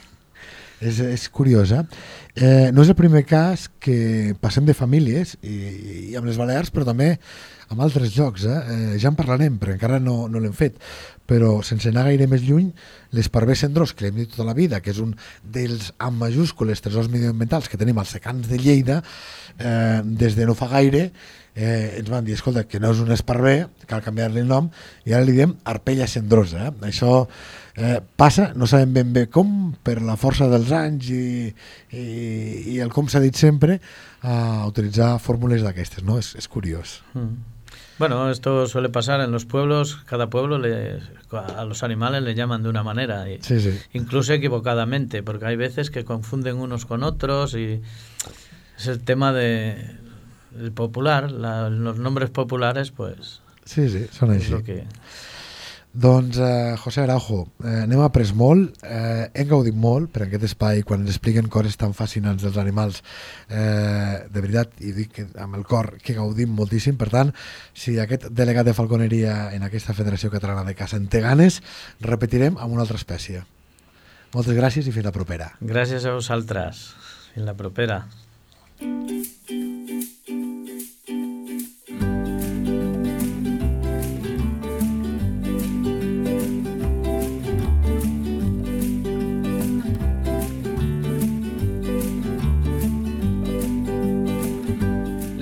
És, 0.79 0.99
és 1.03 1.27
curiós, 1.31 1.71
eh? 1.75 1.83
eh? 2.35 2.71
No 2.75 2.83
és 2.83 2.91
el 2.91 2.97
primer 2.99 3.25
cas 3.27 3.67
que 3.83 4.33
passem 4.39 4.65
de 4.67 4.75
famílies, 4.75 5.35
i, 5.43 6.11
i 6.11 6.17
amb 6.19 6.27
les 6.27 6.39
Balears, 6.39 6.71
però 6.71 6.87
també 6.87 7.13
amb 7.69 7.85
altres 7.85 8.15
llocs. 8.17 8.45
Eh? 8.45 8.57
Eh, 8.57 8.99
ja 9.01 9.11
en 9.11 9.17
parlarem, 9.17 9.57
perquè 9.61 9.77
encara 9.77 9.99
no, 10.03 10.23
no 10.31 10.41
l'hem 10.41 10.55
fet. 10.57 10.77
Però 11.29 11.59
sense 11.65 11.91
anar 11.91 12.07
gaire 12.07 12.25
més 12.29 12.45
lluny, 12.45 12.71
l'esparver 13.13 13.57
cendrós, 13.59 13.93
que 13.93 14.07
l'hem 14.07 14.23
dit 14.23 14.31
tota 14.33 14.47
la 14.47 14.57
vida, 14.57 14.81
que 14.81 14.93
és 14.93 15.01
un 15.03 15.13
dels, 15.43 15.91
amb 16.01 16.25
majúscules, 16.25 16.81
tresors 16.81 17.11
mediambientals 17.13 17.69
que 17.69 17.77
tenim 17.77 18.01
als 18.01 18.15
secans 18.17 18.49
de 18.49 18.57
Lleida, 18.61 19.03
eh, 19.57 20.01
des 20.03 20.37
de 20.39 20.49
no 20.49 20.57
fa 20.57 20.71
gaire, 20.73 21.11
eh, 21.59 21.99
ens 21.99 22.09
van 22.09 22.25
dir, 22.25 22.33
escolta, 22.37 22.65
que 22.65 22.81
no 22.81 22.93
és 22.95 23.01
un 23.03 23.13
esparver, 23.13 23.67
cal 23.89 24.01
canviar-li 24.05 24.41
el 24.41 24.49
nom, 24.49 24.69
i 25.05 25.13
ara 25.13 25.27
li 25.27 25.35
diem 25.37 25.53
arpella 25.69 26.07
cendrosa. 26.09 26.69
Eh? 26.69 26.73
Això 26.89 27.13
eh, 27.75 27.99
passa, 28.17 28.49
no 28.55 28.65
sabem 28.69 28.97
ben 28.97 29.13
bé 29.13 29.27
com, 29.29 29.75
per 29.85 29.99
la 30.01 30.17
força 30.17 30.49
dels 30.49 30.71
anys 30.73 31.11
i, 31.13 31.23
i, 31.93 32.05
i 32.75 32.79
el 32.81 32.93
com 32.95 33.09
s'ha 33.11 33.21
dit 33.21 33.37
sempre, 33.37 33.77
a 34.25 34.65
utilitzar 34.67 35.13
fórmules 35.23 35.63
d'aquestes, 35.63 36.03
no? 36.07 36.17
És, 36.19 36.33
és 36.39 36.49
curiós. 36.51 36.99
Mm. 37.13 37.58
Bueno, 37.99 38.31
esto 38.31 38.65
suele 38.67 38.87
pasar 38.89 39.19
en 39.19 39.31
los 39.31 39.45
pueblos, 39.45 39.97
cada 40.05 40.29
pueblo 40.29 40.57
le- 40.57 40.99
a 41.31 41.65
los 41.65 41.83
animales 41.83 42.23
le 42.23 42.33
llaman 42.33 42.63
de 42.63 42.69
una 42.69 42.81
manera, 42.81 43.29
y 43.29 43.39
Sí, 43.41 43.59
sí. 43.59 43.77
incluso 43.93 44.31
equivocadamente, 44.33 45.21
porque 45.21 45.45
hay 45.45 45.57
veces 45.57 45.91
que 45.91 46.05
confunden 46.05 46.57
unos 46.57 46.85
con 46.85 47.03
otros 47.03 47.53
y 47.55 47.81
es 48.77 48.87
el 48.87 49.01
tema 49.03 49.33
de 49.33 49.97
el 50.57 50.71
popular, 50.71 51.29
la- 51.29 51.69
los 51.69 51.97
nombres 51.99 52.29
populares, 52.29 52.91
pues 52.91 53.41
Sí, 53.65 53.87
sí, 53.89 54.07
lo 54.49 54.63
que... 54.63 54.85
Doncs, 55.91 56.37
eh, 56.37 56.75
José 56.77 57.01
Araujo, 57.01 57.47
eh, 57.63 57.85
n'hem 57.87 58.01
après 58.05 58.31
molt, 58.35 58.77
eh, 58.83 59.31
hem 59.33 59.47
gaudit 59.49 59.73
molt 59.73 60.11
per 60.13 60.27
aquest 60.27 60.43
espai 60.45 60.83
quan 60.83 61.01
ens 61.01 61.15
expliquen 61.15 61.49
coses 61.49 61.77
tan 61.77 61.95
fascinants 61.97 62.43
dels 62.43 62.57
animals. 62.57 63.01
Eh, 63.49 64.27
de 64.29 64.41
veritat, 64.41 64.69
i 64.81 64.91
dic 64.93 65.11
que 65.11 65.25
amb 65.41 65.55
el 65.55 65.65
cor 65.65 65.97
que 65.97 66.13
gaudim 66.13 66.53
moltíssim. 66.53 66.95
Per 66.95 67.09
tant, 67.09 67.33
si 67.73 67.97
aquest 67.97 68.29
delegat 68.29 68.65
de 68.65 68.73
falconeria 68.73 69.51
en 69.51 69.63
aquesta 69.63 69.93
Federació 69.93 70.29
Catalana 70.29 70.63
de 70.63 70.75
Caça 70.75 70.97
en 70.97 71.07
té 71.07 71.21
ganes, 71.21 71.63
repetirem 71.99 72.57
amb 72.59 72.71
una 72.71 72.81
altra 72.81 72.97
espècie. 72.97 73.43
Moltes 74.33 74.53
gràcies 74.53 74.85
i 74.85 74.91
fins 74.91 75.05
la 75.05 75.11
propera. 75.11 75.55
Gràcies 75.59 76.05
a 76.05 76.13
vosaltres. 76.13 76.93
Fins 77.33 77.45
la 77.45 77.57
propera. 77.57 78.05